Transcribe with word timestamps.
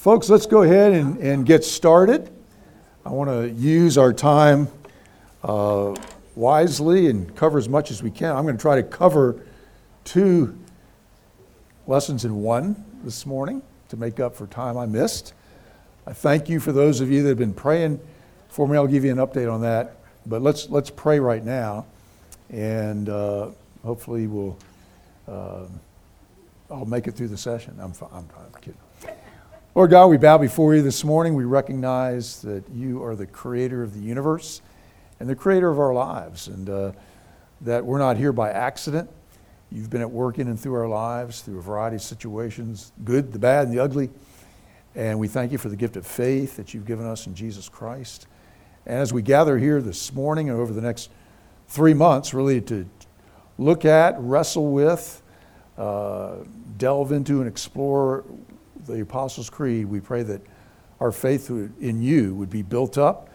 Folks, 0.00 0.30
let's 0.30 0.46
go 0.46 0.62
ahead 0.62 0.94
and, 0.94 1.18
and 1.18 1.44
get 1.44 1.62
started. 1.62 2.30
I 3.04 3.10
want 3.10 3.28
to 3.28 3.50
use 3.50 3.98
our 3.98 4.14
time 4.14 4.68
uh, 5.44 5.94
wisely 6.34 7.08
and 7.08 7.36
cover 7.36 7.58
as 7.58 7.68
much 7.68 7.90
as 7.90 8.02
we 8.02 8.10
can. 8.10 8.34
I'm 8.34 8.44
going 8.44 8.56
to 8.56 8.62
try 8.62 8.76
to 8.76 8.82
cover 8.82 9.44
two 10.04 10.58
lessons 11.86 12.24
in 12.24 12.36
one 12.36 12.82
this 13.04 13.26
morning 13.26 13.60
to 13.90 13.98
make 13.98 14.20
up 14.20 14.34
for 14.34 14.46
time 14.46 14.78
I 14.78 14.86
missed. 14.86 15.34
I 16.06 16.14
thank 16.14 16.48
you 16.48 16.60
for 16.60 16.72
those 16.72 17.02
of 17.02 17.10
you 17.10 17.22
that 17.24 17.28
have 17.28 17.38
been 17.38 17.52
praying 17.52 18.00
for 18.48 18.66
me. 18.66 18.78
I'll 18.78 18.86
give 18.86 19.04
you 19.04 19.12
an 19.12 19.18
update 19.18 19.52
on 19.52 19.60
that. 19.60 19.96
But 20.24 20.40
let's, 20.40 20.70
let's 20.70 20.88
pray 20.88 21.20
right 21.20 21.44
now, 21.44 21.84
and 22.48 23.10
uh, 23.10 23.50
hopefully 23.84 24.28
we'll, 24.28 24.56
uh, 25.28 25.66
I'll 26.70 26.86
make 26.86 27.06
it 27.06 27.12
through 27.12 27.28
the 27.28 27.36
session. 27.36 27.76
I'm, 27.78 27.92
I'm, 28.10 28.26
I'm 28.34 28.60
kidding. 28.62 28.80
Lord 29.72 29.90
God, 29.90 30.08
we 30.08 30.16
bow 30.16 30.36
before 30.36 30.74
you 30.74 30.82
this 30.82 31.04
morning. 31.04 31.36
We 31.36 31.44
recognize 31.44 32.42
that 32.42 32.68
you 32.70 33.04
are 33.04 33.14
the 33.14 33.26
creator 33.26 33.84
of 33.84 33.94
the 33.94 34.00
universe 34.00 34.62
and 35.20 35.28
the 35.28 35.36
creator 35.36 35.70
of 35.70 35.78
our 35.78 35.94
lives, 35.94 36.48
and 36.48 36.68
uh, 36.68 36.90
that 37.60 37.86
we're 37.86 38.00
not 38.00 38.16
here 38.16 38.32
by 38.32 38.50
accident. 38.50 39.08
You've 39.70 39.88
been 39.88 40.00
at 40.00 40.10
work 40.10 40.40
in 40.40 40.48
and 40.48 40.58
through 40.58 40.74
our 40.74 40.88
lives 40.88 41.42
through 41.42 41.60
a 41.60 41.62
variety 41.62 41.94
of 41.94 42.02
situations, 42.02 42.90
good, 43.04 43.32
the 43.32 43.38
bad, 43.38 43.68
and 43.68 43.72
the 43.72 43.80
ugly. 43.80 44.10
And 44.96 45.20
we 45.20 45.28
thank 45.28 45.52
you 45.52 45.58
for 45.58 45.68
the 45.68 45.76
gift 45.76 45.96
of 45.96 46.04
faith 46.04 46.56
that 46.56 46.74
you've 46.74 46.84
given 46.86 47.06
us 47.06 47.28
in 47.28 47.36
Jesus 47.36 47.68
Christ. 47.68 48.26
And 48.86 48.98
as 48.98 49.12
we 49.12 49.22
gather 49.22 49.56
here 49.56 49.80
this 49.80 50.12
morning 50.12 50.50
and 50.50 50.58
over 50.58 50.72
the 50.72 50.82
next 50.82 51.10
three 51.68 51.94
months, 51.94 52.34
really 52.34 52.60
to 52.62 52.88
look 53.56 53.84
at, 53.84 54.16
wrestle 54.18 54.72
with, 54.72 55.22
uh, 55.78 56.38
delve 56.76 57.12
into, 57.12 57.38
and 57.38 57.46
explore 57.46 58.24
the 58.90 59.00
Apostles' 59.00 59.50
Creed, 59.50 59.86
we 59.86 60.00
pray 60.00 60.22
that 60.22 60.40
our 61.00 61.12
faith 61.12 61.50
in 61.50 62.02
you 62.02 62.34
would 62.34 62.50
be 62.50 62.62
built 62.62 62.98
up, 62.98 63.30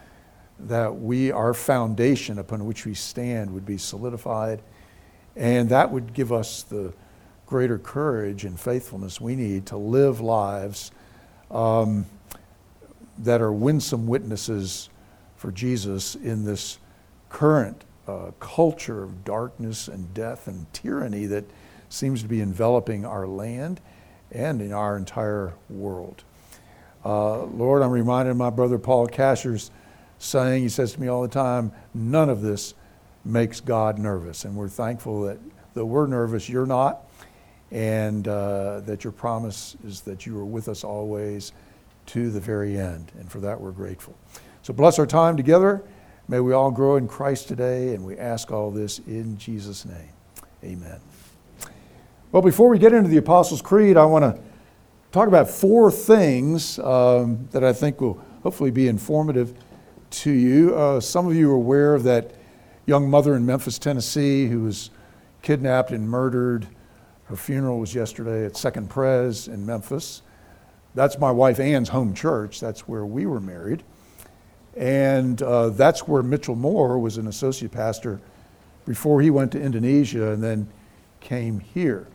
that 0.58 0.94
we, 0.94 1.30
our 1.32 1.52
foundation 1.52 2.38
upon 2.38 2.64
which 2.64 2.86
we 2.86 2.94
stand, 2.94 3.52
would 3.52 3.66
be 3.66 3.76
solidified, 3.76 4.62
and 5.34 5.68
that 5.68 5.90
would 5.90 6.14
give 6.14 6.32
us 6.32 6.62
the 6.62 6.92
greater 7.46 7.78
courage 7.78 8.44
and 8.44 8.58
faithfulness 8.58 9.20
we 9.20 9.36
need 9.36 9.66
to 9.66 9.76
live 9.76 10.20
lives 10.20 10.90
um, 11.50 12.06
that 13.18 13.40
are 13.40 13.52
winsome 13.52 14.06
witnesses 14.06 14.88
for 15.36 15.52
Jesus 15.52 16.14
in 16.16 16.44
this 16.44 16.78
current 17.28 17.84
uh, 18.08 18.30
culture 18.40 19.02
of 19.02 19.24
darkness 19.24 19.88
and 19.88 20.12
death 20.14 20.48
and 20.48 20.72
tyranny 20.72 21.26
that 21.26 21.44
seems 21.88 22.22
to 22.22 22.28
be 22.28 22.40
enveloping 22.40 23.04
our 23.04 23.26
land 23.26 23.80
and 24.32 24.60
in 24.60 24.72
our 24.72 24.96
entire 24.96 25.54
world. 25.68 26.24
Uh, 27.04 27.44
Lord, 27.44 27.82
I'm 27.82 27.90
reminded 27.90 28.32
of 28.32 28.36
my 28.36 28.50
brother 28.50 28.78
Paul 28.78 29.06
Casher's 29.06 29.70
saying, 30.18 30.62
he 30.62 30.68
says 30.68 30.94
to 30.94 31.00
me 31.00 31.08
all 31.08 31.22
the 31.22 31.28
time, 31.28 31.72
none 31.94 32.28
of 32.28 32.40
this 32.40 32.74
makes 33.24 33.60
God 33.60 33.98
nervous. 33.98 34.44
And 34.44 34.56
we're 34.56 34.68
thankful 34.68 35.22
that 35.22 35.38
though 35.74 35.84
we're 35.84 36.06
nervous, 36.06 36.48
you're 36.48 36.66
not, 36.66 37.02
and 37.70 38.26
uh, 38.26 38.80
that 38.80 39.04
your 39.04 39.12
promise 39.12 39.76
is 39.86 40.00
that 40.02 40.26
you 40.26 40.38
are 40.38 40.44
with 40.44 40.68
us 40.68 40.84
always 40.84 41.52
to 42.06 42.30
the 42.30 42.40
very 42.40 42.78
end. 42.78 43.12
And 43.18 43.30
for 43.30 43.40
that, 43.40 43.60
we're 43.60 43.72
grateful. 43.72 44.16
So 44.62 44.72
bless 44.72 44.98
our 44.98 45.06
time 45.06 45.36
together. 45.36 45.82
May 46.28 46.40
we 46.40 46.52
all 46.52 46.70
grow 46.70 46.96
in 46.96 47.06
Christ 47.06 47.46
today, 47.46 47.94
and 47.94 48.04
we 48.04 48.18
ask 48.18 48.50
all 48.50 48.70
this 48.70 48.98
in 49.00 49.38
Jesus' 49.38 49.84
name. 49.84 50.10
Amen. 50.64 51.00
Well, 52.36 52.42
before 52.42 52.68
we 52.68 52.78
get 52.78 52.92
into 52.92 53.08
the 53.08 53.16
Apostles' 53.16 53.62
Creed, 53.62 53.96
I 53.96 54.04
want 54.04 54.22
to 54.22 54.38
talk 55.10 55.26
about 55.26 55.48
four 55.48 55.90
things 55.90 56.78
um, 56.80 57.48
that 57.50 57.64
I 57.64 57.72
think 57.72 57.98
will 58.02 58.22
hopefully 58.42 58.70
be 58.70 58.88
informative 58.88 59.54
to 60.10 60.30
you. 60.30 60.76
Uh, 60.76 61.00
some 61.00 61.26
of 61.26 61.34
you 61.34 61.50
are 61.50 61.54
aware 61.54 61.94
of 61.94 62.02
that 62.02 62.34
young 62.84 63.08
mother 63.08 63.36
in 63.36 63.46
Memphis, 63.46 63.78
Tennessee, 63.78 64.48
who 64.48 64.64
was 64.64 64.90
kidnapped 65.40 65.92
and 65.92 66.06
murdered. 66.06 66.66
Her 67.24 67.36
funeral 67.36 67.80
was 67.80 67.94
yesterday 67.94 68.44
at 68.44 68.54
Second 68.54 68.90
Pres 68.90 69.48
in 69.48 69.64
Memphis. 69.64 70.20
That's 70.94 71.18
my 71.18 71.30
wife 71.30 71.58
Ann's 71.58 71.88
home 71.88 72.12
church. 72.12 72.60
That's 72.60 72.86
where 72.86 73.06
we 73.06 73.24
were 73.24 73.40
married. 73.40 73.82
And 74.76 75.40
uh, 75.40 75.70
that's 75.70 76.06
where 76.06 76.22
Mitchell 76.22 76.54
Moore 76.54 76.98
was 76.98 77.16
an 77.16 77.28
associate 77.28 77.72
pastor 77.72 78.20
before 78.84 79.22
he 79.22 79.30
went 79.30 79.52
to 79.52 79.58
Indonesia 79.58 80.32
and 80.32 80.44
then 80.44 80.68
came 81.20 81.60
here. 81.60 82.06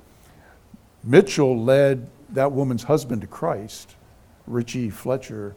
Mitchell 1.03 1.61
led 1.61 2.07
that 2.29 2.51
woman's 2.51 2.83
husband 2.83 3.21
to 3.21 3.27
Christ, 3.27 3.95
Richie 4.47 4.89
Fletcher, 4.89 5.55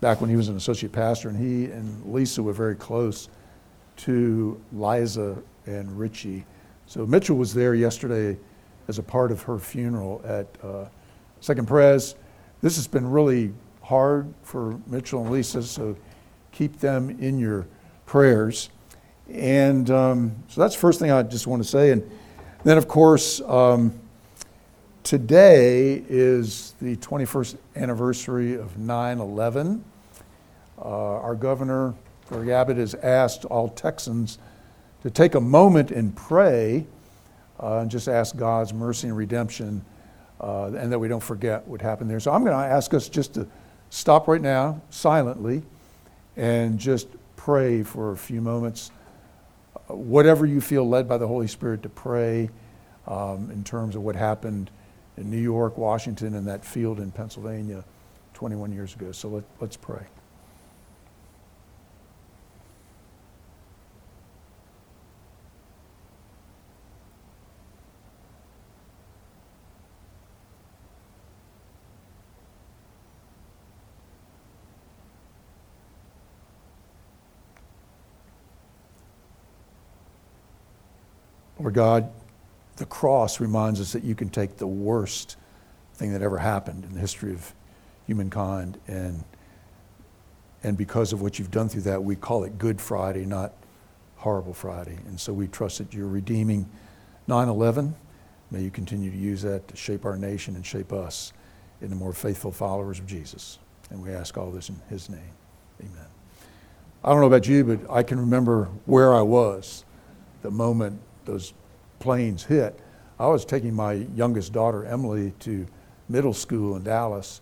back 0.00 0.20
when 0.20 0.28
he 0.28 0.36
was 0.36 0.48
an 0.48 0.56
associate 0.56 0.92
pastor, 0.92 1.28
and 1.28 1.38
he 1.38 1.70
and 1.70 2.12
Lisa 2.12 2.42
were 2.42 2.52
very 2.52 2.74
close 2.74 3.28
to 3.96 4.60
Liza 4.72 5.36
and 5.66 5.98
Richie. 5.98 6.44
So 6.86 7.06
Mitchell 7.06 7.36
was 7.36 7.54
there 7.54 7.74
yesterday 7.74 8.36
as 8.88 8.98
a 8.98 9.02
part 9.02 9.32
of 9.32 9.40
her 9.42 9.58
funeral 9.58 10.20
at 10.26 10.46
uh, 10.62 10.86
Second 11.40 11.66
Pres. 11.66 12.16
This 12.60 12.76
has 12.76 12.86
been 12.86 13.10
really 13.10 13.52
hard 13.82 14.32
for 14.42 14.78
Mitchell 14.86 15.22
and 15.22 15.30
Lisa, 15.30 15.62
so 15.62 15.96
keep 16.52 16.78
them 16.78 17.10
in 17.20 17.38
your 17.38 17.66
prayers. 18.04 18.68
And 19.30 19.90
um, 19.90 20.36
so 20.48 20.60
that's 20.60 20.74
the 20.74 20.80
first 20.80 21.00
thing 21.00 21.10
I 21.10 21.22
just 21.22 21.46
want 21.46 21.62
to 21.62 21.68
say. 21.68 21.92
And 21.92 22.10
then, 22.62 22.76
of 22.76 22.88
course, 22.88 23.40
um, 23.42 23.98
Today 25.04 26.02
is 26.08 26.72
the 26.80 26.96
21st 26.96 27.58
anniversary 27.76 28.54
of 28.54 28.78
9 28.78 29.18
11. 29.18 29.84
Uh, 30.78 30.82
our 30.82 31.34
governor, 31.34 31.92
Greg 32.30 32.48
Abbott, 32.48 32.78
has 32.78 32.94
asked 32.94 33.44
all 33.44 33.68
Texans 33.68 34.38
to 35.02 35.10
take 35.10 35.34
a 35.34 35.40
moment 35.42 35.90
and 35.90 36.16
pray 36.16 36.86
uh, 37.62 37.80
and 37.80 37.90
just 37.90 38.08
ask 38.08 38.34
God's 38.34 38.72
mercy 38.72 39.08
and 39.08 39.14
redemption 39.14 39.84
uh, 40.40 40.68
and 40.68 40.90
that 40.90 40.98
we 40.98 41.06
don't 41.06 41.22
forget 41.22 41.68
what 41.68 41.82
happened 41.82 42.08
there. 42.08 42.18
So 42.18 42.32
I'm 42.32 42.42
going 42.42 42.56
to 42.56 42.64
ask 42.64 42.94
us 42.94 43.10
just 43.10 43.34
to 43.34 43.46
stop 43.90 44.26
right 44.26 44.40
now 44.40 44.80
silently 44.88 45.64
and 46.38 46.78
just 46.78 47.08
pray 47.36 47.82
for 47.82 48.12
a 48.12 48.16
few 48.16 48.40
moments. 48.40 48.90
Whatever 49.88 50.46
you 50.46 50.62
feel 50.62 50.88
led 50.88 51.06
by 51.06 51.18
the 51.18 51.28
Holy 51.28 51.46
Spirit 51.46 51.82
to 51.82 51.90
pray 51.90 52.48
um, 53.06 53.50
in 53.50 53.64
terms 53.64 53.96
of 53.96 54.02
what 54.02 54.16
happened 54.16 54.70
in 55.16 55.30
New 55.30 55.40
York, 55.40 55.78
Washington, 55.78 56.34
and 56.34 56.46
that 56.46 56.64
field 56.64 56.98
in 56.98 57.10
Pennsylvania 57.10 57.84
21 58.34 58.72
years 58.72 58.94
ago. 58.94 59.12
So 59.12 59.28
let, 59.28 59.44
let's 59.60 59.76
pray. 59.76 60.06
Lord 81.64 81.74
God, 81.74 82.23
the 82.76 82.86
cross 82.86 83.40
reminds 83.40 83.80
us 83.80 83.92
that 83.92 84.04
you 84.04 84.14
can 84.14 84.28
take 84.28 84.56
the 84.56 84.66
worst 84.66 85.36
thing 85.94 86.12
that 86.12 86.22
ever 86.22 86.38
happened 86.38 86.84
in 86.84 86.94
the 86.94 87.00
history 87.00 87.32
of 87.32 87.54
humankind 88.06 88.78
and 88.86 89.24
and 90.62 90.78
because 90.78 91.12
of 91.12 91.20
what 91.20 91.38
you've 91.38 91.50
done 91.50 91.68
through 91.68 91.82
that 91.82 92.02
we 92.02 92.16
call 92.16 92.44
it 92.44 92.58
good 92.58 92.80
friday 92.80 93.24
not 93.24 93.52
horrible 94.16 94.54
friday. 94.54 94.98
And 95.06 95.20
so 95.20 95.34
we 95.34 95.48
trust 95.48 95.78
that 95.78 95.92
you're 95.92 96.08
redeeming 96.08 96.68
9-11 97.28 97.92
may 98.50 98.62
you 98.62 98.70
continue 98.70 99.10
to 99.10 99.16
use 99.16 99.42
that 99.42 99.68
to 99.68 99.76
shape 99.76 100.04
our 100.04 100.16
nation 100.16 100.56
and 100.56 100.64
shape 100.64 100.92
us 100.92 101.32
into 101.80 101.94
more 101.94 102.12
faithful 102.12 102.50
followers 102.50 102.98
of 102.98 103.06
jesus. 103.06 103.58
And 103.90 104.02
we 104.02 104.10
ask 104.10 104.38
all 104.38 104.50
this 104.50 104.70
in 104.70 104.80
his 104.88 105.08
name. 105.10 105.32
Amen. 105.80 106.06
I 107.04 107.10
don't 107.10 107.20
know 107.20 107.26
about 107.26 107.46
you 107.46 107.64
but 107.64 107.90
i 107.92 108.02
can 108.02 108.18
remember 108.18 108.68
where 108.86 109.14
i 109.14 109.20
was 109.22 109.84
the 110.42 110.50
moment 110.50 111.00
those 111.24 111.52
planes 112.04 112.44
hit, 112.44 112.78
I 113.18 113.26
was 113.28 113.46
taking 113.46 113.72
my 113.72 113.94
youngest 114.14 114.52
daughter, 114.52 114.84
Emily, 114.84 115.32
to 115.40 115.66
middle 116.10 116.34
school 116.34 116.76
in 116.76 116.84
Dallas. 116.84 117.40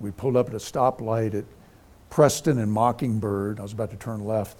We 0.00 0.10
pulled 0.10 0.36
up 0.36 0.48
at 0.48 0.54
a 0.54 0.58
stoplight 0.58 1.32
at 1.34 1.46
Preston 2.10 2.58
and 2.58 2.70
Mockingbird. 2.70 3.58
I 3.58 3.62
was 3.62 3.72
about 3.72 3.90
to 3.90 3.96
turn 3.96 4.26
left 4.26 4.58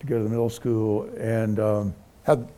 to 0.00 0.06
go 0.06 0.16
to 0.16 0.24
the 0.24 0.30
middle 0.30 0.48
school 0.48 1.02
and 1.18 1.60
um, 1.60 1.94
had 2.22 2.48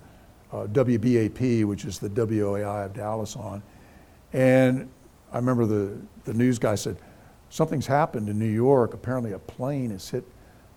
uh, 0.52 0.68
WBAP, 0.68 1.64
which 1.64 1.84
is 1.84 1.98
the 1.98 2.08
WAI 2.08 2.84
of 2.84 2.94
Dallas, 2.94 3.34
on. 3.34 3.60
And 4.32 4.88
I 5.32 5.38
remember 5.38 5.66
the, 5.66 5.98
the 6.22 6.32
news 6.32 6.60
guy 6.60 6.76
said, 6.76 6.96
Something's 7.50 7.88
happened 7.88 8.28
in 8.28 8.38
New 8.38 8.44
York. 8.46 8.94
Apparently, 8.94 9.32
a 9.32 9.38
plane 9.40 9.90
has 9.90 10.08
hit 10.08 10.22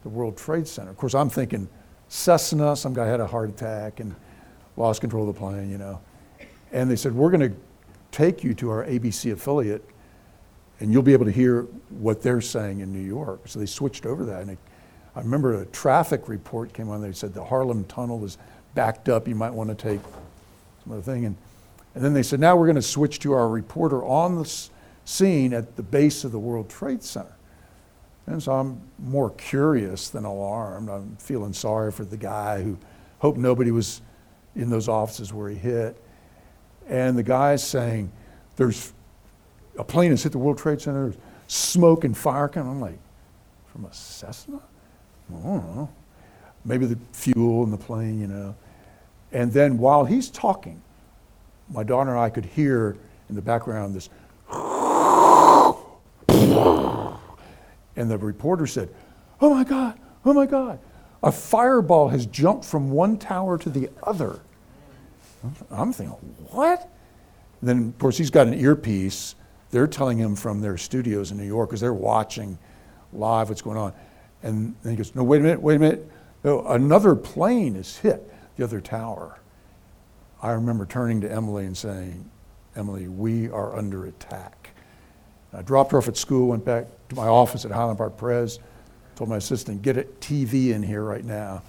the 0.01 0.09
World 0.09 0.35
Trade 0.35 0.67
Center. 0.67 0.89
Of 0.89 0.97
course, 0.97 1.13
I'm 1.13 1.29
thinking 1.29 1.69
Cessna, 2.07 2.75
some 2.75 2.95
guy 2.95 3.05
had 3.05 3.19
a 3.19 3.27
heart 3.27 3.49
attack. 3.49 3.99
And 3.99 4.15
lost 4.77 5.01
control 5.01 5.27
of 5.27 5.35
the 5.35 5.39
plane, 5.39 5.69
you 5.69 5.77
know. 5.77 5.99
And 6.71 6.89
they 6.89 6.95
said, 6.95 7.13
We're 7.13 7.31
going 7.31 7.51
to 7.51 7.57
take 8.11 8.43
you 8.43 8.53
to 8.55 8.69
our 8.69 8.85
ABC 8.85 9.31
affiliate 9.31 9.83
and 10.81 10.91
you'll 10.91 11.03
be 11.03 11.13
able 11.13 11.25
to 11.25 11.31
hear 11.31 11.63
what 11.89 12.23
they're 12.23 12.41
saying 12.41 12.79
in 12.79 12.91
New 12.91 13.05
York. 13.05 13.41
So 13.45 13.59
they 13.59 13.67
switched 13.67 14.07
over 14.07 14.25
that. 14.25 14.41
And 14.41 14.57
I 15.15 15.19
remember 15.19 15.61
a 15.61 15.65
traffic 15.67 16.27
report 16.27 16.73
came 16.73 16.89
on. 16.89 17.01
They 17.03 17.11
said 17.11 17.35
the 17.35 17.43
Harlem 17.43 17.83
Tunnel 17.83 18.25
is 18.25 18.39
backed 18.73 19.07
up. 19.07 19.27
You 19.27 19.35
might 19.35 19.53
want 19.53 19.69
to 19.69 19.75
take 19.75 20.01
some 20.83 20.93
other 20.93 21.01
thing. 21.03 21.25
And, 21.25 21.37
and 21.93 22.03
then 22.03 22.15
they 22.15 22.23
said, 22.23 22.39
now 22.39 22.55
we're 22.55 22.65
going 22.65 22.75
to 22.77 22.81
switch 22.81 23.19
to 23.19 23.33
our 23.33 23.47
reporter 23.47 24.03
on 24.03 24.35
the 24.35 24.69
scene 25.05 25.53
at 25.53 25.75
the 25.75 25.83
base 25.83 26.23
of 26.23 26.31
the 26.31 26.39
World 26.39 26.67
Trade 26.67 27.03
Center. 27.03 27.35
And 28.25 28.41
so 28.41 28.53
I'm 28.53 28.81
more 28.97 29.29
curious 29.29 30.09
than 30.09 30.25
alarmed. 30.25 30.89
I'm 30.89 31.15
feeling 31.17 31.53
sorry 31.53 31.91
for 31.91 32.05
the 32.05 32.17
guy 32.17 32.63
who 32.63 32.75
hoped 33.19 33.37
nobody 33.37 33.69
was 33.69 34.01
in 34.55 34.69
those 34.69 34.87
offices 34.87 35.33
where 35.33 35.49
he 35.49 35.55
hit. 35.55 36.01
And 36.87 37.17
the 37.17 37.23
guy's 37.23 37.65
saying, 37.65 38.11
there's 38.55 38.93
a 39.77 39.83
plane 39.83 40.11
has 40.11 40.23
hit 40.23 40.31
the 40.31 40.37
World 40.37 40.57
Trade 40.57 40.81
Center, 40.81 41.09
there's 41.09 41.17
smoke 41.47 42.03
and 42.03 42.17
fire 42.17 42.47
coming. 42.47 42.71
I'm 42.71 42.81
like, 42.81 42.99
from 43.67 43.85
a 43.85 43.93
Cessna? 43.93 44.57
I 45.29 45.33
don't 45.33 45.75
know. 45.75 45.89
Maybe 46.65 46.85
the 46.85 46.97
fuel 47.13 47.63
in 47.63 47.71
the 47.71 47.77
plane, 47.77 48.19
you 48.19 48.27
know. 48.27 48.55
And 49.31 49.51
then 49.51 49.77
while 49.77 50.03
he's 50.05 50.29
talking, 50.29 50.81
my 51.69 51.83
daughter 51.83 52.11
and 52.11 52.19
I 52.19 52.29
could 52.29 52.45
hear 52.45 52.97
in 53.29 53.35
the 53.35 53.41
background 53.41 53.95
this 53.95 54.09
and 57.95 58.09
the 58.09 58.17
reporter 58.17 58.67
said, 58.67 58.89
Oh 59.39 59.53
my 59.53 59.63
God, 59.63 59.97
oh 60.25 60.33
my 60.33 60.45
God, 60.45 60.79
a 61.23 61.31
fireball 61.31 62.09
has 62.09 62.25
jumped 62.25 62.65
from 62.65 62.91
one 62.91 63.17
tower 63.17 63.57
to 63.57 63.69
the 63.69 63.89
other. 64.03 64.39
I'm 65.69 65.93
thinking, 65.93 66.15
what? 66.51 66.89
Then, 67.61 67.89
of 67.89 67.99
course, 67.99 68.17
he's 68.17 68.29
got 68.29 68.47
an 68.47 68.53
earpiece. 68.53 69.35
They're 69.69 69.87
telling 69.87 70.17
him 70.17 70.35
from 70.35 70.61
their 70.61 70.77
studios 70.77 71.31
in 71.31 71.37
New 71.37 71.45
York 71.45 71.69
because 71.69 71.81
they're 71.81 71.93
watching 71.93 72.57
live 73.13 73.49
what's 73.49 73.61
going 73.61 73.77
on. 73.77 73.93
And 74.43 74.75
then 74.81 74.91
he 74.91 74.97
goes, 74.97 75.13
No, 75.13 75.23
wait 75.23 75.39
a 75.39 75.43
minute, 75.43 75.61
wait 75.61 75.75
a 75.75 75.79
minute. 75.79 76.11
No, 76.43 76.65
another 76.67 77.15
plane 77.15 77.75
has 77.75 77.97
hit 77.97 78.31
the 78.57 78.63
other 78.63 78.81
tower. 78.81 79.39
I 80.41 80.51
remember 80.51 80.85
turning 80.85 81.21
to 81.21 81.31
Emily 81.31 81.65
and 81.65 81.77
saying, 81.77 82.29
Emily, 82.75 83.07
we 83.07 83.49
are 83.49 83.75
under 83.75 84.05
attack. 84.05 84.71
I 85.53 85.61
dropped 85.61 85.91
her 85.91 85.97
off 85.97 86.07
at 86.07 86.17
school, 86.17 86.47
went 86.47 86.65
back 86.65 86.87
to 87.09 87.15
my 87.15 87.27
office 87.27 87.65
at 87.65 87.71
Highland 87.71 87.97
Park 87.97 88.17
Pres, 88.17 88.59
told 89.21 89.29
my 89.29 89.37
assistant, 89.37 89.83
get 89.83 89.97
a 89.97 90.03
TV 90.19 90.71
in 90.71 90.81
here 90.81 91.03
right 91.03 91.23
now. 91.23 91.61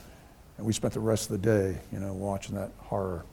And 0.57 0.65
we 0.65 0.73
spent 0.73 0.95
the 0.95 1.01
rest 1.01 1.31
of 1.31 1.39
the 1.39 1.47
day, 1.47 1.79
you 1.93 1.99
know, 1.99 2.15
watching 2.15 2.55
that 2.55 2.71
horror. 2.79 3.27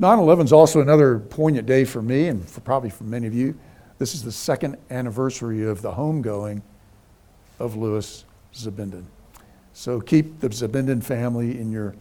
9-11 0.00 0.44
is 0.44 0.52
also 0.52 0.80
another 0.80 1.18
poignant 1.18 1.66
day 1.66 1.84
for 1.84 2.00
me 2.00 2.28
and 2.28 2.48
for 2.48 2.60
probably 2.60 2.88
for 2.88 3.02
many 3.02 3.26
of 3.26 3.34
you. 3.34 3.58
This 3.98 4.14
is 4.14 4.22
the 4.22 4.30
second 4.30 4.76
anniversary 4.90 5.66
of 5.66 5.82
the 5.82 5.90
homegoing 5.90 6.62
of 7.58 7.74
Louis 7.74 8.24
Zabinden. 8.54 9.06
So 9.72 10.00
keep 10.00 10.38
the 10.38 10.48
Zabinden 10.48 11.02
family 11.02 11.58
in 11.58 11.72
your 11.72 11.96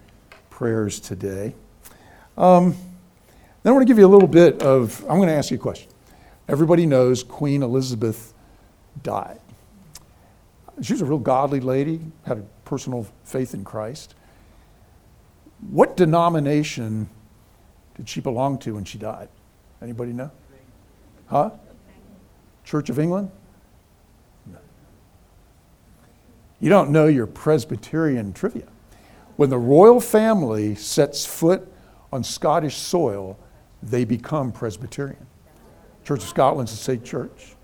prayers 0.52 1.00
today. 1.00 1.56
Um, 2.38 2.76
then 3.64 3.72
I 3.72 3.74
want 3.74 3.82
to 3.82 3.92
give 3.92 3.98
you 3.98 4.06
a 4.06 4.14
little 4.14 4.28
bit 4.28 4.62
of, 4.62 5.02
I'm 5.10 5.18
going 5.18 5.30
to 5.30 5.34
ask 5.34 5.50
you 5.50 5.58
a 5.58 5.60
question. 5.60 5.90
Everybody 6.48 6.86
knows 6.86 7.24
Queen 7.24 7.64
Elizabeth 7.64 8.32
died. 9.02 9.40
She 10.82 10.94
was 10.94 11.02
a 11.02 11.06
real 11.06 11.20
godly 11.20 11.60
lady, 11.60 12.00
had 12.26 12.38
a 12.38 12.44
personal 12.66 13.06
faith 13.26 13.54
in 13.54 13.64
Christ. 13.64 14.16
What 15.72 15.98
denomination 15.98 17.10
did 17.96 18.08
she 18.08 18.22
belong 18.22 18.60
to 18.60 18.76
when 18.76 18.86
she 18.86 18.98
died? 18.98 19.28
Anybody 19.82 20.14
know? 20.14 20.32
Huh? 21.28 21.52
Church 22.64 22.90
of 22.90 22.98
England? 22.98 23.30
No. 24.46 24.58
You 26.60 26.70
don't 26.70 26.92
know 26.92 27.08
your 27.08 27.28
Presbyterian 27.28 28.32
trivia. 28.34 28.68
When 29.36 29.50
the 29.50 29.58
royal 29.58 30.00
family 30.00 30.76
sets 30.76 31.26
foot 31.26 31.72
on 32.12 32.24
Scottish 32.24 32.78
soil, 32.78 33.38
they 33.82 34.06
become 34.06 34.52
Presbyterian. 34.52 35.26
Church 36.04 36.24
of 36.24 36.30
Scotland's 36.30 36.72
a 36.72 36.76
state 36.76 37.04
church. 37.04 37.56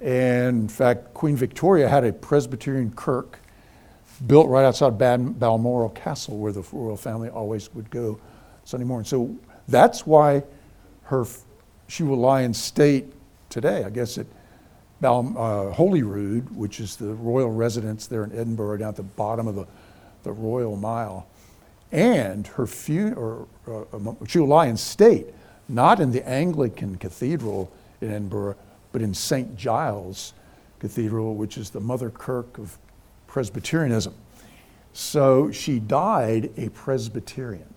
And 0.00 0.62
in 0.62 0.68
fact, 0.68 1.14
Queen 1.14 1.36
Victoria 1.36 1.88
had 1.88 2.04
a 2.04 2.12
Presbyterian 2.12 2.92
kirk 2.92 3.38
built 4.26 4.48
right 4.48 4.64
outside 4.64 4.98
Balmoral 4.98 5.90
Castle, 5.90 6.38
where 6.38 6.52
the 6.52 6.64
royal 6.72 6.96
family 6.96 7.28
always 7.28 7.72
would 7.74 7.90
go 7.90 8.18
Sunday 8.64 8.84
morning. 8.84 9.04
So 9.04 9.36
that's 9.68 10.06
why 10.06 10.42
her 11.04 11.26
she 11.88 12.02
will 12.02 12.18
lie 12.18 12.42
in 12.42 12.52
state 12.52 13.12
today. 13.48 13.84
I 13.84 13.90
guess 13.90 14.18
at 14.18 14.26
Bal, 15.00 15.32
uh, 15.36 15.72
Holyrood, 15.72 16.54
which 16.54 16.80
is 16.80 16.96
the 16.96 17.14
royal 17.14 17.50
residence 17.50 18.06
there 18.06 18.24
in 18.24 18.32
Edinburgh, 18.32 18.78
down 18.78 18.90
at 18.90 18.96
the 18.96 19.02
bottom 19.04 19.46
of 19.46 19.54
the, 19.54 19.66
the 20.24 20.32
Royal 20.32 20.76
Mile, 20.76 21.26
and 21.92 22.46
her 22.48 22.66
funeral, 22.66 23.48
uh, 23.66 23.82
uh 23.82 24.14
she 24.26 24.38
will 24.38 24.48
lie 24.48 24.66
in 24.66 24.76
state 24.76 25.26
not 25.68 26.00
in 26.00 26.12
the 26.12 26.26
Anglican 26.26 26.96
Cathedral 26.96 27.70
in 28.00 28.10
Edinburgh, 28.10 28.56
but 28.98 29.04
in 29.04 29.14
St. 29.14 29.56
Giles 29.56 30.34
Cathedral, 30.80 31.36
which 31.36 31.56
is 31.56 31.70
the 31.70 31.78
mother 31.78 32.10
kirk 32.10 32.58
of 32.58 32.76
Presbyterianism. 33.28 34.12
So 34.92 35.52
she 35.52 35.78
died 35.78 36.50
a 36.56 36.68
Presbyterian. 36.70 37.72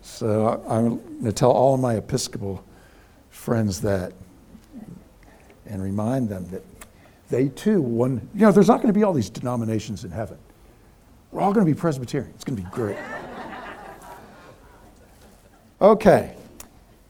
so 0.00 0.64
I'm 0.66 0.96
going 0.96 1.24
to 1.24 1.32
tell 1.32 1.50
all 1.50 1.74
of 1.74 1.80
my 1.80 1.96
Episcopal 1.96 2.64
friends 3.28 3.82
that 3.82 4.14
and 5.66 5.82
remind 5.82 6.30
them 6.30 6.48
that 6.48 6.62
they 7.28 7.48
too, 7.48 7.82
one, 7.82 8.26
you 8.34 8.46
know, 8.46 8.50
there's 8.50 8.68
not 8.68 8.78
going 8.78 8.94
to 8.94 8.98
be 8.98 9.02
all 9.02 9.12
these 9.12 9.28
denominations 9.28 10.06
in 10.06 10.10
heaven. 10.10 10.38
We're 11.32 11.42
all 11.42 11.52
going 11.52 11.66
to 11.66 11.70
be 11.70 11.78
Presbyterian. 11.78 12.32
It's 12.34 12.44
going 12.44 12.56
to 12.56 12.62
be 12.62 12.70
great. 12.70 12.96
Okay, 15.82 16.34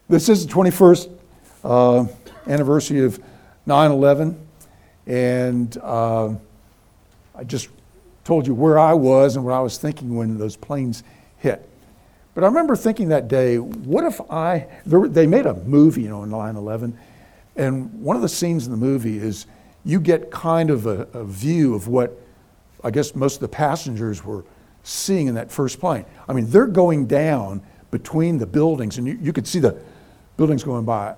this 0.09 0.29
is 0.29 0.45
the 0.45 0.53
21st 0.53 1.21
uh, 1.65 2.07
anniversary 2.47 3.05
of 3.05 3.21
9 3.67 3.91
11, 3.91 4.47
and 5.07 5.77
uh, 5.79 6.35
I 7.35 7.45
just 7.45 7.69
told 8.25 8.47
you 8.47 8.55
where 8.55 8.79
I 8.79 8.93
was 8.93 9.37
and 9.37 9.45
what 9.45 9.55
I 9.55 9.61
was 9.61 9.79
thinking 9.79 10.17
when 10.17 10.39
those 10.39 10.57
planes 10.57 11.03
hit. 11.39 11.69
But 12.35 12.45
I 12.45 12.47
remember 12.47 12.77
thinking 12.77 13.09
that 13.09 13.29
day, 13.29 13.59
what 13.59 14.05
if 14.05 14.21
I, 14.31 14.67
they 14.87 15.27
made 15.27 15.47
a 15.47 15.55
movie, 15.55 16.03
you 16.03 16.09
know, 16.09 16.23
on 16.23 16.31
9 16.31 16.57
11, 16.57 16.99
and 17.57 17.93
one 18.03 18.17
of 18.17 18.23
the 18.23 18.29
scenes 18.29 18.67
in 18.67 18.71
the 18.71 18.79
movie 18.79 19.19
is 19.19 19.47
you 19.85 20.01
get 20.01 20.31
kind 20.31 20.71
of 20.71 20.87
a, 20.87 21.07
a 21.13 21.25
view 21.25 21.75
of 21.75 21.89
what 21.89 22.19
I 22.85 22.91
guess 22.91 23.15
most 23.15 23.37
of 23.37 23.41
the 23.41 23.49
passengers 23.49 24.25
were 24.25 24.45
seeing 24.83 25.29
in 25.29 25.35
that 25.35 25.51
first 25.51 25.79
plane. 25.79 26.05
I 26.29 26.33
mean, 26.33 26.51
they're 26.51 26.67
going 26.67 27.07
down 27.07 27.63
between 27.91 28.39
the 28.39 28.47
buildings, 28.47 28.99
and 28.99 29.07
you, 29.07 29.19
you 29.21 29.33
could 29.33 29.47
see 29.47 29.61
the 29.61 29.81
buildings 30.37 30.65
going 30.65 30.85
by. 30.85 31.15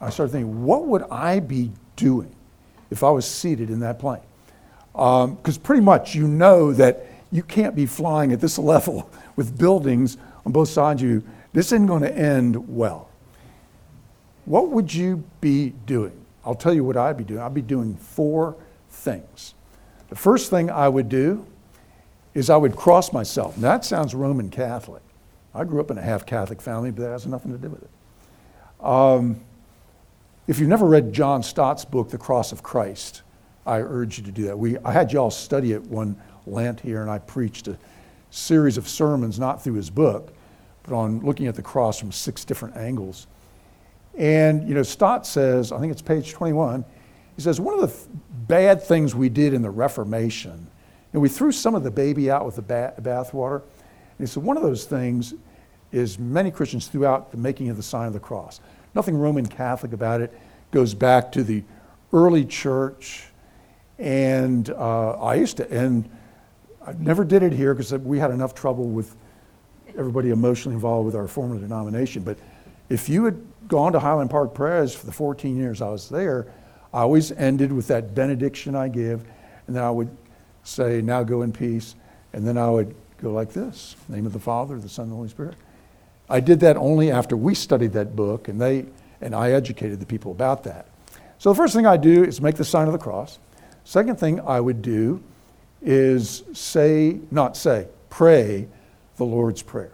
I 0.00 0.10
started 0.10 0.32
thinking, 0.32 0.64
what 0.64 0.86
would 0.86 1.02
I 1.10 1.40
be 1.40 1.72
doing 1.96 2.34
if 2.90 3.02
I 3.02 3.10
was 3.10 3.26
seated 3.26 3.70
in 3.70 3.80
that 3.80 3.98
plane? 3.98 4.20
Because 4.92 5.56
um, 5.56 5.62
pretty 5.62 5.82
much 5.82 6.14
you 6.14 6.26
know 6.26 6.72
that 6.72 7.06
you 7.32 7.42
can't 7.42 7.74
be 7.74 7.86
flying 7.86 8.32
at 8.32 8.40
this 8.40 8.58
level 8.72 9.10
with 9.36 9.58
buildings 9.58 10.16
on 10.44 10.52
both 10.52 10.68
sides 10.68 11.02
of 11.02 11.08
you. 11.08 11.24
This 11.52 11.66
isn't 11.66 11.86
going 11.86 12.02
to 12.02 12.14
end 12.14 12.68
well. 12.68 13.08
What 14.44 14.68
would 14.68 14.92
you 14.92 15.24
be 15.40 15.70
doing? 15.86 16.12
I'll 16.44 16.54
tell 16.54 16.72
you 16.72 16.84
what 16.84 16.96
I'd 16.96 17.16
be 17.16 17.24
doing. 17.24 17.40
I'd 17.40 17.54
be 17.54 17.62
doing 17.62 17.96
four 17.96 18.56
things. 18.90 19.54
The 20.08 20.14
first 20.14 20.50
thing 20.50 20.70
I 20.70 20.88
would 20.88 21.08
do 21.08 21.46
is 22.34 22.50
I 22.50 22.56
would 22.56 22.76
cross 22.76 23.12
myself. 23.12 23.56
Now, 23.56 23.72
that 23.72 23.84
sounds 23.84 24.14
Roman 24.14 24.50
Catholic. 24.50 25.02
I 25.54 25.64
grew 25.64 25.80
up 25.80 25.90
in 25.90 25.98
a 25.98 26.02
half 26.02 26.26
Catholic 26.26 26.60
family, 26.60 26.90
but 26.90 27.02
that 27.02 27.10
has 27.10 27.26
nothing 27.26 27.50
to 27.52 27.58
do 27.58 27.70
with 27.70 27.82
it. 27.82 27.90
Um, 28.84 29.40
if 30.46 30.60
you've 30.60 30.68
never 30.68 30.86
read 30.86 31.12
John 31.12 31.42
Stott's 31.42 31.84
book, 31.84 32.10
The 32.10 32.18
Cross 32.18 32.52
of 32.52 32.62
Christ, 32.62 33.22
I 33.66 33.80
urge 33.80 34.18
you 34.18 34.24
to 34.24 34.30
do 34.30 34.44
that. 34.44 34.58
We, 34.58 34.78
I 34.78 34.92
had 34.92 35.12
y'all 35.12 35.30
study 35.30 35.72
it 35.72 35.82
one 35.82 36.20
Lent 36.46 36.80
here, 36.80 37.02
and 37.02 37.10
I 37.10 37.18
preached 37.18 37.66
a 37.66 37.76
series 38.30 38.76
of 38.76 38.88
sermons, 38.88 39.40
not 39.40 39.62
through 39.62 39.74
his 39.74 39.90
book, 39.90 40.32
but 40.84 40.94
on 40.94 41.20
looking 41.20 41.48
at 41.48 41.56
the 41.56 41.62
cross 41.62 41.98
from 41.98 42.12
six 42.12 42.44
different 42.44 42.76
angles. 42.76 43.26
And, 44.16 44.68
you 44.68 44.74
know, 44.74 44.84
Stott 44.84 45.26
says, 45.26 45.72
I 45.72 45.80
think 45.80 45.90
it's 45.90 46.02
page 46.02 46.32
21, 46.32 46.84
he 47.34 47.42
says, 47.42 47.60
one 47.60 47.74
of 47.74 47.80
the 47.80 47.88
th- 47.88 48.08
bad 48.46 48.82
things 48.82 49.14
we 49.14 49.28
did 49.28 49.52
in 49.52 49.62
the 49.62 49.70
Reformation, 49.70 50.68
and 51.12 51.20
we 51.20 51.28
threw 51.28 51.50
some 51.50 51.74
of 51.74 51.82
the 51.82 51.90
baby 51.90 52.30
out 52.30 52.46
with 52.46 52.56
the 52.56 52.62
ba- 52.62 52.94
bathwater. 53.02 53.62
And 53.62 54.20
he 54.20 54.26
said, 54.26 54.42
one 54.42 54.56
of 54.56 54.62
those 54.62 54.84
things 54.84 55.34
is 55.92 56.18
many 56.18 56.50
Christians 56.50 56.86
throughout 56.88 57.30
the 57.30 57.36
making 57.36 57.68
of 57.68 57.76
the 57.76 57.82
sign 57.82 58.06
of 58.06 58.12
the 58.12 58.20
cross. 58.20 58.60
Nothing 58.96 59.18
Roman 59.18 59.44
Catholic 59.44 59.92
about 59.92 60.22
it. 60.22 60.32
Goes 60.70 60.94
back 60.94 61.30
to 61.32 61.44
the 61.44 61.62
early 62.14 62.46
church. 62.46 63.28
And 63.98 64.70
uh, 64.70 65.10
I 65.20 65.34
used 65.34 65.58
to, 65.58 65.70
and 65.70 66.08
I 66.84 66.94
never 66.94 67.22
did 67.22 67.42
it 67.42 67.52
here 67.52 67.74
because 67.74 67.92
we 67.92 68.18
had 68.18 68.30
enough 68.30 68.54
trouble 68.54 68.88
with 68.88 69.14
everybody 69.98 70.30
emotionally 70.30 70.74
involved 70.74 71.04
with 71.04 71.14
our 71.14 71.28
former 71.28 71.58
denomination. 71.58 72.22
But 72.22 72.38
if 72.88 73.10
you 73.10 73.26
had 73.26 73.38
gone 73.68 73.92
to 73.92 74.00
Highland 74.00 74.30
Park 74.30 74.54
Pres 74.54 74.94
for 74.94 75.04
the 75.04 75.12
14 75.12 75.58
years 75.58 75.82
I 75.82 75.90
was 75.90 76.08
there, 76.08 76.46
I 76.94 77.00
always 77.00 77.32
ended 77.32 77.70
with 77.70 77.88
that 77.88 78.14
benediction 78.14 78.74
I 78.74 78.88
give, 78.88 79.24
and 79.66 79.76
then 79.76 79.82
I 79.82 79.90
would 79.90 80.08
say, 80.62 81.02
Now 81.02 81.22
go 81.22 81.42
in 81.42 81.52
peace. 81.52 81.96
And 82.32 82.46
then 82.46 82.56
I 82.56 82.70
would 82.70 82.94
go 83.18 83.30
like 83.30 83.52
this 83.52 83.94
name 84.08 84.24
of 84.24 84.32
the 84.32 84.40
Father, 84.40 84.78
the 84.78 84.88
Son, 84.88 85.04
and 85.04 85.12
the 85.12 85.16
Holy 85.16 85.28
Spirit. 85.28 85.56
I 86.28 86.40
did 86.40 86.60
that 86.60 86.76
only 86.76 87.10
after 87.10 87.36
we 87.36 87.54
studied 87.54 87.92
that 87.92 88.16
book, 88.16 88.48
and, 88.48 88.60
they, 88.60 88.86
and 89.20 89.34
I 89.34 89.52
educated 89.52 90.00
the 90.00 90.06
people 90.06 90.32
about 90.32 90.64
that. 90.64 90.86
So 91.38 91.50
the 91.50 91.56
first 91.56 91.74
thing 91.74 91.86
I 91.86 91.96
do 91.96 92.24
is 92.24 92.40
make 92.40 92.56
the 92.56 92.64
sign 92.64 92.86
of 92.86 92.92
the 92.92 92.98
cross. 92.98 93.38
Second 93.84 94.18
thing 94.18 94.40
I 94.40 94.60
would 94.60 94.82
do 94.82 95.22
is 95.82 96.42
say, 96.52 97.20
not 97.30 97.56
say, 97.56 97.86
pray 98.10 98.66
the 99.16 99.24
Lord's 99.24 99.62
Prayer. 99.62 99.92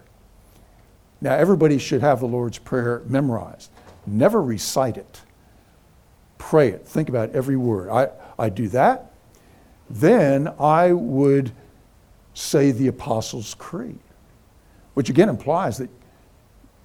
Now, 1.21 1.35
everybody 1.35 1.79
should 1.79 2.01
have 2.01 2.21
the 2.21 2.27
Lord's 2.27 2.59
Prayer 2.59 3.03
memorized. 3.07 3.71
Never 4.07 4.43
recite 4.43 4.97
it. 4.97 5.21
Pray 6.39 6.71
it. 6.71 6.87
Think 6.87 7.09
about 7.09 7.31
every 7.31 7.57
word. 7.57 7.91
I, 7.91 8.09
I 8.39 8.49
do 8.49 8.69
that. 8.69 9.13
Then 9.91 10.53
I 10.59 10.93
would 10.93 11.53
say 12.35 12.73
the 12.73 12.89
Apostles' 12.89 13.55
Creed, 13.55 13.99
which 14.95 15.11
again 15.11 15.29
implies 15.29 15.79
that 15.79 15.91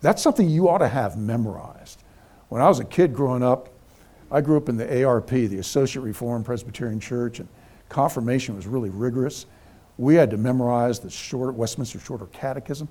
that's 0.02 0.22
something 0.22 0.50
you 0.50 0.70
ought 0.70 0.80
to 0.80 0.88
have 0.88 1.18
memorized. 1.18 2.04
When 2.50 2.62
I 2.62 2.68
was 2.68 2.80
a 2.80 2.86
kid 2.86 3.14
growing 3.14 3.44
up, 3.44 3.70
I 4.32 4.42
grew 4.42 4.58
up 4.58 4.70
in 4.70 4.78
the 4.78 5.04
ARP, 5.04 5.30
the 5.30 5.58
Associate 5.60 6.02
Reformed 6.02 6.46
Presbyterian 6.46 7.00
Church, 7.00 7.40
and 7.40 7.48
confirmation 7.90 8.56
was 8.56 8.68
really 8.68 8.90
rigorous. 8.90 9.46
We 9.98 10.16
had 10.16 10.30
to 10.32 10.38
memorize 10.38 11.00
the 11.00 11.10
short, 11.10 11.56
Westminster 11.56 12.00
Shorter 12.00 12.26
Catechism, 12.28 12.88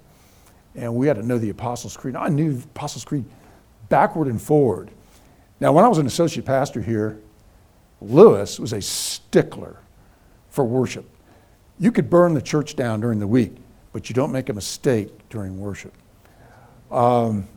and 0.75 0.95
we 0.95 1.07
had 1.07 1.17
to 1.17 1.23
know 1.23 1.39
the 1.39 1.51
Apostles' 1.51 1.97
Creed. 1.97 2.17
I 2.17 2.29
knew 2.29 2.55
the 2.55 2.65
Apostles' 2.65 3.05
Creed 3.05 3.25
backward 3.89 4.29
and 4.29 4.41
forward. 4.41 4.91
Now, 5.61 5.73
when 5.73 5.85
I 5.85 5.89
was 5.89 5.99
an 5.99 6.07
associate 6.07 6.45
pastor 6.45 6.83
here, 6.83 7.21
Lewis 8.01 8.59
was 8.59 8.73
a 8.73 8.83
stickler 8.83 9.79
for 10.51 10.65
worship. 10.65 11.09
You 11.79 11.93
could 11.93 12.11
burn 12.11 12.35
the 12.35 12.43
church 12.43 12.77
down 12.77 13.01
during 13.01 13.19
the 13.19 13.27
week, 13.27 13.57
but 13.93 14.09
you 14.09 14.15
don't 14.15 14.33
make 14.33 14.49
a 14.49 14.53
mistake 14.53 15.29
during 15.29 15.59
worship. 15.59 15.93
Um, 16.91 17.49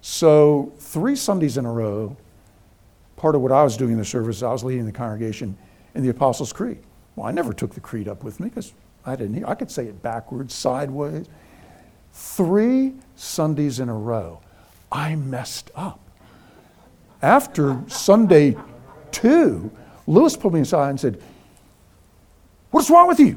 so, 0.00 0.72
three 0.78 1.14
Sundays 1.14 1.56
in 1.56 1.64
a 1.64 1.72
row, 1.72 2.16
part 3.16 3.34
of 3.34 3.40
what 3.40 3.52
I 3.52 3.62
was 3.62 3.76
doing 3.76 3.92
in 3.92 3.98
the 3.98 4.04
service, 4.04 4.42
I 4.42 4.50
was 4.50 4.64
leading 4.64 4.84
the 4.84 4.92
congregation 4.92 5.56
in 5.94 6.02
the 6.02 6.08
Apostles' 6.08 6.52
Creed. 6.52 6.78
Well, 7.14 7.26
I 7.26 7.30
never 7.30 7.52
took 7.52 7.74
the 7.74 7.80
creed 7.80 8.08
up 8.08 8.24
with 8.24 8.40
me 8.40 8.48
because 8.48 8.72
I 9.04 9.16
didn't. 9.16 9.44
I 9.44 9.54
could 9.54 9.70
say 9.70 9.86
it 9.86 10.02
backwards, 10.02 10.54
sideways. 10.54 11.26
Three 12.12 12.94
Sundays 13.16 13.80
in 13.80 13.88
a 13.88 13.94
row, 13.94 14.40
I 14.90 15.14
messed 15.14 15.70
up. 15.74 16.00
After 17.22 17.80
Sunday 17.88 18.56
two, 19.12 19.70
Lewis 20.06 20.36
pulled 20.36 20.54
me 20.54 20.60
aside 20.60 20.90
and 20.90 21.00
said, 21.00 21.22
What's 22.70 22.90
wrong 22.90 23.06
with 23.06 23.20
you? 23.20 23.36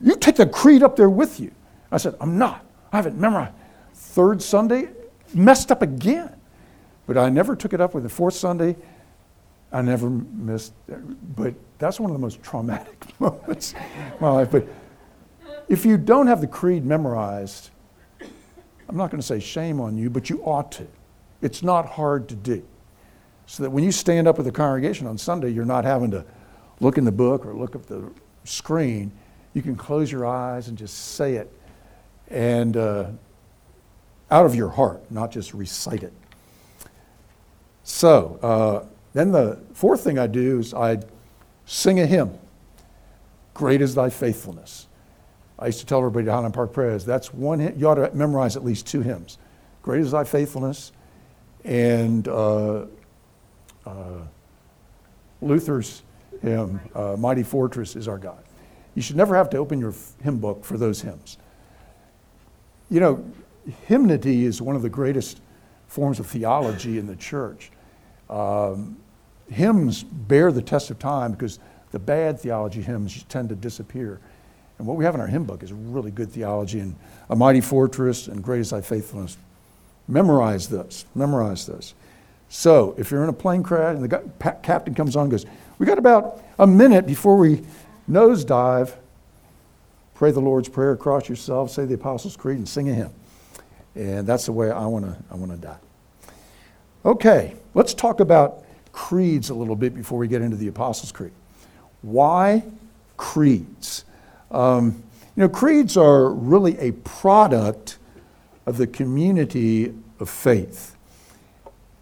You 0.00 0.16
take 0.16 0.36
the 0.36 0.46
creed 0.46 0.82
up 0.82 0.96
there 0.96 1.10
with 1.10 1.38
you. 1.38 1.52
I 1.92 1.98
said, 1.98 2.16
I'm 2.20 2.38
not. 2.38 2.64
I 2.92 2.96
haven't 2.96 3.18
memorized. 3.18 3.54
Third 3.94 4.42
Sunday, 4.42 4.88
messed 5.32 5.70
up 5.70 5.82
again. 5.82 6.34
But 7.06 7.16
I 7.16 7.28
never 7.28 7.54
took 7.54 7.72
it 7.72 7.80
up 7.80 7.94
with 7.94 8.02
the 8.02 8.08
fourth 8.08 8.34
Sunday. 8.34 8.76
I 9.72 9.82
never 9.82 10.08
missed, 10.08 10.72
but 11.36 11.54
that's 11.78 11.98
one 11.98 12.10
of 12.10 12.14
the 12.14 12.20
most 12.20 12.42
traumatic 12.42 13.06
moments 13.20 13.72
in 13.72 14.12
my 14.20 14.30
life. 14.30 14.50
But 14.50 14.68
if 15.68 15.84
you 15.84 15.96
don't 15.96 16.26
have 16.26 16.40
the 16.40 16.46
creed 16.46 16.84
memorized, 16.84 17.70
I'm 18.88 18.96
not 18.96 19.10
going 19.10 19.20
to 19.20 19.26
say 19.26 19.40
shame 19.40 19.80
on 19.80 19.96
you, 19.96 20.10
but 20.10 20.30
you 20.30 20.42
ought 20.44 20.70
to. 20.72 20.86
It's 21.42 21.62
not 21.62 21.86
hard 21.86 22.28
to 22.28 22.34
do. 22.34 22.62
So 23.46 23.62
that 23.64 23.70
when 23.70 23.84
you 23.84 23.92
stand 23.92 24.26
up 24.26 24.36
with 24.36 24.46
the 24.46 24.52
congregation 24.52 25.06
on 25.06 25.18
Sunday, 25.18 25.50
you're 25.50 25.64
not 25.64 25.84
having 25.84 26.10
to 26.12 26.24
look 26.80 26.96
in 26.96 27.04
the 27.04 27.12
book 27.12 27.44
or 27.44 27.54
look 27.54 27.74
at 27.74 27.86
the 27.86 28.10
screen. 28.44 29.12
You 29.52 29.62
can 29.62 29.76
close 29.76 30.10
your 30.10 30.26
eyes 30.26 30.68
and 30.68 30.78
just 30.78 31.14
say 31.14 31.34
it 31.34 31.52
and 32.28 32.76
uh, 32.76 33.06
out 34.30 34.46
of 34.46 34.54
your 34.54 34.68
heart, 34.68 35.10
not 35.10 35.30
just 35.30 35.54
recite 35.54 36.02
it. 36.02 36.12
So, 37.82 38.38
uh, 38.42 38.86
then 39.12 39.30
the 39.30 39.60
fourth 39.74 40.02
thing 40.02 40.18
I 40.18 40.26
do 40.26 40.58
is 40.58 40.74
I 40.74 40.98
sing 41.66 42.00
a 42.00 42.06
hymn. 42.06 42.38
Great 43.52 43.80
is 43.80 43.94
thy 43.94 44.10
faithfulness. 44.10 44.88
I 45.58 45.66
used 45.66 45.80
to 45.80 45.86
tell 45.86 45.98
everybody 45.98 46.26
at 46.26 46.32
Highland 46.32 46.54
Park 46.54 46.72
Pres 46.72 47.04
that's 47.04 47.32
one, 47.32 47.78
you 47.78 47.88
ought 47.88 47.94
to 47.94 48.10
memorize 48.12 48.56
at 48.56 48.64
least 48.64 48.86
two 48.86 49.02
hymns. 49.02 49.38
Great 49.82 50.00
is 50.00 50.10
thy 50.10 50.24
faithfulness, 50.24 50.92
and 51.64 52.26
uh, 52.26 52.86
uh, 53.86 54.22
Luther's 55.40 56.02
hymn, 56.42 56.80
uh, 56.94 57.16
Mighty 57.18 57.42
Fortress 57.42 57.94
is 57.94 58.08
our 58.08 58.18
God. 58.18 58.42
You 58.94 59.02
should 59.02 59.16
never 59.16 59.36
have 59.36 59.50
to 59.50 59.58
open 59.58 59.78
your 59.78 59.94
hymn 60.22 60.38
book 60.38 60.64
for 60.64 60.76
those 60.76 61.00
hymns. 61.02 61.38
You 62.90 63.00
know, 63.00 63.24
hymnody 63.86 64.44
is 64.44 64.60
one 64.60 64.76
of 64.76 64.82
the 64.82 64.88
greatest 64.88 65.40
forms 65.88 66.18
of 66.18 66.26
theology 66.26 66.98
in 66.98 67.06
the 67.06 67.16
church. 67.16 67.70
Um, 68.28 68.96
hymns 69.50 70.02
bear 70.02 70.50
the 70.50 70.62
test 70.62 70.90
of 70.90 70.98
time 70.98 71.32
because 71.32 71.58
the 71.92 71.98
bad 71.98 72.40
theology 72.40 72.82
hymns 72.82 73.24
tend 73.28 73.50
to 73.50 73.54
disappear. 73.54 74.20
And 74.78 74.86
what 74.86 74.96
we 74.96 75.04
have 75.04 75.14
in 75.14 75.20
our 75.20 75.26
hymn 75.26 75.44
book 75.44 75.62
is 75.62 75.72
really 75.72 76.10
good 76.10 76.30
theology 76.30 76.80
and 76.80 76.96
a 77.30 77.36
mighty 77.36 77.60
fortress 77.60 78.26
and 78.26 78.42
great 78.42 78.60
is 78.60 78.70
thy 78.70 78.80
faithfulness. 78.80 79.36
Memorize 80.08 80.68
this. 80.68 81.06
Memorize 81.14 81.66
this. 81.66 81.94
So 82.48 82.94
if 82.98 83.10
you're 83.10 83.22
in 83.22 83.28
a 83.28 83.34
plane 83.34 83.62
crash 83.62 83.96
and 83.96 84.04
the 84.04 84.54
captain 84.62 84.94
comes 84.94 85.16
on 85.16 85.22
and 85.22 85.30
goes, 85.30 85.46
We 85.78 85.86
got 85.86 85.98
about 85.98 86.42
a 86.58 86.66
minute 86.66 87.06
before 87.06 87.36
we 87.36 87.62
nosedive, 88.10 88.94
pray 90.14 90.30
the 90.30 90.40
Lord's 90.40 90.68
Prayer 90.68 90.96
cross 90.96 91.28
yourself, 91.28 91.70
say 91.70 91.84
the 91.84 91.94
Apostles' 91.94 92.36
Creed, 92.36 92.58
and 92.58 92.68
sing 92.68 92.88
a 92.88 92.94
hymn. 92.94 93.10
And 93.94 94.26
that's 94.26 94.46
the 94.46 94.52
way 94.52 94.70
I 94.70 94.86
want 94.86 95.04
to 95.04 95.16
I 95.30 95.36
wanna 95.36 95.56
die. 95.56 95.78
Okay, 97.04 97.54
let's 97.74 97.94
talk 97.94 98.20
about 98.20 98.64
creeds 98.92 99.50
a 99.50 99.54
little 99.54 99.76
bit 99.76 99.94
before 99.94 100.18
we 100.18 100.28
get 100.28 100.42
into 100.42 100.56
the 100.56 100.68
Apostles' 100.68 101.12
Creed. 101.12 101.32
Why 102.02 102.62
creeds? 103.16 104.04
Um, 104.50 105.02
you 105.36 105.42
know, 105.42 105.48
creeds 105.48 105.96
are 105.96 106.30
really 106.30 106.78
a 106.78 106.92
product 106.92 107.98
of 108.66 108.76
the 108.76 108.86
community 108.86 109.92
of 110.20 110.30
faith. 110.30 110.96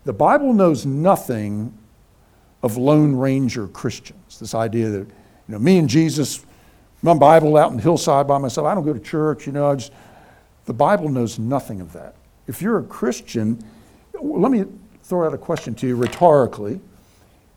The 0.04 0.12
Bible 0.12 0.52
knows 0.52 0.84
nothing 0.84 1.76
of 2.62 2.76
Lone 2.76 3.14
Ranger 3.16 3.68
Christians. 3.68 4.38
This 4.38 4.54
idea 4.54 4.88
that, 4.90 4.98
you 4.98 5.08
know, 5.48 5.58
me 5.58 5.78
and 5.78 5.88
Jesus, 5.88 6.44
my 7.02 7.14
Bible 7.14 7.56
out 7.56 7.70
in 7.70 7.76
the 7.76 7.82
hillside 7.82 8.28
by 8.28 8.38
myself, 8.38 8.66
I 8.66 8.74
don't 8.74 8.84
go 8.84 8.92
to 8.92 9.00
church, 9.00 9.46
you 9.46 9.52
know, 9.52 9.70
I 9.70 9.76
just, 9.76 9.92
the 10.64 10.72
Bible 10.72 11.08
knows 11.08 11.38
nothing 11.38 11.80
of 11.80 11.92
that. 11.92 12.14
If 12.46 12.62
you're 12.62 12.78
a 12.78 12.84
Christian, 12.84 13.62
let 14.20 14.52
me 14.52 14.64
throw 15.02 15.26
out 15.26 15.34
a 15.34 15.38
question 15.38 15.74
to 15.76 15.86
you 15.86 15.96
rhetorically. 15.96 16.80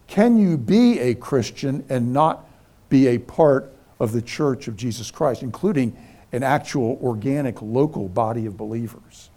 Can 0.08 0.38
you 0.38 0.58
be 0.58 1.00
a 1.00 1.16
Christian 1.16 1.84
and 1.90 2.14
not 2.14 2.48
be 2.90 3.08
a 3.08 3.18
part 3.18 3.72
of 4.00 4.12
the 4.12 4.22
church 4.22 4.68
of 4.68 4.76
Jesus 4.76 5.12
Christ, 5.12 5.44
including 5.44 5.96
an 6.32 6.44
actual 6.44 7.00
organic 7.02 7.62
local 7.62 8.08
body 8.08 8.46
of 8.46 8.58
believers? 8.58 9.30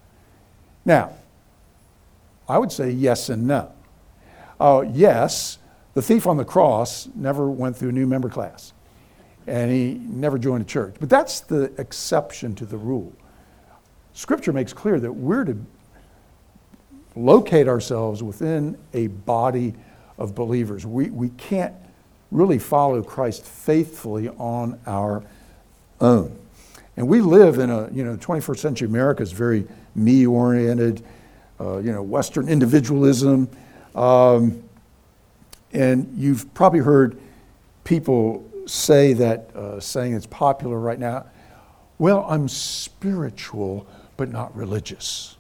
Now, 0.84 1.12
I 2.48 2.58
would 2.58 2.72
say 2.72 2.90
yes 2.90 3.28
and 3.28 3.46
no. 3.46 3.72
Uh, 4.58 4.84
yes, 4.92 5.58
the 5.94 6.02
thief 6.02 6.26
on 6.26 6.36
the 6.36 6.44
cross 6.44 7.08
never 7.14 7.50
went 7.50 7.76
through 7.76 7.90
a 7.90 7.92
new 7.92 8.06
member 8.06 8.28
class, 8.28 8.72
and 9.46 9.70
he 9.70 10.00
never 10.06 10.38
joined 10.38 10.62
a 10.62 10.66
church. 10.66 10.96
But 10.98 11.08
that's 11.10 11.40
the 11.40 11.72
exception 11.78 12.54
to 12.56 12.66
the 12.66 12.76
rule. 12.76 13.12
Scripture 14.18 14.52
makes 14.52 14.72
clear 14.72 14.98
that 14.98 15.12
we're 15.12 15.44
to 15.44 15.56
locate 17.14 17.68
ourselves 17.68 18.20
within 18.20 18.76
a 18.92 19.06
body 19.06 19.74
of 20.18 20.34
believers. 20.34 20.84
We, 20.84 21.08
we 21.10 21.28
can't 21.28 21.72
really 22.32 22.58
follow 22.58 23.00
Christ 23.00 23.44
faithfully 23.44 24.28
on 24.30 24.80
our 24.88 25.22
own. 26.00 26.36
And 26.96 27.06
we 27.06 27.20
live 27.20 27.60
in 27.60 27.70
a, 27.70 27.88
you 27.92 28.02
know, 28.02 28.16
21st 28.16 28.58
century 28.58 28.88
America 28.88 29.22
is 29.22 29.30
very 29.30 29.68
me 29.94 30.26
oriented, 30.26 31.04
uh, 31.60 31.76
you 31.76 31.92
know, 31.92 32.02
Western 32.02 32.48
individualism. 32.48 33.48
Um, 33.94 34.64
and 35.72 36.12
you've 36.16 36.52
probably 36.54 36.80
heard 36.80 37.20
people 37.84 38.44
say 38.66 39.12
that 39.12 39.54
uh, 39.54 39.78
saying 39.78 40.14
that's 40.14 40.26
popular 40.26 40.76
right 40.76 40.98
now 40.98 41.26
well, 41.98 42.24
I'm 42.28 42.48
spiritual, 42.48 43.86
but 44.18 44.30
not 44.30 44.54
religious. 44.54 45.36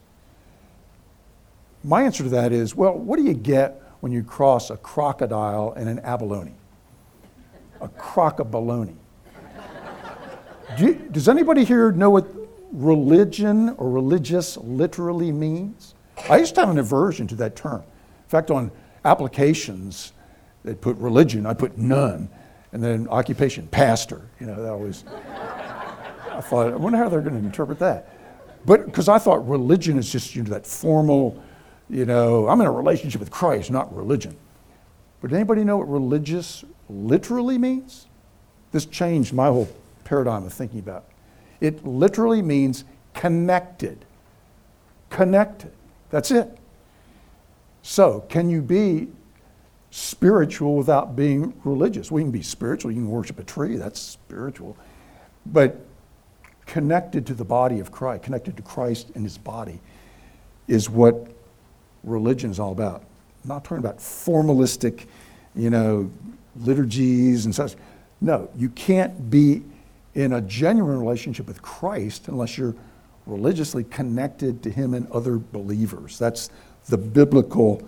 My 1.84 2.04
answer 2.04 2.22
to 2.22 2.30
that 2.30 2.52
is 2.52 2.74
well, 2.74 2.94
what 2.96 3.18
do 3.18 3.24
you 3.24 3.34
get 3.34 3.82
when 4.00 4.10
you 4.10 4.22
cross 4.22 4.70
a 4.70 4.76
crocodile 4.78 5.74
and 5.76 5.88
an 5.88 5.98
abalone? 5.98 6.54
A 7.82 7.88
crocabalone. 7.88 8.96
Do 10.78 10.94
does 10.94 11.28
anybody 11.28 11.64
here 11.64 11.92
know 11.92 12.10
what 12.10 12.26
religion 12.72 13.70
or 13.76 13.90
religious 13.90 14.56
literally 14.58 15.32
means? 15.32 15.94
I 16.30 16.38
used 16.38 16.54
to 16.54 16.60
have 16.60 16.70
an 16.70 16.78
aversion 16.78 17.26
to 17.28 17.34
that 17.36 17.56
term. 17.56 17.80
In 17.80 18.28
fact, 18.28 18.50
on 18.50 18.70
applications, 19.04 20.12
they 20.64 20.74
put 20.74 20.96
religion, 20.98 21.46
I 21.46 21.54
put 21.54 21.78
none, 21.78 22.28
and 22.72 22.82
then 22.82 23.08
occupation, 23.08 23.66
pastor. 23.68 24.22
You 24.40 24.46
know, 24.46 24.62
that 24.62 24.70
always. 24.70 25.04
I 26.30 26.40
thought, 26.40 26.72
I 26.72 26.76
wonder 26.76 26.98
how 26.98 27.08
they're 27.08 27.20
going 27.20 27.40
to 27.40 27.44
interpret 27.44 27.78
that. 27.80 28.17
But 28.64 28.86
because 28.86 29.08
I 29.08 29.18
thought 29.18 29.48
religion 29.48 29.98
is 29.98 30.10
just 30.10 30.34
you 30.34 30.42
know, 30.42 30.50
that 30.50 30.66
formal, 30.66 31.42
you 31.88 32.04
know, 32.04 32.48
I'm 32.48 32.60
in 32.60 32.66
a 32.66 32.72
relationship 32.72 33.20
with 33.20 33.30
Christ, 33.30 33.70
not 33.70 33.94
religion. 33.94 34.36
But 35.20 35.30
did 35.30 35.36
anybody 35.36 35.64
know 35.64 35.78
what 35.78 35.88
religious 35.88 36.64
literally 36.88 37.58
means? 37.58 38.06
This 38.72 38.84
changed 38.84 39.32
my 39.32 39.46
whole 39.46 39.68
paradigm 40.04 40.44
of 40.44 40.52
thinking 40.52 40.80
about 40.80 41.04
it. 41.60 41.74
It 41.74 41.86
literally 41.86 42.42
means 42.42 42.84
connected. 43.14 44.04
Connected. 45.10 45.72
That's 46.10 46.30
it. 46.30 46.56
So, 47.82 48.20
can 48.28 48.48
you 48.50 48.60
be 48.60 49.08
spiritual 49.90 50.76
without 50.76 51.16
being 51.16 51.54
religious? 51.64 52.10
We 52.10 52.22
can 52.22 52.30
be 52.30 52.42
spiritual. 52.42 52.90
You 52.90 52.98
can 52.98 53.10
worship 53.10 53.38
a 53.38 53.44
tree, 53.44 53.76
that's 53.76 54.00
spiritual. 54.00 54.76
But 55.46 55.80
connected 56.68 57.26
to 57.26 57.34
the 57.34 57.44
body 57.44 57.80
of 57.80 57.90
Christ, 57.90 58.22
connected 58.22 58.56
to 58.58 58.62
Christ 58.62 59.10
and 59.16 59.24
his 59.24 59.38
body, 59.38 59.80
is 60.68 60.88
what 60.88 61.26
religion 62.04 62.50
is 62.50 62.60
all 62.60 62.70
about. 62.70 63.02
I'm 63.42 63.48
not 63.48 63.64
talking 63.64 63.78
about 63.78 63.98
formalistic, 63.98 65.06
you 65.56 65.70
know, 65.70 66.10
liturgies 66.56 67.46
and 67.46 67.54
such. 67.54 67.74
No, 68.20 68.48
you 68.54 68.68
can't 68.68 69.30
be 69.30 69.62
in 70.14 70.34
a 70.34 70.40
genuine 70.42 71.00
relationship 71.00 71.46
with 71.46 71.62
Christ 71.62 72.28
unless 72.28 72.58
you're 72.58 72.74
religiously 73.26 73.84
connected 73.84 74.62
to 74.62 74.70
him 74.70 74.94
and 74.94 75.10
other 75.10 75.38
believers. 75.38 76.18
That's 76.18 76.50
the 76.86 76.98
biblical 76.98 77.82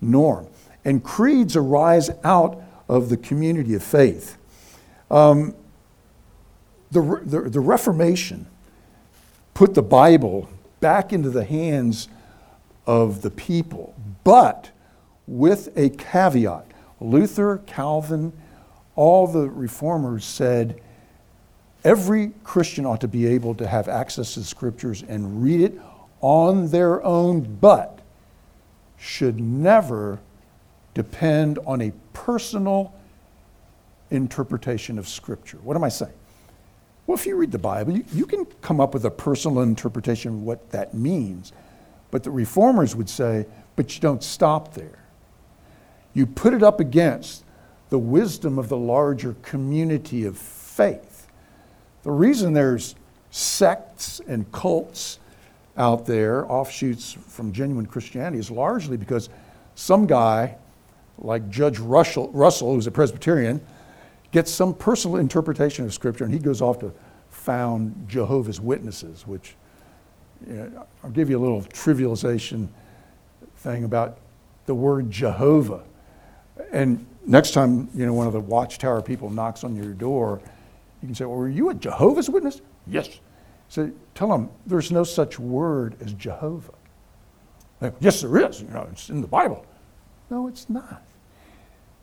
norm. 0.00 0.46
And 0.84 1.04
creeds 1.04 1.54
arise 1.54 2.10
out 2.24 2.62
of 2.88 3.08
the 3.08 3.16
community 3.16 3.74
of 3.74 3.82
faith. 3.82 4.36
Um, 5.10 5.54
the, 6.92 7.22
the, 7.24 7.40
the 7.50 7.60
Reformation 7.60 8.46
put 9.54 9.74
the 9.74 9.82
Bible 9.82 10.48
back 10.80 11.12
into 11.12 11.30
the 11.30 11.44
hands 11.44 12.08
of 12.86 13.22
the 13.22 13.30
people, 13.30 13.94
but 14.24 14.70
with 15.26 15.76
a 15.76 15.90
caveat. 15.90 16.66
Luther, 17.00 17.62
Calvin, 17.66 18.32
all 18.94 19.26
the 19.26 19.48
reformers 19.48 20.24
said 20.24 20.80
every 21.84 22.32
Christian 22.44 22.84
ought 22.84 23.00
to 23.00 23.08
be 23.08 23.26
able 23.26 23.54
to 23.54 23.66
have 23.66 23.88
access 23.88 24.34
to 24.34 24.40
the 24.40 24.46
scriptures 24.46 25.02
and 25.02 25.42
read 25.42 25.60
it 25.60 25.80
on 26.20 26.68
their 26.68 27.02
own, 27.02 27.58
but 27.60 28.00
should 28.98 29.40
never 29.40 30.20
depend 30.94 31.58
on 31.66 31.80
a 31.80 31.92
personal 32.12 32.94
interpretation 34.10 34.98
of 34.98 35.08
scripture. 35.08 35.58
What 35.58 35.76
am 35.76 35.84
I 35.84 35.88
saying? 35.88 36.12
Well, 37.12 37.20
if 37.20 37.26
you 37.26 37.36
read 37.36 37.52
the 37.52 37.58
Bible, 37.58 37.92
you, 37.92 38.04
you 38.14 38.24
can 38.24 38.46
come 38.62 38.80
up 38.80 38.94
with 38.94 39.04
a 39.04 39.10
personal 39.10 39.60
interpretation 39.60 40.32
of 40.32 40.42
what 40.44 40.70
that 40.70 40.94
means. 40.94 41.52
But 42.10 42.22
the 42.22 42.30
reformers 42.30 42.96
would 42.96 43.10
say, 43.10 43.44
but 43.76 43.94
you 43.94 44.00
don't 44.00 44.22
stop 44.22 44.72
there. 44.72 45.04
You 46.14 46.24
put 46.24 46.54
it 46.54 46.62
up 46.62 46.80
against 46.80 47.44
the 47.90 47.98
wisdom 47.98 48.58
of 48.58 48.70
the 48.70 48.78
larger 48.78 49.36
community 49.42 50.24
of 50.24 50.38
faith. 50.38 51.26
The 52.02 52.10
reason 52.10 52.54
there's 52.54 52.94
sects 53.30 54.22
and 54.26 54.50
cults 54.50 55.20
out 55.76 56.06
there, 56.06 56.50
offshoots 56.50 57.12
from 57.12 57.52
genuine 57.52 57.84
Christianity, 57.84 58.38
is 58.38 58.50
largely 58.50 58.96
because 58.96 59.28
some 59.74 60.06
guy, 60.06 60.56
like 61.18 61.50
Judge 61.50 61.78
Russell, 61.78 62.30
Russell 62.32 62.74
who's 62.74 62.86
a 62.86 62.90
Presbyterian, 62.90 63.60
gets 64.30 64.50
some 64.50 64.72
personal 64.72 65.18
interpretation 65.18 65.84
of 65.84 65.92
Scripture 65.92 66.24
and 66.24 66.32
he 66.32 66.40
goes 66.40 66.62
off 66.62 66.78
to 66.78 66.92
found 67.42 68.08
Jehovah's 68.08 68.60
Witnesses, 68.60 69.26
which 69.26 69.56
you 70.46 70.54
know, 70.54 70.86
I'll 71.02 71.10
give 71.10 71.28
you 71.28 71.38
a 71.38 71.42
little 71.42 71.62
trivialization 71.62 72.68
thing 73.56 73.84
about 73.84 74.18
the 74.66 74.74
word 74.74 75.10
Jehovah. 75.10 75.82
And 76.72 77.04
next 77.26 77.50
time, 77.50 77.88
you 77.94 78.06
know, 78.06 78.14
one 78.14 78.28
of 78.28 78.32
the 78.32 78.40
watchtower 78.40 79.02
people 79.02 79.28
knocks 79.28 79.64
on 79.64 79.74
your 79.74 79.92
door, 79.92 80.40
you 81.02 81.08
can 81.08 81.14
say, 81.14 81.24
Well, 81.24 81.36
were 81.36 81.48
you 81.48 81.70
a 81.70 81.74
Jehovah's 81.74 82.30
Witness? 82.30 82.60
Yes. 82.86 83.20
So 83.68 83.90
tell 84.14 84.28
them 84.28 84.48
there's 84.66 84.92
no 84.92 85.02
such 85.02 85.38
word 85.38 85.96
as 86.00 86.12
Jehovah. 86.12 86.74
Like, 87.80 87.94
yes, 88.00 88.20
there 88.20 88.36
is. 88.36 88.62
You 88.62 88.68
know, 88.68 88.86
it's 88.92 89.10
in 89.10 89.20
the 89.20 89.26
Bible. 89.26 89.66
No, 90.30 90.46
it's 90.46 90.70
not. 90.70 91.02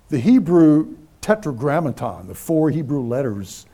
The 0.09 0.19
Hebrew 0.19 0.97
tetragrammaton, 1.21 2.27
the 2.27 2.35
four 2.35 2.69
Hebrew 2.69 3.01
letters 3.01 3.65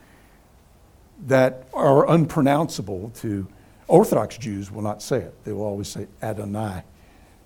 that 1.26 1.68
are 1.72 2.08
unpronounceable 2.10 3.10
to 3.16 3.46
Orthodox 3.88 4.36
Jews 4.36 4.70
will 4.70 4.82
not 4.82 5.02
say 5.02 5.18
it. 5.18 5.34
They 5.44 5.52
will 5.52 5.64
always 5.64 5.88
say 5.88 6.06
Adonai, 6.22 6.82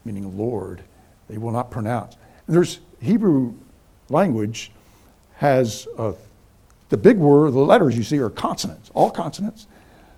meaning 0.05 0.37
Lord. 0.37 0.83
They 1.29 1.39
will 1.39 1.53
not 1.53 1.71
pronounce. 1.71 2.17
There's 2.49 2.81
Hebrew 3.01 3.55
language 4.09 4.73
has 5.37 5.87
uh, 5.97 6.13
the 6.89 6.97
big 6.97 7.19
word, 7.19 7.53
the 7.53 7.61
letters 7.61 7.97
you 7.97 8.03
see 8.03 8.19
are 8.19 8.31
consonants, 8.31 8.91
all 8.95 9.11
consonants. 9.11 9.67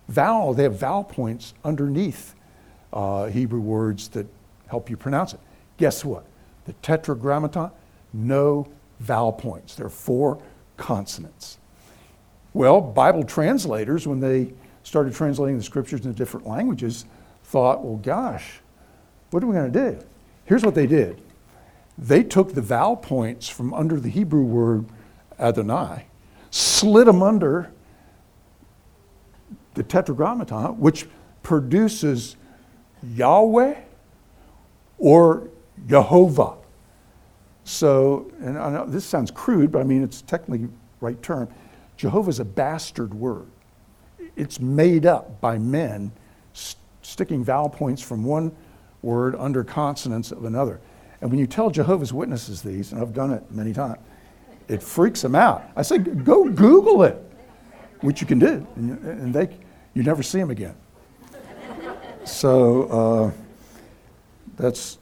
Vowel, 0.09 0.55
they 0.55 0.63
have 0.65 0.79
vowel 0.79 1.05
points 1.05 1.55
underneath 1.65 2.35
uh, 2.93 3.27
Hebrew 3.27 3.61
words 3.61 4.09
that 4.09 4.27
help 4.67 4.89
you 4.89 4.97
pronounce 4.97 5.35
it. 5.35 5.41
Guess 5.77 6.05
what? 6.05 6.25
The 6.65 6.73
tetragrammaton, 6.75 7.71
no 8.13 8.67
vowel 9.01 9.33
points. 9.33 9.75
There 9.75 9.87
are 9.87 9.91
four 9.91 10.41
consonants. 10.77 11.59
Well, 12.55 12.81
Bible 12.81 13.25
translators, 13.25 14.07
when 14.07 14.21
they 14.21 14.53
started 14.83 15.15
translating 15.15 15.57
the 15.57 15.65
scriptures 15.65 16.05
into 16.05 16.17
different 16.17 16.47
languages, 16.47 17.07
thought, 17.45 17.85
well, 17.85 17.97
gosh, 17.97 18.61
what 19.31 19.43
are 19.43 19.47
we 19.47 19.55
going 19.55 19.73
to 19.73 19.91
do? 19.91 20.05
Here's 20.45 20.65
what 20.65 20.75
they 20.75 20.87
did 20.87 21.21
they 21.99 22.23
took 22.23 22.55
the 22.55 22.63
vowel 22.63 22.97
points 22.97 23.49
from 23.49 23.73
under 23.75 24.01
the 24.01 24.09
Hebrew 24.09 24.43
word 24.43 24.87
Adonai, 25.39 26.07
slid 26.51 27.07
them 27.07 27.23
under 27.23 27.71
the 29.75 29.83
tetragrammaton, 29.83 30.79
which 30.79 31.07
produces 31.43 32.37
Yahweh 33.03 33.75
or 34.99 35.49
Jehovah. 35.87 36.55
So, 37.65 38.31
and 38.41 38.59
I 38.59 38.71
know 38.71 38.87
this 38.87 39.05
sounds 39.05 39.31
crude, 39.31 39.73
but 39.73 39.81
I 39.81 39.85
mean 39.85 40.03
it's 40.03 40.23
technically 40.23 40.69
right 41.01 41.21
term. 41.23 41.49
Jehovah 42.03 42.31
is 42.31 42.41
a 42.41 42.45
bastard 42.45 43.15
word. 43.15 43.47
It's 44.35 44.59
made 44.59 45.07
up 45.07 45.41
by 45.41 45.57
men 45.57 46.11
st- 46.53 46.83
sticking 47.03 47.45
vowel 47.45 47.69
points 47.69 48.03
from 48.03 48.25
one 48.25 48.51
word 49.03 49.37
under 49.39 49.63
consonants 49.63 50.33
of 50.33 50.45
another. 50.45 50.81
And 51.21 51.31
when 51.31 51.39
you 51.39 51.47
tell 51.47 51.71
Jehovah's 51.71 52.13
Witnesses 52.13 52.61
these, 52.61 52.91
and 52.91 53.01
I've 53.01 53.15
done 53.15 53.31
it 53.33 53.49
many 53.53 53.73
times, 53.73 54.01
it 54.67 54.83
freaks 54.83 55.23
them 55.23 55.37
out. 55.37 55.63
I 55.77 55.83
say, 55.83 55.99
go 55.99 56.49
Google 56.49 57.05
it, 57.05 57.25
which 58.01 58.21
you 58.21 58.27
can 58.27 58.41
do, 58.41 58.67
and 58.75 59.33
they, 59.33 59.57
you 59.95 60.03
never 60.03 60.25
see 60.25 60.41
them 60.41 60.51
again. 60.51 60.75
So 62.25 62.83
uh, 62.89 63.31
that's 64.57 64.99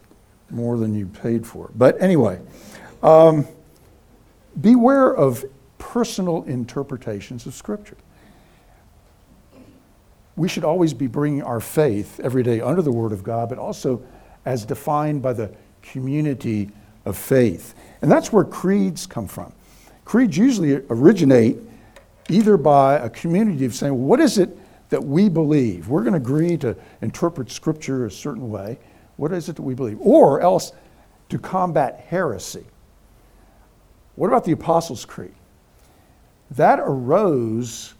more 0.51 0.77
than 0.77 0.95
you 0.95 1.07
paid 1.07 1.47
for. 1.47 1.71
But 1.75 1.99
anyway, 2.03 2.43
um, 3.03 3.49
beware 4.61 5.17
of 5.17 5.47
personal 5.81 6.45
interpretations 6.45 7.47
of 7.47 7.55
Scripture. 7.55 7.97
We 10.37 10.49
should 10.49 10.63
always 10.63 10.95
be 10.95 11.09
bringing 11.09 11.43
our 11.43 11.59
faith 11.59 12.21
every 12.21 12.45
day 12.45 12.61
under 12.61 12.83
the 12.83 12.93
Word 12.93 13.11
of 13.11 13.25
God, 13.25 13.49
but 13.49 13.59
also 13.59 14.01
as 14.45 14.65
defined 14.65 15.23
by 15.23 15.33
the 15.33 15.53
community 15.83 16.71
of 17.05 17.17
faith. 17.17 17.75
And 18.01 18.11
that's 18.11 18.33
where 18.33 18.45
creeds 18.45 19.07
come 19.07 19.27
from. 19.27 19.53
Creeds 20.05 20.37
usually 20.37 20.77
originate 20.89 21.57
either 22.29 22.57
by 22.57 22.97
a 22.97 23.11
community 23.11 23.65
of 23.65 23.75
saying, 23.75 24.07
what 24.07 24.21
is 24.21 24.39
it 24.39 24.57
that 24.91 25.03
we 25.03 25.29
believe? 25.29 25.89
We're 25.89 26.03
going 26.03 26.13
to 26.13 26.19
agree 26.19 26.57
to 26.59 26.77
interpret 27.01 27.51
Scripture 27.51 28.07
a 28.07 28.11
certain 28.11 28.51
way. 28.51 28.79
What 29.17 29.33
is 29.33 29.49
it 29.49 29.57
that 29.57 29.63
we 29.63 29.75
believe? 29.75 29.99
Or 30.01 30.41
else 30.41 30.73
to 31.29 31.39
combat 31.39 32.05
heresy. 32.09 32.65
What 34.17 34.29
about 34.29 34.45
the 34.45 34.53
Apostles' 34.53 35.05
Creed? 35.05 35.35
That 36.53 36.81
arose 36.81 37.95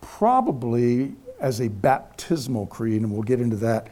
probably 0.00 1.14
as 1.40 1.60
a 1.60 1.68
baptismal 1.68 2.66
creed, 2.66 3.02
and 3.02 3.10
we'll 3.10 3.22
get 3.22 3.40
into 3.40 3.56
that 3.56 3.88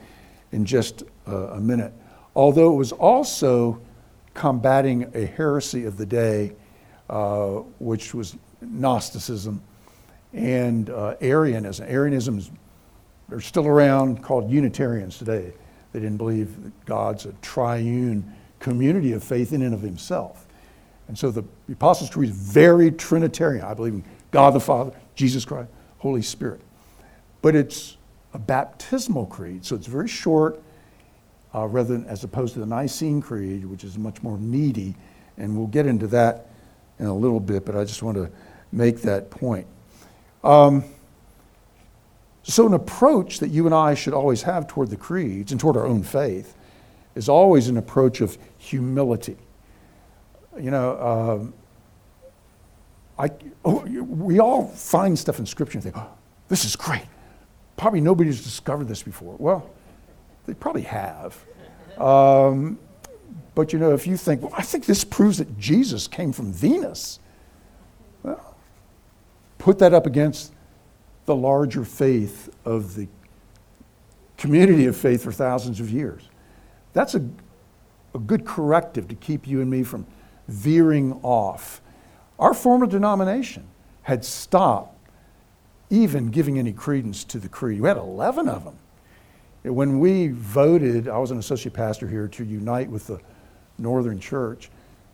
in 0.53 0.65
just 0.65 1.03
a 1.27 1.61
minute. 1.61 1.93
Although 2.35 2.73
it 2.73 2.77
was 2.77 2.93
also 2.93 3.81
combating 4.35 5.11
a 5.15 5.27
heresy 5.27 5.85
of 5.85 5.97
the 5.97 6.07
day, 6.07 6.53
uh, 7.11 7.63
which 7.81 8.15
was 8.15 8.37
Gnosticism 8.61 9.63
and 10.33 10.91
uh, 10.91 11.17
Arianism. 11.21 11.87
Arianism 11.89 12.39
is, 12.39 12.51
they're 13.29 13.41
still 13.41 13.67
around, 13.67 14.23
called 14.23 14.51
Unitarians 14.51 15.19
today. 15.19 15.53
They 15.93 16.01
didn't 16.01 16.19
believe 16.19 16.63
that 16.63 16.85
God's 16.85 17.27
a 17.27 17.33
triune 17.41 18.33
community 18.61 19.13
of 19.13 19.25
faith 19.25 19.53
in 19.53 19.63
and 19.63 19.75
of 19.75 19.81
himself. 19.81 20.47
And 21.09 21.19
so 21.19 21.31
the 21.31 21.43
Apostles' 21.73 22.11
Creed 22.11 22.31
is 22.31 22.37
very 22.37 22.91
Trinitarian. 22.93 23.65
I 23.65 23.75
believe 23.75 23.95
in 23.95 24.05
God 24.31 24.51
the 24.51 24.61
Father, 24.61 24.93
Jesus 25.15 25.45
Christ, 25.45 25.71
Holy 25.99 26.23
Spirit. 26.23 26.61
But 27.41 27.57
it's 27.57 27.97
a 28.35 28.39
baptismal 28.39 29.27
creed, 29.27 29.65
so 29.65 29.75
it's 29.75 29.87
very 29.87 30.09
short, 30.09 30.63
uh, 31.55 31.67
rather 31.67 31.97
than 31.97 32.07
as 32.07 32.25
opposed 32.25 32.55
to 32.55 32.61
the 32.61 32.67
Nicene 32.67 33.23
Creed, 33.23 33.65
which 33.65 33.85
is 33.85 33.97
much 33.97 34.23
more 34.23 34.37
meaty. 34.37 34.95
And 35.39 35.57
we'll 35.57 35.67
get 35.67 35.87
into 35.87 36.07
that 36.09 36.49
in 36.99 37.07
a 37.07 37.15
little 37.15 37.41
bit, 37.41 37.65
but 37.65 37.75
I 37.75 37.85
just 37.85 38.03
want 38.03 38.17
to 38.17 38.31
make 38.71 39.03
that 39.03 39.31
point. 39.31 39.67
Um, 40.45 40.85
so, 42.43 42.67
an 42.67 42.75
approach 42.75 43.41
that 43.41 43.49
you 43.49 43.67
and 43.67 43.75
I 43.75 43.95
should 43.95 44.15
always 44.15 44.43
have 44.43 44.67
toward 44.67 44.91
the 44.91 44.97
creeds 44.97 45.53
and 45.53 45.61
toward 45.61 45.77
our 45.77 45.87
own 45.87 46.03
faith 46.03 46.55
is 47.15 47.29
always 47.29 47.69
an 47.69 47.77
approach 47.77 48.21
of 48.21 48.39
humility. 48.59 49.37
You 50.61 50.71
know, 50.71 51.01
um, 51.01 51.55
I, 53.19 53.31
oh, 53.65 53.81
we 53.81 54.39
all 54.39 54.67
find 54.69 55.19
stuff 55.19 55.39
in 55.39 55.47
Scripture 55.47 55.79
and 55.79 55.83
think, 55.83 55.97
oh, 55.97 56.09
this 56.49 56.65
is 56.65 56.77
great. 56.77 57.07
Probably 57.77 58.01
nobody's 58.01 58.43
discovered 58.43 58.89
this 58.89 59.03
before. 59.03 59.37
Well, 59.39 59.69
they 60.47 60.55
probably 60.55 60.83
have. 60.83 61.37
Um, 61.99 62.79
but 63.55 63.73
you 63.73 63.79
know, 63.79 63.93
if 63.93 64.07
you 64.07 64.17
think, 64.17 64.43
well, 64.43 64.53
I 64.57 64.63
think 64.63 64.87
this 64.87 65.05
proves 65.05 65.39
that 65.39 65.59
Jesus 65.59 66.07
came 66.07 66.33
from 66.33 66.53
Venus, 66.53 67.19
well, 68.23 68.57
put 69.59 69.79
that 69.81 69.93
up 69.93 70.07
against 70.07 70.53
the 71.27 71.35
larger 71.35 71.85
faith 71.85 72.49
of 72.65 72.95
the 72.95 73.09
community 74.37 74.87
of 74.87 74.97
faith 74.97 75.25
for 75.25 75.33
thousands 75.33 75.81
of 75.81 75.91
years. 75.91 76.23
That's 76.93 77.15
a, 77.15 77.29
a 78.15 78.19
good 78.19 78.45
corrective 78.47 79.09
to 79.09 79.15
keep 79.17 79.47
you 79.47 79.61
and 79.61 79.69
me 79.69 79.83
from 79.83 80.07
veering 80.49 81.21
off. 81.23 81.81
Our 82.39 82.55
former 82.55 82.87
denomination 82.87 83.67
had 84.03 84.25
stopped 84.25 84.97
even 85.91 86.31
giving 86.31 86.59
any 86.59 86.73
credence 86.73 87.25
to 87.25 87.39
the 87.39 87.49
creed. 87.49 87.81
We 87.81 87.89
had 87.89 87.97
11 87.97 88.49
of 88.49 88.65
them. 88.65 88.79
When 89.63 89.99
we 89.99 90.29
voted, 90.29 91.09
I 91.09 91.19
was 91.19 91.31
an 91.31 91.39
associate 91.39 91.75
pastor 91.75 92.09
here 92.09 92.29
to 92.29 92.45
unite 92.45 92.91
with 92.91 93.07
the 93.07 93.21
Northern 93.79 94.19
Church. 94.21 94.71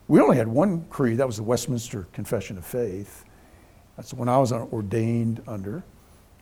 We 0.07 0.21
only 0.21 0.37
had 0.37 0.47
one 0.47 0.85
creed, 0.89 1.17
that 1.17 1.27
was 1.27 1.37
the 1.37 1.43
Westminster 1.43 2.07
Confession 2.13 2.57
of 2.57 2.65
Faith. 2.65 3.25
That's 3.97 4.09
the 4.11 4.17
one 4.17 4.29
I 4.29 4.37
was 4.37 4.51
ordained 4.51 5.41
under. 5.47 5.83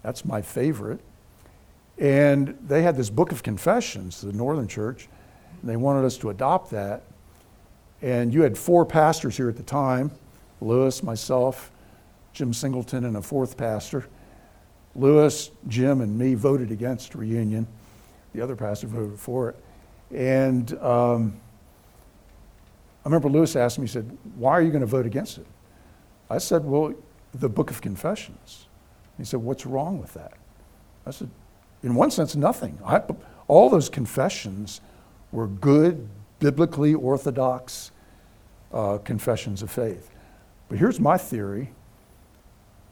That's 0.02 0.26
my 0.26 0.42
favorite. 0.42 1.00
And 1.98 2.58
they 2.68 2.82
had 2.82 2.98
this 2.98 3.10
book 3.10 3.32
of 3.32 3.44
confessions, 3.44 4.22
the 4.22 4.34
Northern 4.34 4.68
Church, 4.68 5.08
and 5.62 5.70
they 5.70 5.78
wanted 5.78 6.06
us 6.06 6.18
to 6.18 6.30
adopt 6.30 6.72
that. 6.72 7.04
And 8.04 8.34
you 8.34 8.42
had 8.42 8.58
four 8.58 8.86
pastors 8.86 9.38
here 9.38 9.48
at 9.48 9.56
the 9.56 9.64
time 9.64 10.12
Lewis, 10.60 11.02
myself, 11.02 11.72
Jim 12.34 12.54
Singleton, 12.54 13.06
and 13.06 13.18
a 13.18 13.22
fourth 13.22 13.58
pastor. 13.58 14.06
Lewis, 14.96 15.50
Jim, 15.68 16.02
and 16.02 16.18
me 16.18 16.36
voted 16.36 16.70
against 16.70 17.16
reunion. 17.16 17.66
The 18.36 18.42
other 18.42 18.56
pastor 18.56 18.88
voted 18.88 19.20
for 19.20 19.50
it. 19.50 19.56
And 20.16 20.72
um, 20.80 21.40
I 23.04 23.10
remember 23.10 23.30
Lewis 23.30 23.56
asked 23.56 23.80
me, 23.80 23.86
he 23.86 23.92
said, 23.92 24.18
Why 24.36 24.52
are 24.52 24.62
you 24.62 24.70
going 24.70 24.82
to 24.82 24.88
vote 24.88 25.06
against 25.06 25.38
it? 25.38 25.48
I 26.30 26.38
said, 26.40 26.66
Well, 26.66 26.94
the 27.34 27.50
Book 27.50 27.72
of 27.72 27.82
Confessions. 27.82 28.68
He 29.18 29.24
said, 29.24 29.40
What's 29.40 29.66
wrong 29.66 30.00
with 30.00 30.14
that? 30.14 30.34
I 31.06 31.12
said, 31.12 31.30
In 31.82 31.96
one 31.96 32.12
sense, 32.12 32.36
nothing. 32.36 32.78
I, 32.86 33.02
all 33.48 33.70
those 33.70 33.90
confessions 33.90 34.82
were 35.32 35.48
good, 35.48 36.08
biblically 36.40 36.94
orthodox 36.94 37.92
uh, 38.74 38.98
confessions 39.00 39.62
of 39.62 39.72
faith. 39.72 40.10
But 40.70 40.80
here's 40.80 41.00
my 41.00 41.18
theory. 41.18 41.72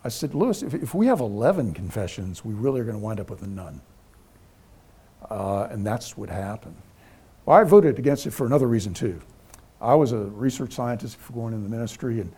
I 0.03 0.09
said, 0.09 0.33
Lewis, 0.33 0.63
if, 0.63 0.73
if 0.73 0.93
we 0.93 1.07
have 1.07 1.19
11 1.19 1.73
confessions, 1.73 2.43
we 2.43 2.53
really 2.53 2.81
are 2.81 2.83
going 2.83 2.97
to 2.97 3.03
wind 3.03 3.19
up 3.19 3.29
with 3.29 3.41
a 3.41 3.47
none. 3.47 3.81
Uh, 5.29 5.67
and 5.69 5.85
that's 5.85 6.17
what 6.17 6.29
happened. 6.29 6.75
Well, 7.45 7.57
I 7.57 7.63
voted 7.63 7.99
against 7.99 8.25
it 8.25 8.31
for 8.31 8.45
another 8.45 8.67
reason, 8.67 8.93
too. 8.93 9.21
I 9.79 9.95
was 9.95 10.11
a 10.11 10.17
research 10.17 10.73
scientist 10.73 11.17
before 11.17 11.35
going 11.35 11.53
into 11.53 11.67
the 11.67 11.75
ministry, 11.75 12.19
and 12.19 12.31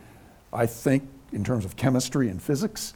I 0.52 0.66
think 0.66 1.08
in 1.34 1.44
terms 1.44 1.66
of 1.66 1.76
chemistry 1.76 2.30
and 2.30 2.42
physics. 2.42 2.94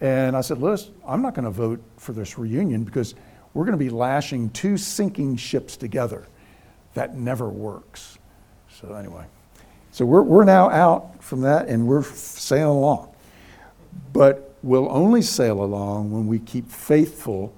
And 0.00 0.36
I 0.36 0.40
said, 0.40 0.58
Lewis, 0.58 0.90
I'm 1.06 1.22
not 1.22 1.34
going 1.34 1.44
to 1.44 1.50
vote 1.50 1.82
for 1.96 2.12
this 2.12 2.38
reunion 2.38 2.84
because 2.84 3.14
we're 3.52 3.64
going 3.64 3.76
to 3.78 3.84
be 3.84 3.90
lashing 3.90 4.50
two 4.50 4.76
sinking 4.76 5.36
ships 5.36 5.76
together. 5.76 6.26
That 6.94 7.16
never 7.16 7.48
works. 7.48 8.18
So, 8.70 8.94
anyway, 8.94 9.24
so 9.98 10.04
we're, 10.04 10.22
we're 10.22 10.44
now 10.44 10.70
out 10.70 11.24
from 11.24 11.40
that 11.40 11.66
and 11.66 11.88
we're 11.88 12.04
sailing 12.04 12.76
along. 12.76 13.12
But 14.12 14.54
we'll 14.62 14.88
only 14.92 15.22
sail 15.22 15.60
along 15.60 16.12
when 16.12 16.28
we 16.28 16.38
keep 16.38 16.70
faithful 16.70 17.52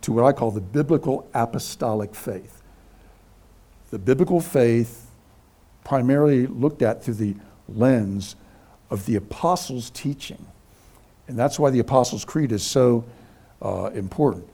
to 0.00 0.12
what 0.12 0.24
I 0.24 0.32
call 0.32 0.52
the 0.52 0.62
biblical 0.62 1.28
apostolic 1.34 2.14
faith. 2.14 2.62
The 3.90 3.98
biblical 3.98 4.40
faith, 4.40 5.06
primarily 5.84 6.46
looked 6.46 6.80
at 6.80 7.04
through 7.04 7.12
the 7.12 7.36
lens 7.68 8.36
of 8.88 9.04
the 9.04 9.16
apostles' 9.16 9.90
teaching. 9.90 10.46
And 11.28 11.38
that's 11.38 11.58
why 11.58 11.68
the 11.68 11.80
Apostles' 11.80 12.24
Creed 12.24 12.52
is 12.52 12.62
so 12.62 13.04
uh, 13.60 13.90
important. 13.92 14.48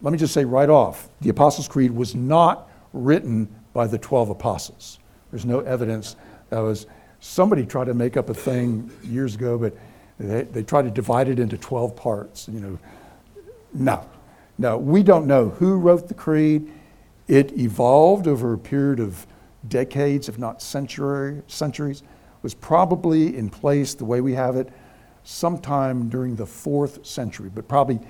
Let 0.00 0.12
me 0.12 0.18
just 0.18 0.32
say 0.32 0.46
right 0.46 0.70
off 0.70 1.10
the 1.20 1.28
Apostles' 1.28 1.68
Creed 1.68 1.90
was 1.90 2.14
not 2.14 2.70
written 2.94 3.54
by 3.74 3.86
the 3.86 3.98
12 3.98 4.30
apostles. 4.30 4.98
There's 5.32 5.44
no 5.44 5.60
evidence 5.60 6.14
that 6.50 6.60
was, 6.60 6.86
somebody 7.18 7.66
tried 7.66 7.86
to 7.86 7.94
make 7.94 8.16
up 8.16 8.28
a 8.28 8.34
thing 8.34 8.90
years 9.02 9.34
ago, 9.34 9.58
but 9.58 9.74
they, 10.20 10.42
they 10.42 10.62
tried 10.62 10.82
to 10.82 10.90
divide 10.90 11.28
it 11.28 11.40
into 11.40 11.58
12 11.58 11.96
parts. 11.96 12.48
You 12.48 12.60
know, 12.60 12.78
no, 13.72 14.08
no, 14.58 14.78
we 14.78 15.02
don't 15.02 15.26
know 15.26 15.48
who 15.48 15.78
wrote 15.78 16.06
the 16.06 16.14
creed. 16.14 16.70
It 17.26 17.58
evolved 17.58 18.28
over 18.28 18.52
a 18.52 18.58
period 18.58 19.00
of 19.00 19.26
decades, 19.66 20.28
if 20.28 20.38
not 20.38 20.60
century, 20.60 21.42
centuries, 21.46 22.02
was 22.42 22.54
probably 22.54 23.36
in 23.36 23.48
place 23.48 23.94
the 23.94 24.04
way 24.04 24.20
we 24.20 24.34
have 24.34 24.56
it 24.56 24.68
sometime 25.24 26.08
during 26.08 26.36
the 26.36 26.46
fourth 26.46 27.06
century, 27.06 27.50
but 27.54 27.68
probably 27.68 28.00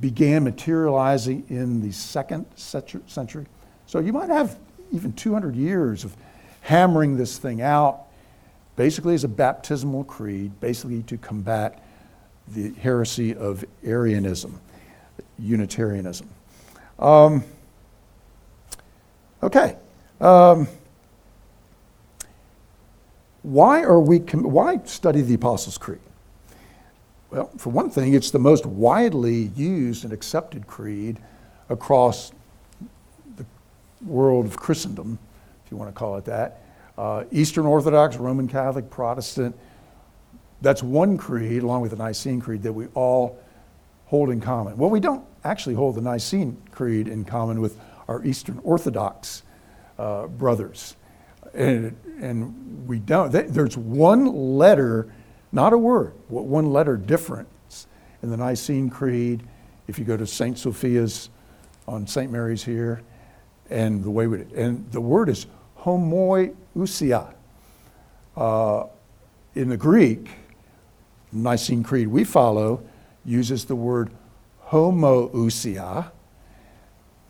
began 0.00 0.44
materializing 0.44 1.44
in 1.48 1.82
the 1.82 1.90
second 1.90 2.46
century. 2.56 3.46
So 3.86 3.98
you 3.98 4.12
might 4.12 4.28
have 4.28 4.58
even 4.92 5.12
200 5.12 5.56
years 5.56 6.04
of 6.04 6.16
hammering 6.64 7.18
this 7.18 7.36
thing 7.36 7.60
out, 7.60 8.04
basically 8.74 9.14
as 9.14 9.22
a 9.22 9.28
baptismal 9.28 10.02
creed, 10.04 10.58
basically 10.60 11.02
to 11.02 11.18
combat 11.18 11.82
the 12.48 12.72
heresy 12.74 13.34
of 13.34 13.64
Arianism, 13.84 14.60
Unitarianism. 15.38 16.28
Um, 16.98 17.44
okay. 19.42 19.76
Um, 20.20 20.66
why 23.42 23.82
are 23.82 24.00
we? 24.00 24.18
Why 24.18 24.78
study 24.84 25.20
the 25.20 25.34
Apostles' 25.34 25.76
Creed? 25.76 25.98
Well, 27.30 27.50
for 27.58 27.68
one 27.68 27.90
thing, 27.90 28.14
it's 28.14 28.30
the 28.30 28.38
most 28.38 28.64
widely 28.64 29.50
used 29.54 30.04
and 30.04 30.14
accepted 30.14 30.66
creed 30.66 31.18
across 31.68 32.32
the 33.36 33.44
world 34.02 34.46
of 34.46 34.56
Christendom, 34.56 35.18
if 35.64 35.70
you 35.70 35.76
want 35.76 35.94
to 35.94 35.98
call 35.98 36.16
it 36.16 36.24
that. 36.26 36.62
Uh, 36.96 37.24
Eastern 37.32 37.66
Orthodox, 37.66 38.16
Roman 38.16 38.46
Catholic, 38.46 38.90
Protestant. 38.90 39.56
That's 40.60 40.82
one 40.82 41.18
creed, 41.18 41.62
along 41.62 41.82
with 41.82 41.90
the 41.90 41.96
Nicene 41.96 42.40
Creed, 42.40 42.62
that 42.62 42.72
we 42.72 42.86
all 42.94 43.38
hold 44.06 44.30
in 44.30 44.40
common. 44.40 44.76
Well, 44.76 44.90
we 44.90 45.00
don't 45.00 45.24
actually 45.42 45.74
hold 45.74 45.96
the 45.96 46.00
Nicene 46.00 46.56
Creed 46.70 47.08
in 47.08 47.24
common 47.24 47.60
with 47.60 47.78
our 48.08 48.24
Eastern 48.24 48.60
Orthodox 48.62 49.42
uh, 49.98 50.26
brothers. 50.26 50.96
And, 51.52 51.96
and 52.20 52.86
we 52.86 52.98
don't. 52.98 53.30
There's 53.30 53.76
one 53.76 54.26
letter 54.26 55.12
not 55.54 55.72
a 55.72 55.78
word, 55.78 56.14
one 56.28 56.72
letter 56.72 56.96
difference 56.96 57.86
in 58.22 58.30
the 58.30 58.36
Nicene 58.36 58.90
Creed. 58.90 59.44
If 59.86 60.00
you 60.00 60.04
go 60.04 60.16
to 60.16 60.26
St. 60.26 60.58
Sophia's 60.58 61.30
on 61.86 62.08
St. 62.08 62.30
Mary's 62.32 62.64
here, 62.64 63.02
and 63.70 64.04
the 64.04 64.10
way 64.10 64.26
we, 64.26 64.42
and 64.54 64.90
the 64.92 65.00
word 65.00 65.28
is 65.28 65.46
homoousia. 65.80 67.34
Uh, 68.36 68.86
in 69.54 69.68
the 69.68 69.76
Greek, 69.76 70.28
Nicene 71.32 71.82
Creed 71.82 72.08
we 72.08 72.24
follow 72.24 72.82
uses 73.24 73.64
the 73.64 73.76
word 73.76 74.10
homoousia. 74.66 76.10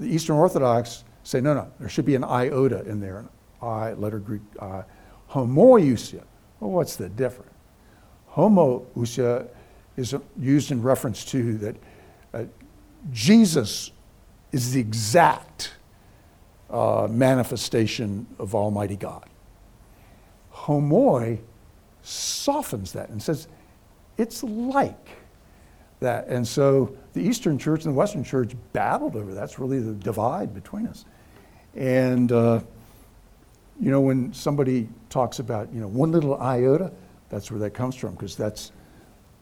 The 0.00 0.06
Eastern 0.06 0.36
Orthodox 0.36 1.04
say, 1.22 1.40
no, 1.40 1.54
no, 1.54 1.70
there 1.78 1.88
should 1.88 2.04
be 2.04 2.14
an 2.14 2.24
iota 2.24 2.84
in 2.84 3.00
there, 3.00 3.18
an 3.18 3.28
I, 3.62 3.92
letter 3.92 4.18
Greek 4.18 4.42
I. 4.60 4.84
Homoiousia. 5.30 6.22
Well, 6.60 6.70
what's 6.70 6.96
the 6.96 7.08
difference? 7.08 7.50
Homoousia 8.32 9.48
is 9.96 10.14
used 10.38 10.70
in 10.70 10.82
reference 10.82 11.24
to 11.26 11.58
that 11.58 11.76
uh, 12.32 12.44
Jesus 13.12 13.92
is 14.52 14.72
the 14.72 14.80
exact 14.80 15.74
uh, 16.74 17.06
manifestation 17.08 18.26
of 18.40 18.54
Almighty 18.54 18.96
God. 18.96 19.24
Homoi 20.52 21.38
softens 22.02 22.92
that 22.92 23.08
and 23.10 23.22
says, 23.22 23.46
it's 24.18 24.42
like 24.42 25.08
that. 26.00 26.26
And 26.26 26.46
so 26.46 26.96
the 27.12 27.20
Eastern 27.20 27.58
Church 27.58 27.84
and 27.84 27.94
the 27.94 27.96
Western 27.96 28.24
Church 28.24 28.54
battled 28.72 29.14
over 29.14 29.32
that. 29.32 29.40
That's 29.40 29.60
really 29.60 29.78
the 29.78 29.92
divide 29.92 30.52
between 30.52 30.88
us. 30.88 31.04
And, 31.76 32.32
uh, 32.32 32.60
you 33.80 33.90
know, 33.92 34.00
when 34.00 34.32
somebody 34.32 34.88
talks 35.10 35.38
about, 35.38 35.72
you 35.72 35.80
know, 35.80 35.88
one 35.88 36.10
little 36.10 36.40
iota, 36.40 36.92
that's 37.28 37.52
where 37.52 37.60
that 37.60 37.70
comes 37.70 37.94
from, 37.94 38.14
because 38.14 38.36
that's 38.36 38.72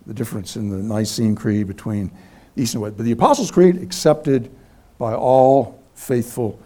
the 0.07 0.15
difference 0.15 0.57
in 0.57 0.69
the 0.69 0.77
Nicene 0.77 1.35
Creed 1.35 1.67
between 1.67 2.11
East 2.57 2.75
and 2.75 2.83
West. 2.83 2.97
But 2.99 3.05
the 3.05 3.13
Apostles' 3.13 3.51
Creed 3.51 3.83
accepted 3.83 4.51
by 4.99 5.15
all 5.15 5.83
faithful 5.95 6.59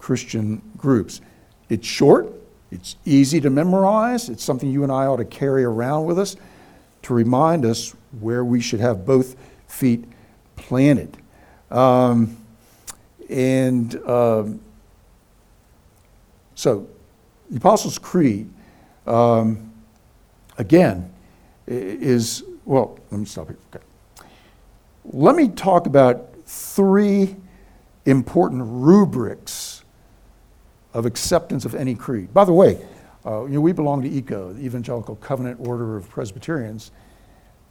Christian 0.00 0.62
groups. 0.78 1.20
It's 1.68 1.86
short, 1.86 2.32
it's 2.70 2.96
easy 3.04 3.40
to 3.42 3.50
memorize, 3.50 4.30
it's 4.30 4.42
something 4.42 4.70
you 4.70 4.82
and 4.82 4.90
I 4.90 5.06
ought 5.06 5.18
to 5.18 5.26
carry 5.26 5.62
around 5.62 6.06
with 6.06 6.18
us 6.18 6.36
to 7.02 7.14
remind 7.14 7.64
us 7.66 7.94
where 8.18 8.44
we 8.44 8.60
should 8.60 8.80
have 8.80 9.04
both 9.04 9.36
feet 9.68 10.04
planted. 10.56 11.16
Um, 11.70 12.36
and 13.28 13.94
um, 14.08 14.60
so, 16.54 16.88
the 17.50 17.58
Apostles' 17.58 17.98
Creed, 17.98 18.50
um, 19.06 19.70
again, 20.58 21.12
is, 21.66 22.42
well, 22.64 22.98
let 23.10 23.20
me 23.20 23.26
stop 23.26 23.48
here. 23.48 23.58
Okay. 23.74 23.84
Let 25.04 25.36
me 25.36 25.48
talk 25.48 25.86
about 25.86 26.34
three 26.46 27.36
important 28.06 28.62
rubrics 28.64 29.79
of 30.94 31.06
acceptance 31.06 31.64
of 31.64 31.74
any 31.74 31.94
creed. 31.94 32.32
By 32.34 32.44
the 32.44 32.52
way, 32.52 32.84
uh, 33.24 33.44
you 33.44 33.54
know, 33.54 33.60
we 33.60 33.72
belong 33.72 34.02
to 34.02 34.08
ECO, 34.08 34.52
the 34.52 34.64
Evangelical 34.64 35.16
Covenant 35.16 35.60
Order 35.60 35.96
of 35.96 36.08
Presbyterians, 36.08 36.90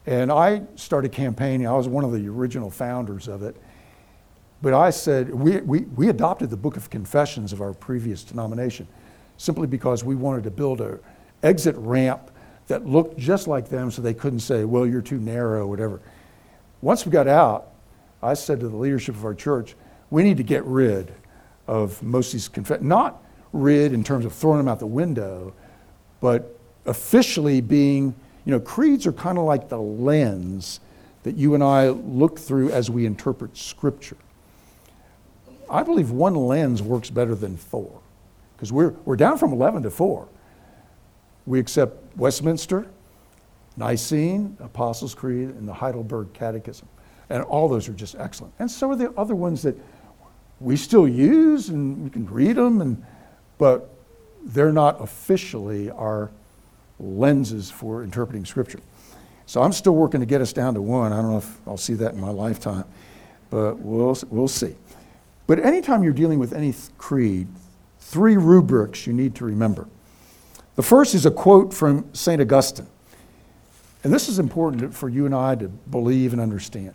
and 0.06 0.32
I 0.32 0.64
started 0.76 1.12
campaigning. 1.12 1.68
I 1.68 1.74
was 1.74 1.88
one 1.88 2.04
of 2.04 2.12
the 2.12 2.28
original 2.28 2.70
founders 2.70 3.28
of 3.28 3.44
it. 3.44 3.56
But 4.62 4.74
I 4.74 4.90
said, 4.90 5.34
we, 5.34 5.58
we, 5.62 5.82
we 5.82 6.10
adopted 6.10 6.50
the 6.50 6.58
Book 6.58 6.76
of 6.76 6.90
Confessions 6.90 7.54
of 7.54 7.62
our 7.62 7.74
previous 7.74 8.24
denomination 8.24 8.88
simply 9.38 9.68
because 9.68 10.04
we 10.04 10.16
wanted 10.16 10.44
to 10.44 10.52
build 10.52 10.82
an 10.82 11.00
exit 11.44 11.76
ramp 11.78 12.32
that 12.68 12.86
looked 12.86 13.18
just 13.18 13.48
like 13.48 13.70
them 13.70 13.90
so 13.90 14.02
they 14.02 14.14
couldn't 14.14 14.42
say, 14.42 14.66
well, 14.66 14.86
you're 14.86 15.02
too 15.02 15.18
narrow, 15.18 15.66
whatever. 15.66 16.02
Once 16.82 17.06
we 17.06 17.12
got 17.12 17.28
out, 17.28 17.72
I 18.22 18.34
said 18.34 18.60
to 18.60 18.68
the 18.68 18.76
leadership 18.76 19.16
of 19.16 19.24
our 19.24 19.34
church, 19.34 19.76
we 20.10 20.24
need 20.24 20.38
to 20.38 20.44
get 20.44 20.64
rid 20.66 21.14
of 21.70 22.02
most 22.02 22.30
of 22.30 22.34
these 22.34 22.48
confessions. 22.48 22.88
Not 22.88 23.24
rid 23.54 23.94
in 23.94 24.04
terms 24.04 24.26
of 24.26 24.34
throwing 24.34 24.58
them 24.58 24.68
out 24.68 24.80
the 24.80 24.88
window, 24.88 25.54
but 26.20 26.60
officially 26.88 27.62
being, 27.62 28.16
you 28.44 28.52
know, 28.52 28.60
creeds 28.60 29.06
are 29.06 29.14
kind 29.14 29.38
of 29.38 29.44
like 29.44 29.70
the 29.70 29.80
lens 29.80 30.80
that 31.22 31.36
you 31.36 31.54
and 31.54 31.64
I 31.64 31.90
look 31.90 32.40
through 32.40 32.72
as 32.72 32.90
we 32.90 33.06
interpret 33.06 33.56
Scripture. 33.56 34.18
I 35.70 35.84
believe 35.84 36.10
one 36.10 36.34
lens 36.34 36.82
works 36.82 37.12
better 37.12 37.36
than 37.36 37.56
four, 37.56 38.02
because 38.56 38.74
we're, 38.74 38.96
we're 39.06 39.16
down 39.16 39.38
from 39.38 39.54
11 39.54 39.84
to 39.84 39.92
four. 39.92 40.28
We 41.46 41.60
accept 41.60 42.18
Westminster, 42.18 42.88
Nicene, 43.78 44.58
Apostles' 44.60 45.14
Creed, 45.14 45.50
and 45.50 45.68
the 45.68 45.74
Heidelberg 45.74 46.34
Catechism. 46.34 46.88
And 47.30 47.44
all 47.44 47.70
those 47.70 47.88
are 47.88 47.94
just 47.94 48.16
excellent. 48.16 48.56
And 48.58 48.72
so 48.72 48.90
are 48.90 48.96
the 48.96 49.12
other 49.12 49.36
ones 49.36 49.62
that 49.62 49.78
we 50.60 50.76
still 50.76 51.08
use, 51.08 51.70
and 51.70 52.04
we 52.04 52.10
can 52.10 52.26
read 52.28 52.56
them, 52.56 52.82
and, 52.82 53.04
but 53.58 53.94
they're 54.44 54.74
not 54.74 55.02
officially 55.02 55.90
our 55.92 56.32
lenses 57.00 57.72
for 57.72 58.04
interpreting 58.04 58.46
Scripture. 58.46 58.80
So 59.46 59.62
I'm 59.62 59.74
still 59.74 59.96
working 59.96 60.20
to 60.20 60.26
get 60.26 60.42
us 60.42 60.54
down 60.54 60.76
to 60.76 60.82
one. 60.82 61.12
I 61.12 61.22
don't 61.22 61.32
know 61.32 61.38
if 61.38 61.58
I'll 61.68 61.78
see 61.78 61.96
that 61.96 62.14
in 62.14 62.20
my 62.20 62.30
lifetime, 62.30 62.86
but 63.50 63.80
we'll, 63.80 64.16
we'll 64.30 64.48
see. 64.48 64.76
But 65.48 65.60
anytime 65.66 66.04
you're 66.04 66.14
dealing 66.14 66.38
with 66.38 66.54
any 66.54 66.74
creed, 66.98 67.48
three 68.00 68.38
rubrics 68.38 69.08
you 69.08 69.14
need 69.14 69.34
to 69.36 69.46
remember. 69.46 69.88
The 70.76 70.84
first 70.84 71.16
is 71.16 71.26
a 71.26 71.32
quote 71.32 71.74
from 71.74 72.14
St. 72.14 72.40
Augustine. 72.42 72.88
And 74.04 74.14
this 74.14 74.30
is 74.30 74.40
important 74.40 74.94
for 74.94 75.10
you 75.10 75.26
and 75.26 75.36
I 75.36 75.56
to 75.56 75.68
believe 75.68 76.32
and 76.32 76.42
understand. 76.42 76.94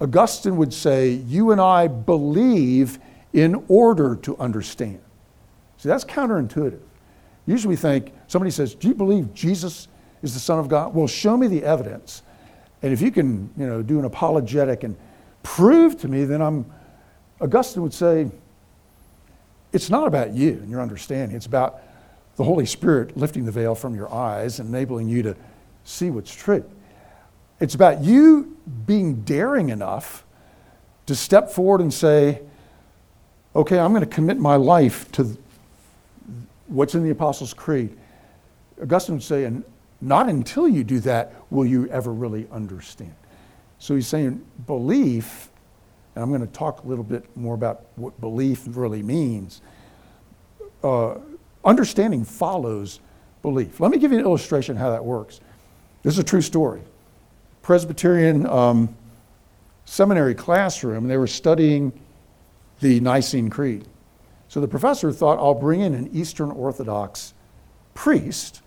Augustine 0.00 0.56
would 0.56 0.72
say, 0.72 1.10
You 1.10 1.50
and 1.50 1.60
I 1.60 1.88
believe 1.88 2.98
in 3.32 3.64
order 3.68 4.16
to 4.16 4.36
understand. 4.38 5.00
See, 5.76 5.88
that's 5.88 6.04
counterintuitive. 6.04 6.80
Usually 7.46 7.72
we 7.72 7.76
think, 7.76 8.12
somebody 8.26 8.50
says, 8.50 8.74
Do 8.74 8.88
you 8.88 8.94
believe 8.94 9.32
Jesus 9.34 9.88
is 10.22 10.34
the 10.34 10.40
Son 10.40 10.58
of 10.58 10.68
God? 10.68 10.94
Well, 10.94 11.06
show 11.06 11.36
me 11.36 11.46
the 11.46 11.64
evidence. 11.64 12.22
And 12.82 12.92
if 12.92 13.00
you 13.00 13.10
can, 13.10 13.50
you 13.56 13.66
know, 13.66 13.82
do 13.82 13.98
an 13.98 14.04
apologetic 14.04 14.84
and 14.84 14.96
prove 15.42 15.98
to 16.00 16.08
me, 16.08 16.24
then 16.24 16.40
I'm, 16.40 16.66
Augustine 17.40 17.82
would 17.82 17.94
say, 17.94 18.30
it's 19.72 19.90
not 19.90 20.06
about 20.06 20.32
you 20.32 20.52
and 20.52 20.70
your 20.70 20.80
understanding. 20.80 21.36
It's 21.36 21.46
about 21.46 21.80
the 22.36 22.44
Holy 22.44 22.66
Spirit 22.66 23.16
lifting 23.16 23.44
the 23.44 23.52
veil 23.52 23.74
from 23.74 23.94
your 23.94 24.12
eyes 24.12 24.60
and 24.60 24.68
enabling 24.68 25.08
you 25.08 25.22
to 25.24 25.36
see 25.84 26.10
what's 26.10 26.34
true. 26.34 26.64
It's 27.60 27.74
about 27.74 28.02
you 28.02 28.56
being 28.86 29.22
daring 29.22 29.70
enough 29.70 30.24
to 31.06 31.14
step 31.14 31.50
forward 31.50 31.80
and 31.80 31.92
say, 31.92 32.42
okay, 33.56 33.78
I'm 33.78 33.92
going 33.92 34.04
to 34.04 34.06
commit 34.06 34.38
my 34.38 34.56
life 34.56 35.10
to 35.12 35.36
what's 36.68 36.94
in 36.94 37.02
the 37.02 37.10
Apostles' 37.10 37.54
Creed. 37.54 37.96
Augustine 38.80 39.16
would 39.16 39.24
say, 39.24 39.44
and 39.44 39.64
not 40.00 40.28
until 40.28 40.68
you 40.68 40.84
do 40.84 41.00
that 41.00 41.34
will 41.50 41.66
you 41.66 41.88
ever 41.88 42.12
really 42.12 42.46
understand. 42.52 43.14
So 43.78 43.94
he's 43.94 44.06
saying 44.06 44.44
belief, 44.66 45.48
and 46.14 46.22
I'm 46.22 46.30
going 46.30 46.46
to 46.46 46.52
talk 46.52 46.84
a 46.84 46.86
little 46.86 47.04
bit 47.04 47.24
more 47.36 47.54
about 47.54 47.86
what 47.96 48.20
belief 48.20 48.64
really 48.66 49.02
means. 49.02 49.62
Uh, 50.84 51.16
understanding 51.64 52.24
follows 52.24 53.00
belief. 53.42 53.80
Let 53.80 53.90
me 53.90 53.98
give 53.98 54.12
you 54.12 54.18
an 54.18 54.24
illustration 54.24 54.76
how 54.76 54.90
that 54.90 55.04
works. 55.04 55.40
This 56.02 56.14
is 56.14 56.18
a 56.20 56.24
true 56.24 56.42
story. 56.42 56.82
Presbyterian 57.68 58.46
um, 58.46 58.96
seminary 59.84 60.34
classroom, 60.34 61.04
and 61.04 61.10
they 61.10 61.18
were 61.18 61.26
studying 61.26 61.92
the 62.80 62.98
Nicene 63.00 63.50
Creed. 63.50 63.84
So 64.48 64.62
the 64.62 64.66
professor 64.66 65.12
thought, 65.12 65.38
I'll 65.38 65.52
bring 65.52 65.82
in 65.82 65.92
an 65.92 66.08
Eastern 66.14 66.50
Orthodox 66.50 67.34
priest 67.92 68.62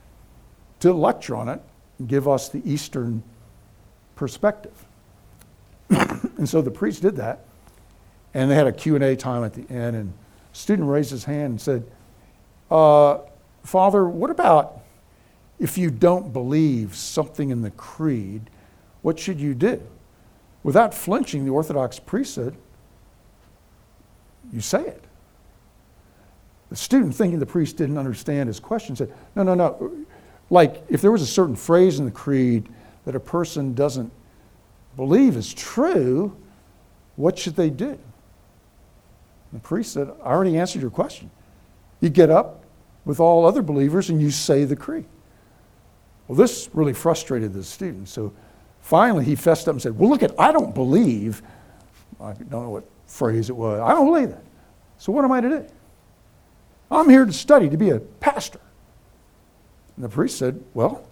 to 0.81 0.93
lecture 0.93 1.35
on 1.35 1.49
it 1.49 1.59
and 1.97 2.07
give 2.07 2.27
us 2.27 2.49
the 2.49 2.61
Eastern 2.63 3.23
perspective. 4.13 4.85
and 5.89 6.47
so 6.47 6.61
the 6.61 6.69
priest 6.69 7.01
did 7.01 7.15
that, 7.15 7.43
and 8.35 8.51
they 8.51 8.55
had 8.55 8.67
a 8.67 8.71
Q&A 8.71 9.15
time 9.15 9.43
at 9.43 9.55
the 9.55 9.67
end, 9.73 9.95
and 9.95 10.13
a 10.13 10.55
student 10.55 10.87
raised 10.87 11.09
his 11.09 11.23
hand 11.23 11.49
and 11.49 11.59
said, 11.59 11.83
uh, 12.69 13.17
Father, 13.63 14.07
what 14.07 14.29
about 14.29 14.79
if 15.57 15.75
you 15.75 15.89
don't 15.89 16.31
believe 16.31 16.95
something 16.95 17.49
in 17.49 17.63
the 17.63 17.71
creed 17.71 18.51
what 19.01 19.19
should 19.19 19.39
you 19.39 19.53
do? 19.53 19.81
Without 20.63 20.93
flinching, 20.93 21.45
the 21.45 21.51
Orthodox 21.51 21.99
priest 21.99 22.35
said, 22.35 22.55
You 24.51 24.61
say 24.61 24.81
it. 24.81 25.03
The 26.69 26.75
student, 26.75 27.15
thinking 27.15 27.39
the 27.39 27.45
priest 27.45 27.77
didn't 27.77 27.97
understand 27.97 28.47
his 28.47 28.59
question, 28.59 28.95
said, 28.95 29.11
No, 29.35 29.43
no, 29.43 29.55
no. 29.55 29.91
Like 30.49 30.83
if 30.89 31.01
there 31.01 31.11
was 31.11 31.21
a 31.21 31.27
certain 31.27 31.55
phrase 31.55 31.99
in 31.99 32.05
the 32.05 32.11
creed 32.11 32.67
that 33.05 33.15
a 33.15 33.19
person 33.19 33.73
doesn't 33.73 34.11
believe 34.95 35.35
is 35.35 35.53
true, 35.53 36.35
what 37.15 37.37
should 37.39 37.55
they 37.55 37.69
do? 37.69 37.97
The 39.53 39.59
priest 39.59 39.93
said, 39.93 40.09
I 40.23 40.27
already 40.27 40.57
answered 40.57 40.81
your 40.81 40.91
question. 40.91 41.31
You 41.99 42.09
get 42.09 42.29
up 42.29 42.63
with 43.05 43.19
all 43.19 43.45
other 43.45 43.61
believers 43.61 44.09
and 44.09 44.21
you 44.21 44.31
say 44.31 44.63
the 44.63 44.75
creed. 44.75 45.05
Well, 46.27 46.37
this 46.37 46.69
really 46.73 46.93
frustrated 46.93 47.53
the 47.53 47.63
student. 47.63 48.07
So 48.07 48.33
Finally, 48.81 49.25
he 49.25 49.35
fessed 49.35 49.67
up 49.67 49.73
and 49.73 49.81
said, 49.81 49.97
Well, 49.97 50.09
look 50.09 50.23
at, 50.23 50.37
I 50.39 50.51
don't 50.51 50.73
believe, 50.73 51.41
I 52.19 52.33
don't 52.33 52.51
know 52.51 52.69
what 52.69 52.83
phrase 53.07 53.49
it 53.49 53.55
was, 53.55 53.79
I 53.79 53.89
don't 53.89 54.05
believe 54.05 54.29
that. 54.29 54.43
So 54.97 55.11
what 55.11 55.23
am 55.23 55.31
I 55.31 55.41
to 55.41 55.49
do? 55.49 55.65
I'm 56.89 57.09
here 57.09 57.25
to 57.25 57.33
study, 57.33 57.69
to 57.69 57.77
be 57.77 57.89
a 57.89 57.99
pastor. 57.99 58.59
And 59.95 60.03
the 60.05 60.09
priest 60.09 60.37
said, 60.37 60.63
Well, 60.73 61.07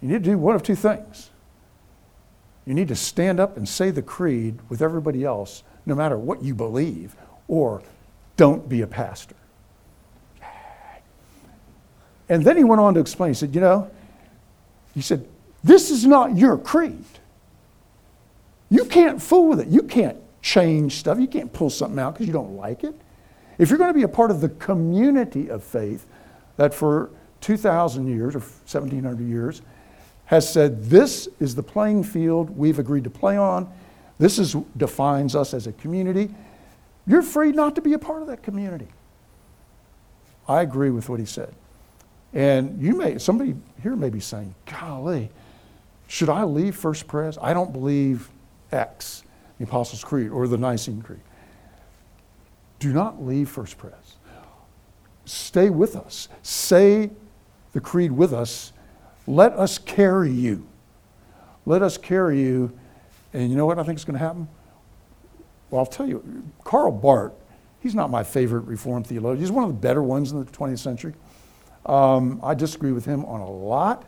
you 0.00 0.08
need 0.08 0.24
to 0.24 0.30
do 0.30 0.38
one 0.38 0.54
of 0.54 0.62
two 0.62 0.76
things. 0.76 1.30
You 2.66 2.74
need 2.74 2.88
to 2.88 2.96
stand 2.96 3.40
up 3.40 3.56
and 3.56 3.68
say 3.68 3.90
the 3.90 4.02
creed 4.02 4.58
with 4.68 4.80
everybody 4.80 5.24
else, 5.24 5.62
no 5.84 5.94
matter 5.94 6.16
what 6.16 6.42
you 6.42 6.54
believe, 6.54 7.14
or 7.46 7.82
don't 8.36 8.68
be 8.68 8.80
a 8.80 8.86
pastor. 8.86 9.36
And 12.28 12.42
then 12.42 12.56
he 12.56 12.64
went 12.64 12.80
on 12.80 12.94
to 12.94 13.00
explain. 13.00 13.30
He 13.30 13.34
said, 13.34 13.54
You 13.54 13.60
know, 13.60 13.90
he 14.94 15.02
said, 15.02 15.26
this 15.64 15.90
is 15.90 16.04
not 16.04 16.36
your 16.36 16.58
creed. 16.58 17.04
You 18.68 18.84
can't 18.84 19.20
fool 19.20 19.48
with 19.48 19.60
it. 19.60 19.68
You 19.68 19.82
can't 19.82 20.18
change 20.42 20.96
stuff. 20.96 21.18
You 21.18 21.26
can't 21.26 21.52
pull 21.52 21.70
something 21.70 21.98
out 21.98 22.14
because 22.14 22.26
you 22.26 22.32
don't 22.32 22.56
like 22.56 22.84
it. 22.84 22.94
If 23.56 23.70
you're 23.70 23.78
going 23.78 23.90
to 23.90 23.98
be 23.98 24.02
a 24.02 24.08
part 24.08 24.30
of 24.30 24.40
the 24.40 24.50
community 24.50 25.48
of 25.48 25.64
faith 25.64 26.06
that 26.56 26.74
for 26.74 27.10
2,000 27.40 28.06
years 28.06 28.34
or 28.34 28.40
1,700 28.40 29.26
years 29.26 29.62
has 30.26 30.50
said 30.50 30.84
this 30.84 31.28
is 31.40 31.54
the 31.54 31.62
playing 31.62 32.02
field 32.02 32.50
we've 32.50 32.78
agreed 32.78 33.04
to 33.04 33.10
play 33.10 33.36
on, 33.36 33.70
this 34.18 34.38
is, 34.38 34.54
defines 34.76 35.34
us 35.34 35.54
as 35.54 35.66
a 35.66 35.72
community, 35.72 36.34
you're 37.06 37.22
free 37.22 37.52
not 37.52 37.74
to 37.74 37.80
be 37.80 37.92
a 37.92 37.98
part 37.98 38.22
of 38.22 38.28
that 38.28 38.42
community. 38.42 38.88
I 40.48 40.62
agree 40.62 40.90
with 40.90 41.08
what 41.08 41.20
he 41.20 41.26
said. 41.26 41.54
And 42.32 42.82
you 42.82 42.96
may, 42.96 43.18
somebody 43.18 43.54
here 43.82 43.94
may 43.94 44.10
be 44.10 44.20
saying, 44.20 44.54
golly, 44.66 45.30
should 46.06 46.28
I 46.28 46.44
leave 46.44 46.76
First 46.76 47.06
Pres? 47.06 47.38
I 47.40 47.54
don't 47.54 47.72
believe 47.72 48.30
X, 48.70 49.22
the 49.58 49.64
Apostles' 49.64 50.04
Creed 50.04 50.30
or 50.30 50.46
the 50.46 50.58
Nicene 50.58 51.02
Creed. 51.02 51.20
Do 52.78 52.92
not 52.92 53.24
leave 53.24 53.48
First 53.48 53.78
Pres. 53.78 53.92
Stay 55.24 55.70
with 55.70 55.96
us. 55.96 56.28
Say 56.42 57.10
the 57.72 57.80
creed 57.80 58.12
with 58.12 58.32
us. 58.32 58.72
Let 59.26 59.52
us 59.54 59.78
carry 59.78 60.30
you. 60.30 60.66
Let 61.66 61.82
us 61.82 61.96
carry 61.96 62.40
you. 62.40 62.72
And 63.32 63.50
you 63.50 63.56
know 63.56 63.66
what 63.66 63.78
I 63.78 63.82
think 63.84 63.98
is 63.98 64.04
going 64.04 64.18
to 64.18 64.24
happen? 64.24 64.48
Well, 65.70 65.80
I'll 65.80 65.86
tell 65.86 66.06
you, 66.06 66.44
Karl 66.62 66.92
Barth, 66.92 67.32
he's 67.80 67.94
not 67.94 68.10
my 68.10 68.22
favorite 68.22 68.62
Reformed 68.62 69.06
theologian. 69.06 69.40
He's 69.40 69.50
one 69.50 69.64
of 69.64 69.70
the 69.70 69.80
better 69.80 70.02
ones 70.02 70.30
in 70.30 70.44
the 70.44 70.50
20th 70.50 70.78
century. 70.78 71.14
Um, 71.86 72.40
I 72.42 72.54
disagree 72.54 72.92
with 72.92 73.04
him 73.04 73.24
on 73.24 73.40
a 73.40 73.50
lot, 73.50 74.04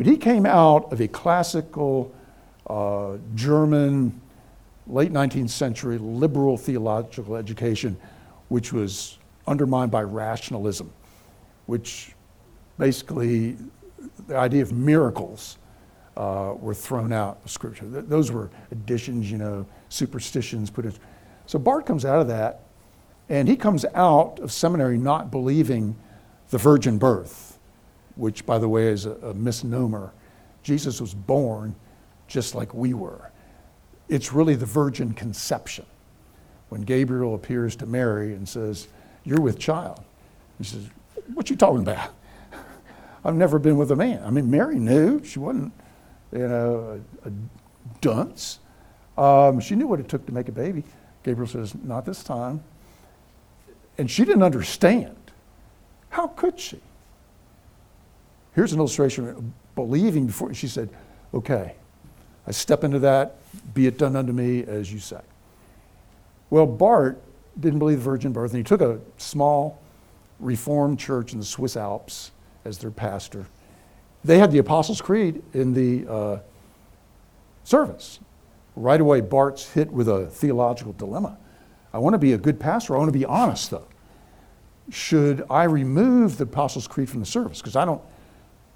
but 0.00 0.06
he 0.06 0.16
came 0.16 0.46
out 0.46 0.90
of 0.94 1.02
a 1.02 1.08
classical 1.08 2.10
uh, 2.66 3.18
German, 3.34 4.18
late 4.86 5.12
19th 5.12 5.50
century 5.50 5.98
liberal 5.98 6.56
theological 6.56 7.36
education, 7.36 7.98
which 8.48 8.72
was 8.72 9.18
undermined 9.46 9.90
by 9.90 10.02
rationalism, 10.02 10.90
which 11.66 12.14
basically 12.78 13.58
the 14.26 14.38
idea 14.38 14.62
of 14.62 14.72
miracles 14.72 15.58
uh, 16.16 16.54
were 16.58 16.72
thrown 16.72 17.12
out 17.12 17.38
of 17.44 17.50
Scripture. 17.50 17.84
Th- 17.84 18.06
those 18.06 18.32
were 18.32 18.48
additions, 18.70 19.30
you 19.30 19.36
know, 19.36 19.66
superstitions 19.90 20.70
put 20.70 20.86
in. 20.86 20.94
So 21.44 21.58
Barth 21.58 21.84
comes 21.84 22.06
out 22.06 22.22
of 22.22 22.28
that, 22.28 22.62
and 23.28 23.46
he 23.46 23.54
comes 23.54 23.84
out 23.94 24.38
of 24.40 24.50
seminary 24.50 24.96
not 24.96 25.30
believing 25.30 25.94
the 26.48 26.56
virgin 26.56 26.96
birth, 26.96 27.49
which, 28.20 28.44
by 28.44 28.58
the 28.58 28.68
way, 28.68 28.88
is 28.88 29.06
a, 29.06 29.12
a 29.12 29.34
misnomer. 29.34 30.12
Jesus 30.62 31.00
was 31.00 31.14
born 31.14 31.74
just 32.28 32.54
like 32.54 32.74
we 32.74 32.92
were. 32.92 33.30
It's 34.10 34.30
really 34.30 34.54
the 34.54 34.66
virgin 34.66 35.14
conception. 35.14 35.86
When 36.68 36.82
Gabriel 36.82 37.34
appears 37.34 37.74
to 37.76 37.86
Mary 37.86 38.34
and 38.34 38.46
says, 38.46 38.88
You're 39.24 39.40
with 39.40 39.58
child, 39.58 40.04
he 40.58 40.64
says, 40.64 40.86
What 41.32 41.48
you 41.48 41.56
talking 41.56 41.80
about? 41.80 42.10
I've 43.24 43.36
never 43.36 43.58
been 43.58 43.78
with 43.78 43.90
a 43.90 43.96
man. 43.96 44.22
I 44.22 44.28
mean, 44.28 44.50
Mary 44.50 44.78
knew. 44.78 45.24
She 45.24 45.38
wasn't, 45.38 45.72
you 46.30 46.46
know, 46.46 47.00
a, 47.24 47.28
a 47.28 47.32
dunce. 48.02 48.58
Um, 49.16 49.60
she 49.60 49.74
knew 49.74 49.86
what 49.86 49.98
it 49.98 50.08
took 50.08 50.26
to 50.26 50.32
make 50.32 50.48
a 50.48 50.52
baby. 50.52 50.84
Gabriel 51.22 51.48
says, 51.48 51.74
Not 51.74 52.04
this 52.04 52.22
time. 52.22 52.62
And 53.96 54.10
she 54.10 54.26
didn't 54.26 54.42
understand. 54.42 55.16
How 56.10 56.26
could 56.26 56.60
she? 56.60 56.80
Here's 58.54 58.72
an 58.72 58.78
illustration 58.78 59.28
of 59.28 59.74
believing 59.74 60.26
before. 60.26 60.52
She 60.54 60.68
said, 60.68 60.90
Okay, 61.32 61.74
I 62.46 62.50
step 62.50 62.82
into 62.84 62.98
that, 63.00 63.36
be 63.74 63.86
it 63.86 63.98
done 63.98 64.16
unto 64.16 64.32
me 64.32 64.64
as 64.64 64.92
you 64.92 64.98
say. 64.98 65.20
Well, 66.50 66.66
Barth 66.66 67.16
didn't 67.58 67.78
believe 67.78 67.98
the 67.98 68.04
virgin 68.04 68.32
birth, 68.32 68.50
and 68.52 68.58
he 68.58 68.64
took 68.64 68.80
a 68.80 68.98
small 69.18 69.80
Reformed 70.40 70.98
church 70.98 71.34
in 71.34 71.38
the 71.38 71.44
Swiss 71.44 71.76
Alps 71.76 72.32
as 72.64 72.78
their 72.78 72.90
pastor. 72.90 73.46
They 74.24 74.38
had 74.38 74.50
the 74.50 74.58
Apostles' 74.58 75.00
Creed 75.00 75.42
in 75.52 75.74
the 75.74 76.10
uh, 76.10 76.38
service. 77.64 78.20
Right 78.74 79.00
away, 79.00 79.20
Barth's 79.20 79.70
hit 79.70 79.90
with 79.90 80.08
a 80.08 80.26
theological 80.26 80.94
dilemma. 80.94 81.36
I 81.92 81.98
want 81.98 82.14
to 82.14 82.18
be 82.18 82.32
a 82.32 82.38
good 82.38 82.58
pastor. 82.58 82.94
I 82.94 82.98
want 82.98 83.12
to 83.12 83.18
be 83.18 83.24
honest, 83.24 83.70
though. 83.70 83.86
Should 84.90 85.44
I 85.50 85.64
remove 85.64 86.38
the 86.38 86.44
Apostles' 86.44 86.88
Creed 86.88 87.10
from 87.10 87.20
the 87.20 87.26
service? 87.26 87.60
Because 87.60 87.76
I 87.76 87.84
don't 87.84 88.02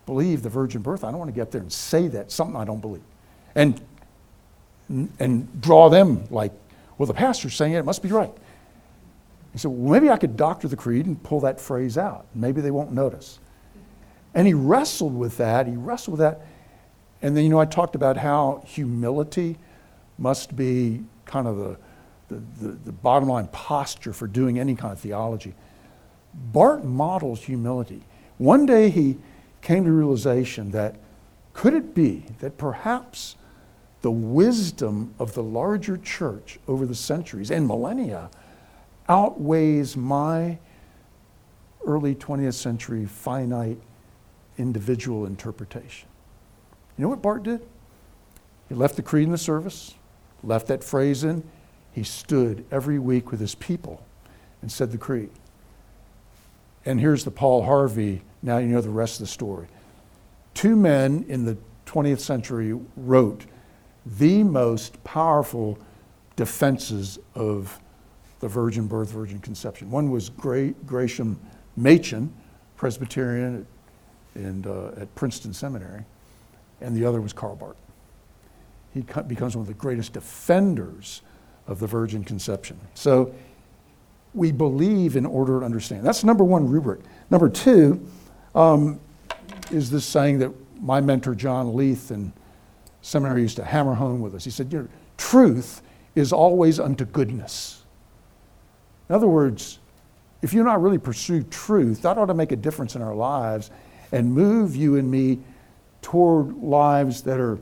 believe 0.06 0.42
the 0.42 0.48
virgin 0.48 0.82
birth. 0.82 1.04
I 1.04 1.10
don't 1.10 1.18
want 1.18 1.30
to 1.30 1.34
get 1.34 1.50
there 1.50 1.60
and 1.60 1.72
say 1.72 2.08
that, 2.08 2.30
something 2.30 2.56
I 2.56 2.64
don't 2.64 2.80
believe. 2.80 3.02
And, 3.54 3.80
and 4.88 5.60
draw 5.60 5.88
them 5.88 6.26
like, 6.30 6.52
well, 6.98 7.06
the 7.06 7.14
pastor's 7.14 7.54
saying 7.54 7.72
it, 7.72 7.78
it 7.78 7.84
must 7.84 8.02
be 8.02 8.10
right. 8.10 8.32
He 9.52 9.58
said, 9.58 9.70
well, 9.70 9.92
maybe 9.92 10.10
I 10.10 10.16
could 10.16 10.36
doctor 10.36 10.68
the 10.68 10.76
creed 10.76 11.06
and 11.06 11.22
pull 11.22 11.40
that 11.40 11.60
phrase 11.60 11.96
out. 11.96 12.26
Maybe 12.34 12.60
they 12.60 12.70
won't 12.70 12.92
notice. 12.92 13.38
And 14.34 14.46
he 14.46 14.54
wrestled 14.54 15.16
with 15.16 15.36
that. 15.36 15.66
He 15.66 15.76
wrestled 15.76 16.18
with 16.18 16.20
that. 16.20 16.46
And 17.22 17.36
then, 17.36 17.44
you 17.44 17.50
know, 17.50 17.60
I 17.60 17.64
talked 17.64 17.94
about 17.94 18.16
how 18.16 18.62
humility 18.66 19.56
must 20.18 20.56
be 20.56 21.04
kind 21.24 21.46
of 21.46 21.56
the, 21.56 21.76
the, 22.28 22.42
the, 22.60 22.68
the 22.86 22.92
bottom 22.92 23.28
line 23.28 23.46
posture 23.48 24.12
for 24.12 24.26
doing 24.26 24.58
any 24.58 24.74
kind 24.74 24.92
of 24.92 25.00
theology. 25.00 25.54
Barth 26.34 26.82
models 26.82 27.42
humility. 27.44 28.02
One 28.38 28.66
day 28.66 28.90
he 28.90 29.18
came 29.64 29.84
to 29.84 29.90
realization 29.90 30.70
that 30.70 30.96
could 31.54 31.74
it 31.74 31.94
be 31.94 32.26
that 32.40 32.58
perhaps 32.58 33.34
the 34.02 34.10
wisdom 34.10 35.14
of 35.18 35.32
the 35.32 35.42
larger 35.42 35.96
church 35.96 36.58
over 36.68 36.84
the 36.84 36.94
centuries 36.94 37.50
and 37.50 37.66
millennia 37.66 38.30
outweighs 39.08 39.96
my 39.96 40.58
early 41.86 42.14
20th 42.14 42.54
century 42.54 43.06
finite 43.06 43.78
individual 44.58 45.24
interpretation. 45.24 46.08
You 46.96 47.02
know 47.02 47.08
what 47.08 47.22
Barth 47.22 47.44
did? 47.44 47.66
He 48.68 48.74
left 48.74 48.96
the 48.96 49.02
creed 49.02 49.24
in 49.24 49.32
the 49.32 49.38
service, 49.38 49.94
left 50.42 50.66
that 50.68 50.84
phrase 50.84 51.24
in. 51.24 51.42
He 51.92 52.02
stood 52.02 52.64
every 52.70 52.98
week 52.98 53.30
with 53.30 53.40
his 53.40 53.54
people 53.54 54.04
and 54.60 54.70
said 54.70 54.92
the 54.92 54.98
creed. 54.98 55.30
And 56.84 57.00
here's 57.00 57.24
the 57.24 57.30
Paul 57.30 57.64
Harvey, 57.64 58.22
now 58.44 58.58
you 58.58 58.66
know 58.66 58.82
the 58.82 58.90
rest 58.90 59.14
of 59.14 59.20
the 59.20 59.32
story. 59.32 59.66
Two 60.52 60.76
men 60.76 61.24
in 61.28 61.46
the 61.46 61.56
20th 61.86 62.20
century 62.20 62.78
wrote 62.96 63.46
the 64.04 64.44
most 64.44 65.02
powerful 65.02 65.78
defenses 66.36 67.18
of 67.34 67.80
the 68.40 68.48
virgin 68.48 68.86
birth, 68.86 69.10
virgin 69.10 69.38
conception. 69.40 69.90
One 69.90 70.10
was 70.10 70.28
Gresham 70.28 71.40
Machen, 71.76 72.32
Presbyterian 72.76 73.66
and, 74.34 74.66
uh, 74.66 74.88
at 74.98 75.12
Princeton 75.14 75.54
Seminary, 75.54 76.04
and 76.82 76.94
the 76.94 77.06
other 77.06 77.22
was 77.22 77.32
Karl 77.32 77.56
Barth. 77.56 77.76
He 78.92 79.00
becomes 79.00 79.56
one 79.56 79.62
of 79.62 79.68
the 79.68 79.74
greatest 79.74 80.12
defenders 80.12 81.22
of 81.66 81.80
the 81.80 81.86
virgin 81.86 82.22
conception. 82.24 82.78
So 82.92 83.34
we 84.34 84.52
believe 84.52 85.16
in 85.16 85.24
order 85.24 85.60
to 85.60 85.64
understand. 85.64 86.04
That's 86.04 86.24
number 86.24 86.44
one 86.44 86.68
rubric. 86.68 87.00
Number 87.30 87.48
two 87.48 88.06
um, 88.54 89.00
is 89.70 89.90
this 89.90 90.04
saying 90.04 90.38
that 90.38 90.52
my 90.80 91.00
mentor 91.00 91.34
John 91.34 91.74
Leith 91.74 92.10
in 92.10 92.32
seminary 93.02 93.42
used 93.42 93.56
to 93.56 93.64
hammer 93.64 93.94
home 93.94 94.20
with 94.20 94.34
us. 94.34 94.44
He 94.44 94.50
said, 94.50 94.72
you 94.72 94.80
know, 94.80 94.88
truth 95.16 95.82
is 96.14 96.32
always 96.32 96.80
unto 96.80 97.04
goodness. 97.04 97.82
In 99.08 99.14
other 99.14 99.28
words, 99.28 99.78
if 100.42 100.52
you 100.52 100.62
not 100.62 100.82
really 100.82 100.98
pursue 100.98 101.42
truth, 101.44 102.02
that 102.02 102.18
ought 102.18 102.26
to 102.26 102.34
make 102.34 102.52
a 102.52 102.56
difference 102.56 102.96
in 102.96 103.02
our 103.02 103.14
lives 103.14 103.70
and 104.12 104.32
move 104.32 104.76
you 104.76 104.96
and 104.96 105.10
me 105.10 105.38
toward 106.02 106.54
lives 106.56 107.22
that 107.22 107.40
are 107.40 107.58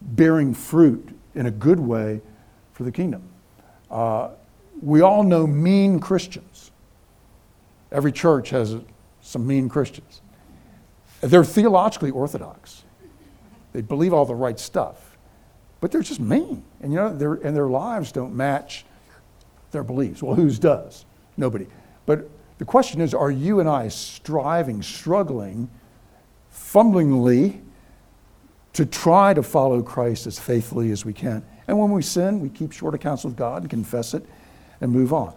bearing 0.00 0.54
fruit 0.54 1.08
in 1.34 1.46
a 1.46 1.50
good 1.50 1.80
way 1.80 2.20
for 2.72 2.84
the 2.84 2.92
kingdom. 2.92 3.22
Uh, 3.90 4.30
we 4.80 5.00
all 5.00 5.22
know 5.22 5.46
mean 5.46 6.00
Christians. 6.00 6.70
Every 7.92 8.12
church 8.12 8.50
has 8.50 8.76
some 9.24 9.46
mean 9.46 9.68
Christians. 9.70 10.20
They're 11.22 11.44
theologically 11.44 12.10
orthodox. 12.10 12.84
They 13.72 13.80
believe 13.80 14.12
all 14.12 14.26
the 14.26 14.34
right 14.34 14.60
stuff, 14.60 15.16
but 15.80 15.90
they're 15.90 16.02
just 16.02 16.20
mean. 16.20 16.62
And 16.80 16.92
you 16.92 16.98
know, 16.98 17.40
and 17.42 17.56
their 17.56 17.66
lives 17.66 18.12
don't 18.12 18.36
match 18.36 18.84
their 19.72 19.82
beliefs. 19.82 20.22
Well, 20.22 20.36
whose 20.36 20.58
does? 20.58 21.06
Nobody. 21.36 21.66
But 22.06 22.28
the 22.58 22.64
question 22.66 23.00
is 23.00 23.14
are 23.14 23.30
you 23.30 23.60
and 23.60 23.68
I 23.68 23.88
striving, 23.88 24.82
struggling, 24.82 25.70
fumblingly 26.50 27.62
to 28.74 28.84
try 28.84 29.32
to 29.32 29.42
follow 29.42 29.82
Christ 29.82 30.26
as 30.26 30.38
faithfully 30.38 30.90
as 30.90 31.04
we 31.04 31.14
can? 31.14 31.42
And 31.66 31.78
when 31.78 31.90
we 31.90 32.02
sin, 32.02 32.40
we 32.40 32.50
keep 32.50 32.72
short 32.72 32.94
accounts 32.94 33.24
with 33.24 33.36
God 33.36 33.62
and 33.62 33.70
confess 33.70 34.12
it 34.12 34.26
and 34.82 34.92
move 34.92 35.14
on. 35.14 35.34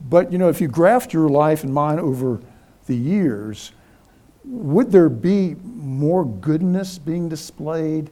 But 0.00 0.32
you 0.32 0.38
know, 0.38 0.48
if 0.48 0.60
you 0.60 0.66
graft 0.66 1.12
your 1.12 1.28
life 1.28 1.62
and 1.62 1.72
mine 1.72 2.00
over 2.00 2.40
the 2.90 2.96
years, 2.96 3.70
would 4.44 4.90
there 4.90 5.08
be 5.08 5.54
more 5.62 6.24
goodness 6.24 6.98
being 6.98 7.28
displayed 7.28 8.10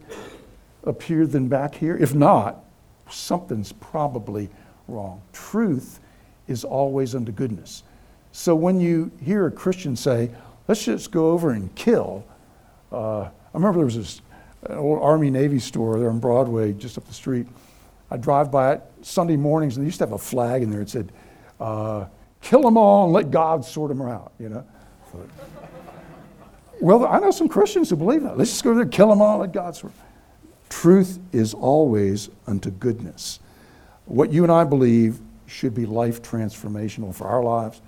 up 0.86 1.02
here 1.02 1.26
than 1.26 1.48
back 1.48 1.74
here? 1.74 1.96
If 1.96 2.14
not, 2.14 2.64
something's 3.10 3.72
probably 3.72 4.48
wrong. 4.86 5.20
Truth 5.32 5.98
is 6.46 6.62
always 6.62 7.16
unto 7.16 7.32
goodness. 7.32 7.82
So 8.30 8.54
when 8.54 8.80
you 8.80 9.10
hear 9.20 9.48
a 9.48 9.50
Christian 9.50 9.96
say, 9.96 10.30
let's 10.68 10.84
just 10.84 11.10
go 11.10 11.32
over 11.32 11.50
and 11.50 11.74
kill, 11.74 12.24
uh, 12.92 13.22
I 13.22 13.30
remember 13.52 13.78
there 13.78 13.86
was 13.86 13.96
this 13.96 14.20
old 14.70 15.02
Army 15.02 15.30
Navy 15.30 15.58
store 15.58 15.98
there 15.98 16.08
on 16.08 16.20
Broadway, 16.20 16.72
just 16.72 16.96
up 16.96 17.04
the 17.06 17.14
street. 17.14 17.48
I 18.12 18.16
drive 18.16 18.52
by 18.52 18.74
it 18.74 18.82
Sunday 19.02 19.36
mornings, 19.36 19.76
and 19.76 19.84
they 19.84 19.88
used 19.88 19.98
to 19.98 20.04
have 20.04 20.12
a 20.12 20.18
flag 20.18 20.62
in 20.62 20.70
there 20.70 20.80
that 20.80 20.90
said, 20.90 21.10
uh, 21.58 22.06
kill 22.40 22.62
them 22.62 22.76
all 22.76 23.04
and 23.04 23.12
let 23.12 23.30
God 23.30 23.64
sort 23.64 23.88
them 23.88 24.02
out, 24.02 24.32
you 24.38 24.48
know? 24.48 24.64
well, 26.80 27.06
I 27.06 27.18
know 27.18 27.30
some 27.30 27.48
Christians 27.48 27.90
who 27.90 27.96
believe 27.96 28.22
that. 28.22 28.38
Let's 28.38 28.50
just 28.50 28.64
go 28.64 28.74
there, 28.74 28.86
kill 28.86 29.08
them 29.08 29.20
all, 29.20 29.38
let 29.38 29.52
God 29.52 29.74
sort 29.76 29.92
Truth 30.68 31.18
is 31.32 31.54
always 31.54 32.28
unto 32.46 32.70
goodness. 32.70 33.40
What 34.04 34.30
you 34.30 34.42
and 34.42 34.52
I 34.52 34.64
believe 34.64 35.18
should 35.46 35.74
be 35.74 35.86
life 35.86 36.22
transformational 36.22 37.14
for 37.14 37.26
our 37.26 37.42
lives 37.42 37.80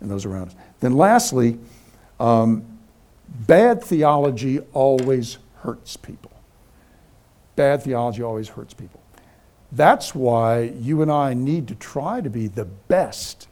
and 0.00 0.10
those 0.10 0.24
around 0.24 0.48
us. 0.48 0.54
Then, 0.80 0.96
lastly, 0.96 1.58
um, 2.18 2.64
bad 3.28 3.82
theology 3.82 4.60
always 4.72 5.38
hurts 5.60 5.96
people. 5.96 6.32
Bad 7.54 7.82
theology 7.82 8.22
always 8.22 8.48
hurts 8.48 8.74
people. 8.74 9.00
That's 9.70 10.14
why 10.14 10.62
you 10.62 11.02
and 11.02 11.10
I 11.10 11.34
need 11.34 11.68
to 11.68 11.74
try 11.74 12.20
to 12.20 12.30
be 12.30 12.48
the 12.48 12.64
best 12.64 13.48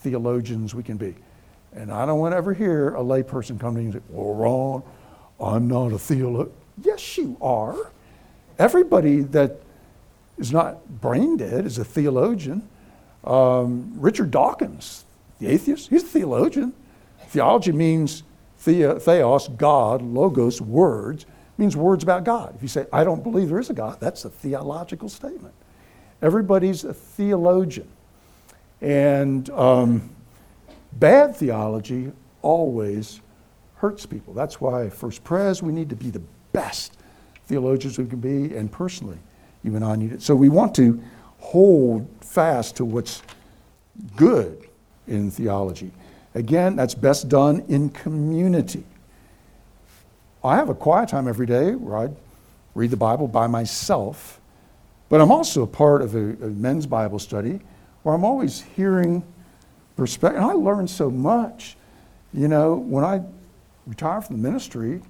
theologians 0.00 0.74
we 0.74 0.82
can 0.82 0.96
be. 0.96 1.14
And 1.72 1.92
I 1.92 2.04
don't 2.04 2.18
want 2.18 2.32
to 2.32 2.36
ever 2.36 2.52
hear 2.52 2.94
a 2.94 3.00
layperson 3.00 3.60
come 3.60 3.74
to 3.74 3.80
me 3.80 3.84
and 3.86 3.94
say, 3.94 4.00
Well, 4.08 4.34
Ron, 4.34 4.82
I'm 5.40 5.68
not 5.68 5.92
a 5.92 5.98
theologian. 5.98 6.54
Yes, 6.82 7.18
you 7.18 7.36
are. 7.40 7.76
Everybody 8.58 9.20
that 9.20 9.60
is 10.38 10.52
not 10.52 11.00
brain 11.00 11.36
dead 11.36 11.66
is 11.66 11.78
a 11.78 11.84
theologian. 11.84 12.68
Um, 13.24 13.92
Richard 13.96 14.30
Dawkins, 14.30 15.04
the 15.38 15.46
atheist, 15.46 15.90
he's 15.90 16.02
a 16.02 16.06
theologian. 16.06 16.72
Theology 17.28 17.72
means 17.72 18.22
theos, 18.58 19.48
God, 19.48 20.02
logos, 20.02 20.60
words, 20.60 21.26
means 21.56 21.76
words 21.76 22.02
about 22.02 22.24
God. 22.24 22.54
If 22.56 22.62
you 22.62 22.68
say, 22.68 22.86
I 22.92 23.04
don't 23.04 23.22
believe 23.22 23.48
there 23.48 23.60
is 23.60 23.70
a 23.70 23.74
God, 23.74 24.00
that's 24.00 24.24
a 24.24 24.30
theological 24.30 25.08
statement. 25.08 25.54
Everybody's 26.22 26.84
a 26.84 26.92
theologian. 26.92 27.88
And 28.80 29.48
um, 29.50 30.10
bad 30.92 31.36
theology 31.36 32.12
always 32.42 33.20
hurts 33.76 34.06
people. 34.06 34.34
That's 34.34 34.60
why, 34.60 34.88
First 34.90 35.24
Pres, 35.24 35.62
we 35.62 35.72
need 35.72 35.88
to 35.90 35.96
be 35.96 36.10
the 36.10 36.22
best 36.52 36.96
theologians 37.46 37.98
we 37.98 38.06
can 38.06 38.20
be, 38.20 38.54
and 38.56 38.70
personally, 38.70 39.18
you 39.62 39.74
and 39.76 39.84
I 39.84 39.96
need 39.96 40.12
it. 40.12 40.22
So 40.22 40.34
we 40.34 40.48
want 40.48 40.74
to 40.76 41.02
hold 41.38 42.08
fast 42.20 42.76
to 42.76 42.84
what's 42.84 43.22
good 44.16 44.68
in 45.06 45.30
theology. 45.30 45.90
Again, 46.34 46.76
that's 46.76 46.94
best 46.94 47.28
done 47.28 47.64
in 47.68 47.88
community. 47.90 48.84
I 50.44 50.56
have 50.56 50.68
a 50.68 50.74
quiet 50.74 51.08
time 51.08 51.28
every 51.28 51.46
day 51.46 51.74
where 51.74 51.98
I 51.98 52.08
read 52.74 52.90
the 52.90 52.96
Bible 52.96 53.28
by 53.28 53.46
myself, 53.46 54.40
but 55.08 55.20
I'm 55.20 55.32
also 55.32 55.62
a 55.62 55.66
part 55.66 56.02
of 56.02 56.14
a, 56.14 56.18
a 56.18 56.48
men's 56.48 56.86
Bible 56.86 57.18
study 57.18 57.60
where 58.02 58.14
I'm 58.14 58.24
always 58.24 58.62
hearing 58.76 59.22
perspective. 59.96 60.40
And 60.40 60.50
I 60.50 60.54
learn 60.54 60.88
so 60.88 61.10
much. 61.10 61.76
You 62.32 62.48
know, 62.48 62.74
when 62.74 63.04
I 63.04 63.22
retire 63.86 64.20
from 64.20 64.40
the 64.40 64.48
ministry, 64.48 65.02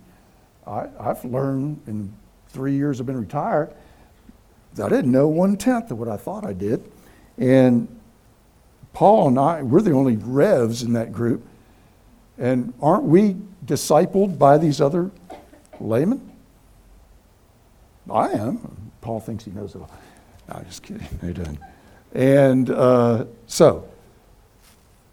I, 0.66 0.88
have 1.02 1.24
learned 1.24 1.82
in 1.86 2.12
three 2.48 2.74
years 2.74 3.00
I've 3.00 3.06
been 3.06 3.20
retired, 3.20 3.74
that 4.74 4.86
I 4.86 4.88
didn't 4.88 5.12
know 5.12 5.28
one 5.28 5.56
tenth 5.56 5.90
of 5.90 5.98
what 5.98 6.08
I 6.08 6.16
thought 6.16 6.44
I 6.44 6.52
did. 6.52 6.90
And 7.38 7.88
Paul 8.92 9.28
and 9.28 9.38
I, 9.38 9.62
we're 9.62 9.82
the 9.82 9.92
only 9.92 10.16
revs 10.16 10.82
in 10.82 10.92
that 10.94 11.12
group. 11.12 11.44
And 12.38 12.72
aren't 12.80 13.04
we 13.04 13.36
discipled 13.64 14.38
by 14.38 14.58
these 14.58 14.80
other 14.80 15.10
laymen? 15.78 16.32
I 18.10 18.30
am. 18.30 18.90
Paul 19.00 19.20
thinks 19.20 19.44
he 19.44 19.50
knows 19.50 19.74
it 19.74 19.80
all. 19.80 19.90
No, 20.48 20.56
I'm 20.56 20.64
just 20.64 20.82
kidding. 20.82 21.06
He 21.20 21.32
doesn't. 21.32 21.58
And 22.12 22.70
uh, 22.70 23.26
so, 23.46 23.88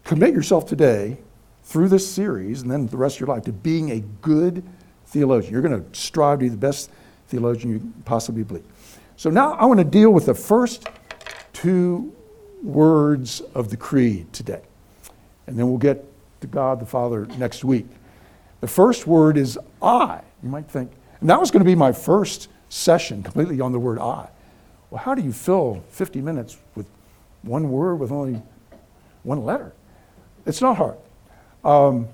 commit 0.04 0.34
yourself 0.34 0.66
today 0.66 1.18
through 1.64 1.88
this 1.88 2.10
series 2.10 2.62
and 2.62 2.70
then 2.70 2.86
the 2.86 2.96
rest 2.96 3.16
of 3.16 3.20
your 3.20 3.28
life 3.28 3.44
to 3.44 3.52
being 3.52 3.90
a 3.90 4.00
good 4.22 4.64
theologian. 5.06 5.52
You're 5.52 5.62
going 5.62 5.84
to 5.84 5.98
strive 5.98 6.38
to 6.38 6.44
be 6.44 6.48
the 6.48 6.56
best 6.56 6.90
theologian 7.28 7.70
you 7.70 7.92
possibly 8.04 8.42
be. 8.42 8.62
So 9.16 9.30
now 9.30 9.52
I 9.54 9.66
want 9.66 9.78
to 9.78 9.84
deal 9.84 10.10
with 10.10 10.26
the 10.26 10.34
first 10.34 10.88
two 11.52 12.14
words 12.62 13.40
of 13.54 13.70
the 13.70 13.76
creed 13.76 14.32
today. 14.32 14.62
And 15.46 15.58
then 15.58 15.68
we'll 15.68 15.78
get 15.78 16.04
to 16.40 16.46
God 16.46 16.80
the 16.80 16.86
Father 16.86 17.26
next 17.36 17.64
week. 17.64 17.86
The 18.60 18.68
first 18.68 19.06
word 19.06 19.36
is 19.36 19.58
I. 19.80 20.20
You 20.42 20.48
might 20.48 20.68
think, 20.68 20.92
and 21.20 21.30
that 21.30 21.40
was 21.40 21.50
going 21.50 21.60
to 21.60 21.68
be 21.68 21.74
my 21.74 21.92
first 21.92 22.48
session 22.68 23.22
completely 23.22 23.60
on 23.60 23.72
the 23.72 23.78
word 23.78 23.98
I. 23.98 24.28
Well, 24.90 25.00
how 25.02 25.14
do 25.14 25.22
you 25.22 25.32
fill 25.32 25.82
50 25.90 26.20
minutes 26.20 26.58
with 26.74 26.86
one 27.42 27.70
word 27.70 27.96
with 27.96 28.10
only 28.10 28.40
one 29.22 29.44
letter? 29.44 29.72
It's 30.46 30.62
not 30.62 30.76
hard. 30.76 30.96
Um, 31.64 32.08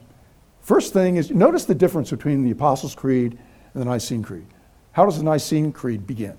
first 0.60 0.92
thing 0.92 1.16
is 1.16 1.30
notice 1.30 1.64
the 1.64 1.74
difference 1.74 2.10
between 2.10 2.42
the 2.42 2.50
Apostles' 2.50 2.94
Creed 2.94 3.38
and 3.72 3.80
the 3.80 3.84
Nicene 3.84 4.22
Creed. 4.22 4.46
How 4.92 5.04
does 5.04 5.18
the 5.18 5.24
Nicene 5.24 5.72
Creed 5.72 6.06
begin? 6.06 6.36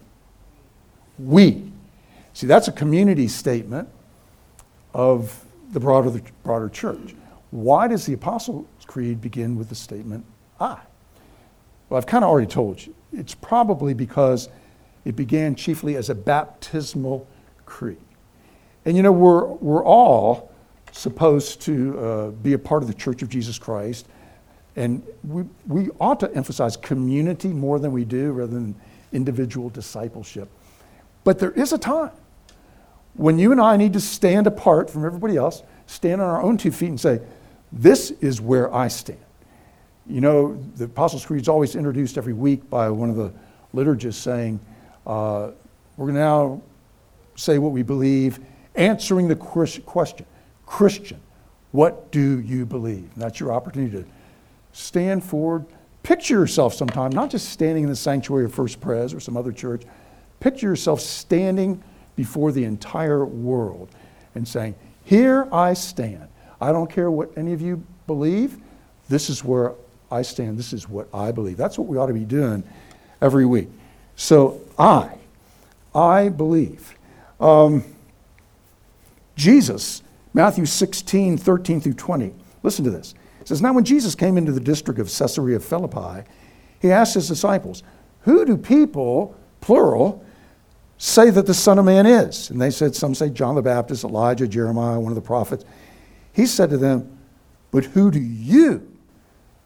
We. 1.17 1.71
See, 2.33 2.47
that's 2.47 2.67
a 2.67 2.71
community 2.71 3.27
statement 3.27 3.87
of 4.93 5.45
the 5.71 5.79
broader, 5.79 6.09
the 6.09 6.21
broader 6.43 6.67
church. 6.69 7.15
Why 7.51 7.87
does 7.87 8.05
the 8.05 8.13
Apostles' 8.13 8.65
Creed 8.85 9.21
begin 9.21 9.55
with 9.55 9.69
the 9.69 9.75
statement 9.75 10.25
I? 10.59 10.79
Well, 11.89 11.97
I've 11.97 12.05
kind 12.05 12.23
of 12.23 12.29
already 12.29 12.47
told 12.47 12.85
you. 12.85 12.93
It's 13.13 13.35
probably 13.35 13.93
because 13.93 14.49
it 15.05 15.15
began 15.15 15.55
chiefly 15.55 15.95
as 15.95 16.09
a 16.09 16.15
baptismal 16.15 17.27
creed. 17.65 17.97
And 18.83 18.97
you 18.97 19.03
know, 19.03 19.11
we're, 19.11 19.45
we're 19.45 19.83
all 19.85 20.51
supposed 20.91 21.61
to 21.61 21.99
uh, 21.99 22.29
be 22.31 22.53
a 22.53 22.59
part 22.59 22.83
of 22.83 22.87
the 22.87 22.93
Church 22.93 23.21
of 23.21 23.29
Jesus 23.29 23.57
Christ 23.57 24.07
and 24.75 25.03
we, 25.23 25.43
we 25.67 25.89
ought 25.99 26.19
to 26.19 26.33
emphasize 26.33 26.75
community 26.75 27.49
more 27.49 27.79
than 27.79 27.91
we 27.91 28.03
do 28.03 28.31
rather 28.31 28.53
than 28.53 28.75
individual 29.13 29.69
discipleship. 29.69 30.49
But 31.23 31.39
there 31.39 31.51
is 31.51 31.71
a 31.71 31.77
time 31.77 32.11
when 33.13 33.39
you 33.39 33.51
and 33.51 33.61
I 33.61 33.77
need 33.77 33.93
to 33.93 34.01
stand 34.01 34.47
apart 34.47 34.89
from 34.89 35.05
everybody 35.05 35.37
else, 35.37 35.63
stand 35.87 36.21
on 36.21 36.27
our 36.27 36.41
own 36.41 36.57
two 36.57 36.71
feet 36.71 36.89
and 36.89 36.99
say, 36.99 37.21
This 37.71 38.11
is 38.11 38.41
where 38.41 38.73
I 38.73 38.89
stand. 38.89 39.19
You 40.07 40.21
know, 40.21 40.61
the 40.75 40.85
Apostles' 40.85 41.25
Creed 41.25 41.41
is 41.41 41.47
always 41.47 41.75
introduced 41.75 42.17
every 42.17 42.33
week 42.33 42.69
by 42.69 42.89
one 42.89 43.09
of 43.09 43.15
the 43.15 43.33
liturgists 43.73 44.15
saying, 44.15 44.59
uh, 45.05 45.51
We're 45.97 46.07
to 46.07 46.13
now 46.13 46.61
say 47.35 47.57
what 47.57 47.71
we 47.71 47.83
believe, 47.83 48.39
answering 48.75 49.27
the 49.27 49.35
question 49.35 50.25
Christian, 50.65 51.19
what 51.71 52.11
do 52.11 52.39
you 52.39 52.65
believe? 52.65 53.09
And 53.13 53.21
that's 53.21 53.39
your 53.39 53.51
opportunity 53.51 53.97
to 53.97 54.05
stand 54.71 55.23
forward. 55.23 55.65
Picture 56.03 56.35
yourself 56.35 56.73
sometime, 56.73 57.11
not 57.11 57.29
just 57.29 57.49
standing 57.49 57.83
in 57.83 57.89
the 57.89 57.95
sanctuary 57.95 58.45
of 58.45 58.53
First 58.53 58.79
Pres 58.79 59.13
or 59.13 59.19
some 59.19 59.35
other 59.35 59.51
church. 59.51 59.83
Picture 60.39 60.67
yourself 60.67 61.01
standing 61.01 61.81
before 62.15 62.51
the 62.51 62.63
entire 62.63 63.25
world 63.25 63.89
and 64.35 64.47
saying, 64.47 64.75
Here 65.03 65.47
I 65.51 65.73
stand. 65.73 66.27
I 66.61 66.71
don't 66.71 66.89
care 66.89 67.11
what 67.11 67.37
any 67.37 67.53
of 67.53 67.61
you 67.61 67.83
believe. 68.07 68.57
This 69.09 69.29
is 69.29 69.43
where 69.43 69.73
I 70.11 70.21
stand. 70.21 70.57
This 70.57 70.73
is 70.73 70.87
what 70.87 71.07
I 71.13 71.31
believe. 71.31 71.57
That's 71.57 71.77
what 71.77 71.87
we 71.87 71.97
ought 71.97 72.07
to 72.07 72.13
be 72.13 72.25
doing 72.25 72.63
every 73.21 73.45
week. 73.45 73.69
So 74.15 74.61
I, 74.77 75.17
I 75.93 76.29
believe. 76.29 76.95
Um, 77.39 77.83
Jesus, 79.35 80.01
Matthew 80.33 80.65
16, 80.65 81.37
13 81.37 81.81
through 81.81 81.93
20. 81.93 82.33
Listen 82.63 82.85
to 82.85 82.91
this. 82.91 83.13
It 83.41 83.47
says, 83.47 83.61
Now 83.61 83.73
when 83.73 83.85
Jesus 83.85 84.15
came 84.15 84.37
into 84.37 84.51
the 84.51 84.59
district 84.59 84.99
of 84.99 85.07
Caesarea 85.07 85.59
Philippi, 85.59 86.27
he 86.79 86.91
asked 86.91 87.13
his 87.13 87.27
disciples, 87.27 87.83
Who 88.21 88.45
do 88.45 88.57
people, 88.57 89.35
plural, 89.61 90.25
say 90.97 91.29
that 91.29 91.45
the 91.45 91.53
Son 91.53 91.77
of 91.77 91.85
Man 91.85 92.05
is? 92.05 92.49
And 92.49 92.61
they 92.61 92.71
said, 92.71 92.95
Some 92.95 93.13
say 93.13 93.29
John 93.29 93.55
the 93.55 93.61
Baptist, 93.61 94.03
Elijah, 94.03 94.47
Jeremiah, 94.47 94.99
one 94.99 95.11
of 95.11 95.15
the 95.15 95.21
prophets. 95.21 95.65
He 96.33 96.45
said 96.45 96.69
to 96.71 96.77
them, 96.77 97.17
But 97.71 97.85
who 97.85 98.11
do 98.11 98.19
you 98.19 98.91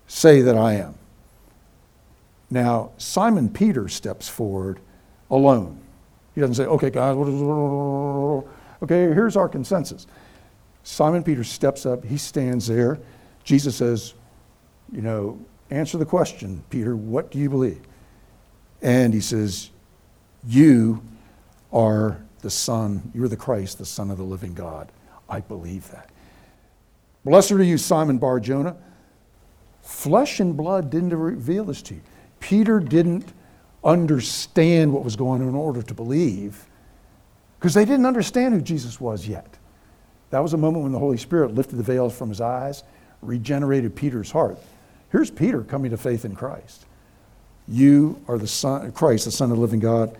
say 0.07 0.41
that 0.41 0.57
I 0.57 0.73
am? 0.73 0.95
Now, 2.51 2.91
Simon 2.97 3.49
Peter 3.49 3.87
steps 3.87 4.27
forward 4.27 4.79
alone. 5.29 5.79
He 6.35 6.41
doesn't 6.41 6.55
say, 6.55 6.65
Okay, 6.65 6.89
guys, 6.89 7.15
okay, 7.15 9.13
here's 9.13 9.35
our 9.35 9.49
consensus. 9.49 10.07
Simon 10.83 11.23
Peter 11.23 11.43
steps 11.43 11.85
up, 11.85 12.03
he 12.03 12.17
stands 12.17 12.67
there. 12.67 12.99
Jesus 13.43 13.75
says, 13.75 14.13
you 14.91 15.01
know, 15.01 15.39
answer 15.69 15.97
the 15.97 16.05
question, 16.05 16.63
Peter, 16.69 16.95
what 16.95 17.31
do 17.31 17.39
you 17.39 17.49
believe? 17.49 17.81
And 18.81 19.13
he 19.13 19.21
says, 19.21 19.69
You 20.47 21.03
are 21.71 22.21
the 22.41 22.49
Son, 22.49 23.11
you're 23.13 23.27
the 23.27 23.37
Christ, 23.37 23.77
the 23.77 23.85
Son 23.85 24.09
of 24.09 24.17
the 24.17 24.23
living 24.23 24.53
God. 24.53 24.91
I 25.27 25.41
believe 25.41 25.89
that. 25.91 26.09
Blessed 27.25 27.51
are 27.51 27.63
you, 27.63 27.77
Simon 27.77 28.17
Bar 28.17 28.39
Jonah. 28.39 28.77
Flesh 29.81 30.39
and 30.39 30.55
blood 30.55 30.89
didn't 30.89 31.15
reveal 31.15 31.65
this 31.65 31.81
to 31.83 31.95
you. 31.95 32.01
Peter 32.39 32.79
didn't 32.79 33.33
understand 33.83 34.93
what 34.93 35.03
was 35.03 35.15
going 35.15 35.41
on 35.41 35.47
in 35.47 35.55
order 35.55 35.81
to 35.81 35.93
believe 35.93 36.65
because 37.59 37.73
they 37.73 37.85
didn't 37.85 38.05
understand 38.05 38.53
who 38.53 38.61
Jesus 38.61 38.99
was 38.99 39.27
yet. 39.27 39.57
That 40.29 40.39
was 40.39 40.53
a 40.53 40.57
moment 40.57 40.83
when 40.83 40.91
the 40.91 40.99
Holy 40.99 41.17
Spirit 41.17 41.55
lifted 41.55 41.75
the 41.75 41.83
veils 41.83 42.17
from 42.17 42.29
his 42.29 42.39
eyes, 42.39 42.83
regenerated 43.21 43.95
Peter's 43.95 44.31
heart. 44.31 44.57
Here's 45.11 45.31
Peter 45.31 45.63
coming 45.63 45.91
to 45.91 45.97
faith 45.97 46.23
in 46.23 46.35
Christ. 46.35 46.85
You 47.67 48.21
are 48.27 48.37
the 48.37 48.47
Son, 48.47 48.91
Christ, 48.91 49.25
the 49.25 49.31
Son 49.31 49.51
of 49.51 49.57
the 49.57 49.61
living 49.61 49.79
God. 49.79 50.17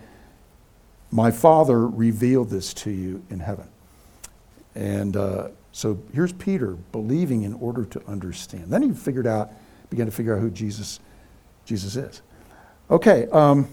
My 1.12 1.32
Father 1.32 1.88
revealed 1.88 2.50
this 2.50 2.74
to 2.76 2.92
you 2.92 3.24
in 3.30 3.40
heaven. 3.40 3.68
And 4.76 5.16
uh, 5.16 5.50
so 5.72 6.00
here's 6.14 6.34
Peter 6.34 6.72
believing 6.92 7.44
in 7.44 7.54
order 7.54 7.86
to 7.86 8.02
understand. 8.08 8.66
Then 8.68 8.82
he 8.82 8.92
figured 8.92 9.28
out, 9.28 9.52
began 9.90 10.06
to 10.06 10.12
figure 10.12 10.36
out 10.36 10.42
who 10.42 10.50
Jesus, 10.50 11.00
Jesus 11.66 11.96
is. 11.96 12.22
Okay. 12.90 13.28
Um, 13.28 13.68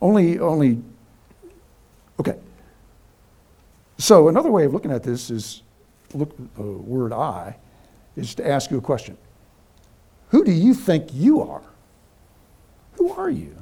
only, 0.00 0.38
only, 0.38 0.82
okay. 2.18 2.38
So 3.98 4.28
another 4.28 4.50
way 4.50 4.64
of 4.64 4.72
looking 4.72 4.90
at 4.90 5.02
this 5.02 5.30
is, 5.30 5.62
look, 6.14 6.34
the 6.56 6.62
word 6.62 7.12
I, 7.12 7.56
is 8.16 8.34
to 8.36 8.48
ask 8.48 8.70
you 8.70 8.78
a 8.78 8.80
question. 8.80 9.16
Who 10.30 10.44
do 10.44 10.52
you 10.52 10.74
think 10.74 11.12
you 11.12 11.42
are? 11.42 11.62
Who 12.94 13.12
are 13.12 13.30
you? 13.30 13.54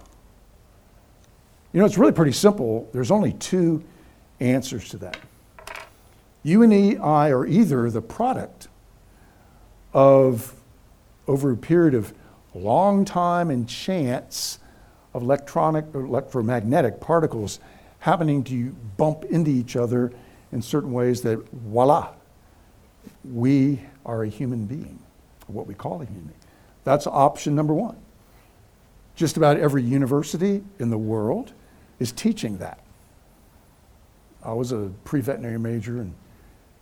You 1.73 1.81
know, 1.81 1.87
it's 1.87 1.99
really 1.99 2.13
pretty 2.13 2.33
simple. 2.33 2.89
There's 2.93 3.11
only 3.11 3.33
two 3.33 3.83
answers 4.41 4.89
to 4.91 4.97
that. 4.99 5.19
You 6.43 6.63
and 6.63 6.99
I 7.03 7.31
are 7.31 7.47
either 7.47 7.91
the 7.91 8.01
product 8.01 8.69
of, 9.93 10.55
over 11.27 11.51
a 11.51 11.57
period 11.57 11.95
of 11.95 12.13
long 12.59 13.05
time 13.05 13.51
and 13.51 13.69
chance, 13.69 14.59
of 15.15 15.23
electronic 15.23 15.85
or 15.95 16.05
electromagnetic 16.05 17.01
particles 17.01 17.61
happening 18.01 18.45
to 18.45 18.71
bump 18.97 19.25
into 19.25 19.51
each 19.51 19.77
other 19.77 20.13
in 20.53 20.63
certain 20.63 20.93
ways 20.93 21.23
that 21.23 21.39
voila, 21.51 22.11
we 23.25 23.81
are 24.07 24.23
a 24.23 24.29
human 24.29 24.65
being, 24.67 24.99
what 25.47 25.67
we 25.67 25.75
call 25.75 26.01
a 26.01 26.05
human 26.05 26.25
being. 26.25 26.35
That's 26.85 27.07
option 27.07 27.55
number 27.55 27.75
one. 27.75 27.97
Just 29.15 29.37
about 29.37 29.59
every 29.59 29.83
university 29.83 30.63
in 30.79 30.91
the 30.91 30.99
world 30.99 31.53
is 31.99 32.13
teaching 32.13 32.59
that. 32.59 32.79
I 34.45 34.53
was 34.53 34.71
a 34.71 34.91
pre 35.05 35.21
veterinary 35.21 35.59
major 35.59 36.01
in, 36.01 36.15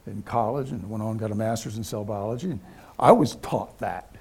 in 0.06 0.22
college 0.22 0.70
and 0.70 0.88
went 0.90 1.02
on 1.02 1.16
got 1.16 1.30
a 1.30 1.34
master's 1.34 1.78
in 1.78 1.84
cell 1.84 2.04
biology, 2.04 2.50
and 2.50 2.60
I 2.98 3.12
was 3.12 3.36
taught 3.36 3.78
that. 3.78 4.15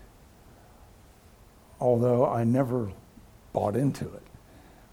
Although 1.80 2.28
I 2.28 2.44
never 2.44 2.92
bought 3.54 3.76
into 3.76 4.06
it. 4.06 4.22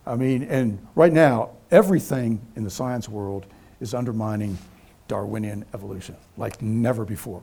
I 0.06 0.16
mean, 0.16 0.42
and 0.44 0.84
right 0.94 1.12
now, 1.12 1.50
everything 1.70 2.40
in 2.56 2.64
the 2.64 2.70
science 2.70 3.08
world 3.08 3.46
is 3.80 3.94
undermining 3.94 4.58
Darwinian 5.08 5.64
evolution 5.74 6.16
like 6.36 6.62
never 6.62 7.04
before. 7.04 7.42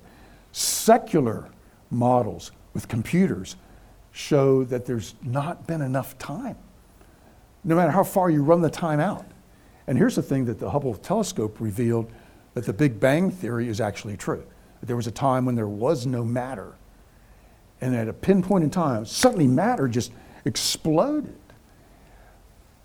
Secular 0.52 1.50
models 1.92 2.52
with 2.74 2.88
computers 2.88 3.56
show 4.12 4.64
that 4.66 4.86
there's 4.86 5.16
not 5.22 5.68
been 5.68 5.82
enough 5.82 6.18
time, 6.18 6.58
no 7.64 7.76
matter 7.76 7.92
how 7.92 8.04
far 8.04 8.30
you 8.30 8.44
run 8.44 8.62
the 8.62 8.70
time 8.70 9.00
out. 9.00 9.26
And 9.88 9.98
here's 9.98 10.16
the 10.16 10.22
thing 10.22 10.46
that 10.46 10.60
the 10.60 10.70
Hubble 10.70 10.96
telescope 10.96 11.58
revealed 11.60 12.12
that 12.54 12.66
the 12.66 12.74
Big 12.74 13.00
Bang 13.00 13.32
Theory 13.32 13.68
is 13.68 13.80
actually 13.80 14.18
true. 14.18 14.46
There 14.82 14.96
was 14.96 15.08
a 15.08 15.12
time 15.12 15.46
when 15.46 15.56
there 15.56 15.68
was 15.68 16.06
no 16.06 16.24
matter. 16.24 16.76
And 17.82 17.96
at 17.96 18.08
a 18.08 18.14
pinpoint 18.14 18.64
in 18.64 18.70
time, 18.70 19.06
suddenly 19.06 19.48
matter 19.48 19.88
just 19.88 20.12
exploded. 20.46 21.36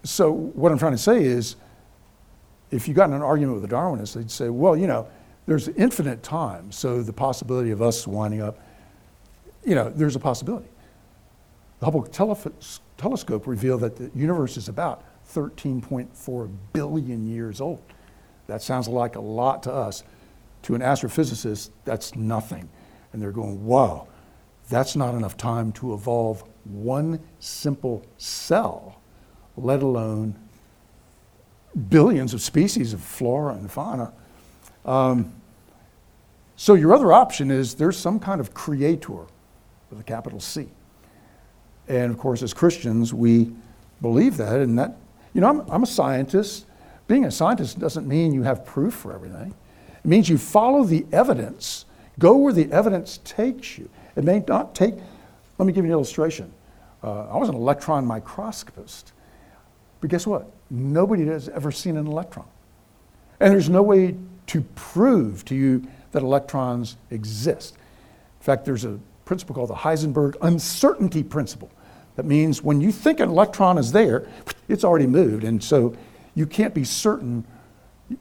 So, 0.04 0.30
what 0.30 0.70
I'm 0.70 0.78
trying 0.78 0.92
to 0.92 0.98
say 0.98 1.24
is 1.24 1.56
if 2.70 2.86
you 2.86 2.94
got 2.94 3.08
in 3.08 3.14
an 3.14 3.22
argument 3.22 3.60
with 3.60 3.70
a 3.70 3.74
Darwinist, 3.74 4.14
they'd 4.14 4.30
say, 4.30 4.50
well, 4.50 4.76
you 4.76 4.86
know, 4.86 5.08
there's 5.46 5.68
infinite 5.68 6.22
time, 6.22 6.72
so 6.72 7.02
the 7.02 7.12
possibility 7.12 7.70
of 7.70 7.82
us 7.82 8.06
winding 8.06 8.40
up, 8.40 8.58
you 9.64 9.74
know, 9.74 9.90
there's 9.90 10.16
a 10.16 10.20
possibility. 10.20 10.68
The 11.80 11.86
Hubble 11.86 12.02
telescope 12.96 13.46
revealed 13.46 13.80
that 13.82 13.96
the 13.96 14.10
universe 14.14 14.56
is 14.56 14.68
about 14.68 15.04
13.4 15.32 16.50
billion 16.72 17.26
years 17.26 17.60
old. 17.60 17.82
That 18.46 18.62
sounds 18.62 18.88
like 18.88 19.16
a 19.16 19.20
lot 19.20 19.62
to 19.64 19.72
us. 19.72 20.04
To 20.62 20.74
an 20.74 20.80
astrophysicist, 20.80 21.70
that's 21.84 22.14
nothing. 22.14 22.68
And 23.12 23.20
they're 23.20 23.32
going, 23.32 23.64
wow, 23.64 24.08
that's 24.68 24.96
not 24.96 25.14
enough 25.14 25.36
time 25.36 25.72
to 25.72 25.94
evolve 25.94 26.44
one 26.64 27.20
simple 27.38 28.04
cell, 28.16 29.00
let 29.56 29.82
alone 29.82 30.34
billions 31.88 32.34
of 32.34 32.40
species 32.40 32.92
of 32.92 33.00
flora 33.00 33.54
and 33.54 33.70
fauna. 33.70 34.12
Um, 34.84 35.32
so 36.56 36.74
your 36.74 36.94
other 36.94 37.12
option 37.12 37.50
is 37.50 37.74
there's 37.74 37.98
some 37.98 38.20
kind 38.20 38.40
of 38.40 38.54
creator 38.54 39.26
with 39.90 40.00
a 40.00 40.04
capital 40.04 40.40
C. 40.40 40.68
And 41.88 42.10
of 42.10 42.18
course, 42.18 42.42
as 42.42 42.54
Christians, 42.54 43.12
we 43.12 43.52
believe 44.00 44.36
that. 44.36 44.60
And 44.60 44.78
that, 44.78 44.96
you 45.34 45.40
know, 45.40 45.48
I'm, 45.48 45.60
I'm 45.70 45.82
a 45.82 45.86
scientist. 45.86 46.66
Being 47.06 47.24
a 47.24 47.30
scientist 47.30 47.78
doesn't 47.78 48.06
mean 48.06 48.32
you 48.32 48.44
have 48.44 48.64
proof 48.64 48.94
for 48.94 49.12
everything, 49.12 49.54
it 49.96 50.08
means 50.08 50.28
you 50.28 50.38
follow 50.38 50.84
the 50.84 51.06
evidence, 51.12 51.86
go 52.18 52.36
where 52.36 52.52
the 52.52 52.70
evidence 52.70 53.18
takes 53.24 53.78
you. 53.78 53.90
It 54.16 54.24
may 54.24 54.42
not 54.46 54.74
take, 54.74 54.94
let 55.58 55.66
me 55.66 55.72
give 55.72 55.84
you 55.84 55.90
an 55.90 55.94
illustration. 55.94 56.52
Uh, 57.02 57.26
I 57.28 57.36
was 57.36 57.48
an 57.48 57.54
electron 57.54 58.06
microscopist. 58.06 59.12
But 60.00 60.10
guess 60.10 60.26
what? 60.26 60.50
Nobody 60.70 61.26
has 61.26 61.48
ever 61.48 61.72
seen 61.72 61.96
an 61.96 62.06
electron. 62.06 62.46
And 63.40 63.52
there's 63.52 63.68
no 63.68 63.82
way 63.82 64.16
to 64.48 64.60
prove 64.74 65.44
to 65.46 65.54
you 65.54 65.86
that 66.12 66.22
electrons 66.22 66.96
exist. 67.10 67.74
In 67.74 68.44
fact, 68.44 68.64
there's 68.64 68.84
a 68.84 68.98
principle 69.24 69.54
called 69.54 69.70
the 69.70 69.74
Heisenberg 69.74 70.36
uncertainty 70.42 71.22
principle. 71.22 71.70
That 72.16 72.26
means 72.26 72.62
when 72.62 72.80
you 72.80 72.92
think 72.92 73.20
an 73.20 73.28
electron 73.28 73.78
is 73.78 73.92
there, 73.92 74.28
it's 74.68 74.84
already 74.84 75.06
moved. 75.06 75.44
And 75.44 75.62
so 75.62 75.96
you 76.34 76.46
can't 76.46 76.74
be 76.74 76.84
certain, 76.84 77.44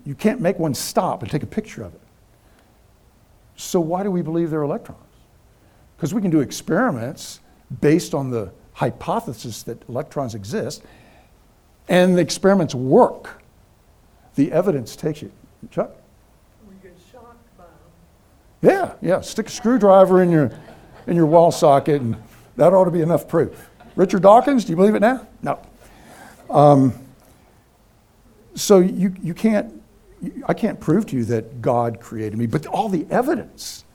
you 0.05 0.15
can't 0.15 0.41
make 0.41 0.57
one 0.57 0.73
stop 0.73 1.21
and 1.21 1.31
take 1.31 1.43
a 1.43 1.47
picture 1.47 1.83
of 1.83 1.93
it. 1.93 2.01
So 3.55 3.79
why 3.79 4.03
do 4.03 4.09
we 4.09 4.21
believe 4.21 4.49
they're 4.49 4.63
electrons? 4.63 4.99
Because 6.03 6.13
we 6.13 6.21
can 6.21 6.31
do 6.31 6.41
experiments 6.41 7.39
based 7.79 8.13
on 8.13 8.29
the 8.29 8.51
hypothesis 8.73 9.63
that 9.63 9.87
electrons 9.87 10.35
exist, 10.35 10.83
and 11.87 12.17
the 12.17 12.21
experiments 12.21 12.75
work. 12.75 13.41
The 14.35 14.51
evidence 14.51 14.97
takes 14.97 15.21
you. 15.21 15.31
Chuck? 15.71 15.95
We 16.67 16.75
get 16.83 16.97
shocked 17.09 17.57
by 17.57 17.63
them. 17.63 17.71
Yeah, 18.61 18.95
yeah. 19.01 19.21
Stick 19.21 19.47
a 19.47 19.49
screwdriver 19.49 20.21
in 20.21 20.29
your, 20.29 20.51
in 21.07 21.15
your 21.15 21.25
wall 21.25 21.53
socket, 21.53 22.01
and 22.01 22.17
that 22.57 22.73
ought 22.73 22.83
to 22.83 22.91
be 22.91 22.99
enough 22.99 23.29
proof. 23.29 23.69
Richard 23.95 24.23
Dawkins, 24.23 24.65
do 24.65 24.71
you 24.71 24.75
believe 24.75 24.95
it 24.95 24.99
now? 24.99 25.25
No. 25.41 25.57
Um, 26.49 26.93
so 28.55 28.79
you, 28.79 29.15
you 29.23 29.33
can't, 29.33 29.81
I 30.47 30.53
can't 30.53 30.81
prove 30.81 31.05
to 31.05 31.15
you 31.15 31.23
that 31.23 31.61
God 31.61 32.01
created 32.01 32.37
me, 32.37 32.45
but 32.45 32.65
all 32.65 32.89
the 32.89 33.07
evidence 33.09 33.85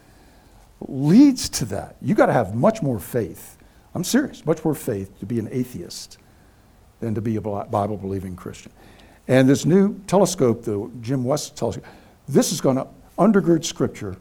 leads 0.81 1.49
to 1.49 1.65
that. 1.67 1.97
You 2.01 2.15
got 2.15 2.27
to 2.27 2.33
have 2.33 2.55
much 2.55 2.83
more 2.83 2.99
faith. 2.99 3.57
I'm 3.95 4.05
serious, 4.05 4.45
much 4.47 4.65
more 4.65 4.75
faith 4.75 5.19
to 5.21 5.27
be 5.27 5.39
an 5.39 5.49
atheist 5.51 6.19
than 7.01 7.15
to 7.15 7.21
be 7.21 7.37
a 7.37 7.41
Bible 7.41 7.97
believing 7.97 8.37
Christian. 8.37 8.73
And 9.27 9.49
this 9.49 9.65
new 9.65 9.99
telescope, 10.07 10.63
the 10.63 10.91
James 11.01 11.25
Webb 11.25 11.41
telescope, 11.57 11.85
this 12.29 12.53
is 12.53 12.61
going 12.61 12.77
to 12.77 12.87
undergird 13.19 13.65
Scripture 13.65 14.17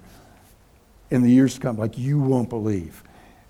in 1.10 1.22
the 1.22 1.30
years 1.30 1.56
to 1.56 1.60
come, 1.62 1.78
like 1.78 1.98
you 1.98 2.20
won't 2.20 2.50
believe. 2.50 3.04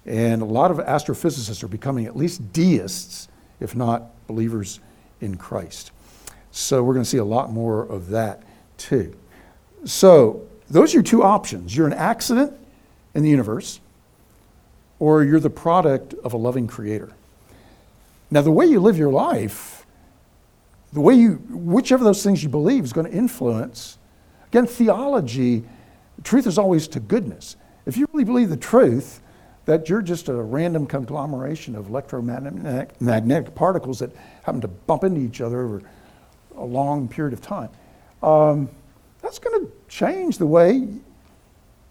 And 0.05 0.41
a 0.41 0.45
lot 0.45 0.71
of 0.71 0.77
astrophysicists 0.77 1.63
are 1.63 1.67
becoming 1.67 2.05
at 2.05 2.15
least 2.15 2.53
deists, 2.53 3.27
if 3.59 3.75
not 3.75 4.27
believers 4.27 4.79
in 5.19 5.35
Christ. 5.35 5.91
So 6.51 6.83
we're 6.83 6.93
going 6.93 7.03
to 7.03 7.09
see 7.09 7.17
a 7.17 7.25
lot 7.25 7.51
more 7.51 7.83
of 7.83 8.09
that 8.09 8.43
too. 8.77 9.15
So 9.85 10.47
those 10.69 10.93
are 10.93 10.97
your 10.97 11.03
two 11.03 11.23
options. 11.23 11.75
You're 11.75 11.87
an 11.87 11.93
accident 11.93 12.53
in 13.17 13.23
the 13.23 13.29
universe, 13.29 13.79
or 14.99 15.23
you're 15.23 15.39
the 15.39 15.49
product 15.49 16.13
of 16.23 16.33
a 16.33 16.37
loving 16.37 16.67
creator. 16.67 17.11
Now, 18.29 18.41
the 18.41 18.51
way 18.51 18.67
you 18.67 18.79
live 18.79 18.95
your 18.95 19.11
life, 19.11 19.87
the 20.93 21.01
way 21.01 21.15
you, 21.15 21.41
whichever 21.49 22.03
those 22.03 22.23
things 22.23 22.43
you 22.43 22.49
believe 22.49 22.83
is 22.83 22.93
going 22.93 23.09
to 23.09 23.17
influence. 23.17 23.97
Again, 24.49 24.67
theology, 24.67 25.63
truth 26.23 26.45
is 26.45 26.59
always 26.59 26.87
to 26.89 26.99
goodness. 26.99 27.55
If 27.87 27.97
you 27.97 28.07
really 28.13 28.23
believe 28.23 28.49
the 28.49 28.55
truth, 28.55 29.19
that 29.65 29.89
you're 29.89 30.03
just 30.03 30.29
a 30.29 30.35
random 30.35 30.85
conglomeration 30.85 31.75
of 31.75 31.89
electromagnetic 31.89 33.55
particles 33.55 33.97
that 33.97 34.11
happen 34.43 34.61
to 34.61 34.67
bump 34.67 35.03
into 35.03 35.21
each 35.21 35.41
other 35.41 35.63
over 35.63 35.81
a 36.55 36.63
long 36.63 37.07
period 37.07 37.33
of 37.33 37.41
time. 37.41 37.69
Um, 38.21 38.69
that's 39.23 39.39
going 39.39 39.65
to 39.65 39.71
change 39.87 40.37
the 40.37 40.45
way 40.45 40.87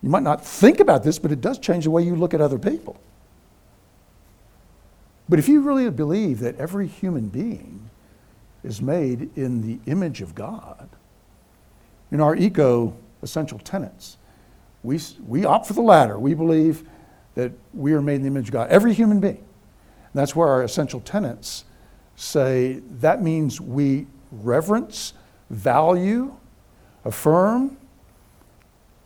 you 0.03 0.11
might 0.11 0.23
not 0.23 0.45
think 0.45 0.81
about 0.81 1.03
this, 1.03 1.19
but 1.19 1.33
it 1.33 1.41
does 1.41 1.59
change 1.59 1.85
the 1.85 1.91
way 1.91 2.03
you 2.03 2.15
look 2.17 2.35
at 2.35 2.41
other 2.41 2.59
people. 2.59 3.01
But 5.29 5.39
if 5.39 5.49
you 5.49 5.61
really 5.61 5.91
believe 5.91 6.41
that 6.41 6.57
every 6.59 6.87
human 6.87 7.29
being 7.29 7.91
is 8.63 8.81
made 8.81 9.37
in 9.37 9.63
the 9.63 9.91
image 9.91 10.21
of 10.21 10.35
God, 10.35 10.89
in 12.11 12.21
our 12.21 12.37
ECO 12.37 12.97
essential 13.23 13.59
tenets, 13.59 14.17
we, 14.83 15.01
we 15.27 15.45
opt 15.45 15.67
for 15.67 15.73
the 15.73 15.83
latter. 15.83 16.19
We 16.19 16.35
believe 16.35 16.89
that 17.35 17.53
we 17.75 17.93
are 17.93 18.03
made 18.03 18.17
in 18.17 18.23
the 18.23 18.29
image 18.29 18.49
of 18.49 18.53
God, 18.53 18.71
every 18.71 18.95
human 18.95 19.21
being. 19.21 19.37
And 19.37 20.15
that's 20.15 20.37
where 20.37 20.49
our 20.49 20.63
essential 20.63 21.01
tenets 21.01 21.65
say 22.15 22.81
that 23.01 23.23
means 23.23 23.61
we 23.61 24.07
reverence, 24.31 25.13
value, 25.51 26.37
affirm, 27.05 27.77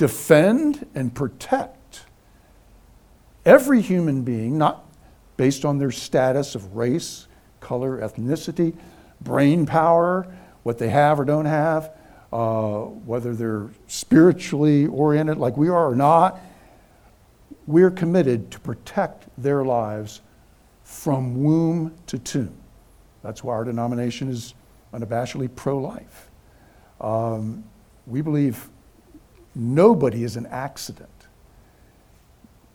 defend, 0.01 0.87
and 0.95 1.15
protect 1.15 2.07
every 3.45 3.83
human 3.83 4.23
being, 4.23 4.57
not 4.57 4.83
based 5.37 5.63
on 5.63 5.77
their 5.77 5.91
status 5.91 6.55
of 6.55 6.75
race, 6.75 7.29
color, 7.61 7.99
ethnicity, 8.01 8.75
brain 9.21 9.67
power, 9.67 10.27
what 10.63 10.79
they 10.79 10.89
have 10.89 11.21
or 11.21 11.27
don't 11.27 11.45
have, 11.45 11.93
uh, 12.33 12.79
whether 12.81 13.35
they're 13.35 13.69
spiritually 13.89 14.87
oriented 14.87 15.37
like 15.37 15.59
we 15.59 15.69
are 15.69 15.91
or 15.91 15.95
not. 15.95 16.41
We're 17.67 17.91
committed 17.91 18.51
to 18.53 18.61
protect 18.61 19.27
their 19.37 19.67
lives 19.67 20.23
from 20.83 21.45
womb 21.45 21.95
to 22.07 22.19
tomb. 22.19 22.57
That's 23.23 23.45
why 23.45 23.53
our 23.53 23.65
denomination 23.65 24.31
is 24.31 24.55
unabashedly 24.95 25.55
pro 25.55 25.77
life. 25.77 26.31
Um, 27.03 27.65
we 28.07 28.23
believe 28.23 28.71
nobody 29.55 30.25
is 30.25 30.37
an 30.37 30.47
accident. 30.47 31.09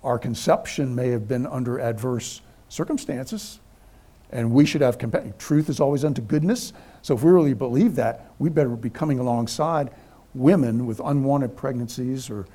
Our 0.03 0.19
conception 0.19 0.93
may 0.95 1.09
have 1.09 1.27
been 1.27 1.45
under 1.45 1.79
adverse 1.79 2.41
circumstances. 2.69 3.59
And 4.31 4.51
we 4.51 4.65
should 4.65 4.81
have 4.81 4.97
compassion. 4.97 5.33
Truth 5.37 5.69
is 5.69 5.79
always 5.79 6.03
unto 6.03 6.21
goodness. 6.21 6.73
So 7.03 7.13
if 7.13 7.23
we 7.23 7.31
really 7.31 7.53
believe 7.53 7.95
that, 7.95 8.31
we 8.39 8.49
better 8.49 8.69
be 8.69 8.89
coming 8.89 9.19
alongside 9.19 9.91
women 10.33 10.87
with 10.87 10.99
unwanted 10.99 11.55
pregnancies 11.55 12.29
or 12.29 12.47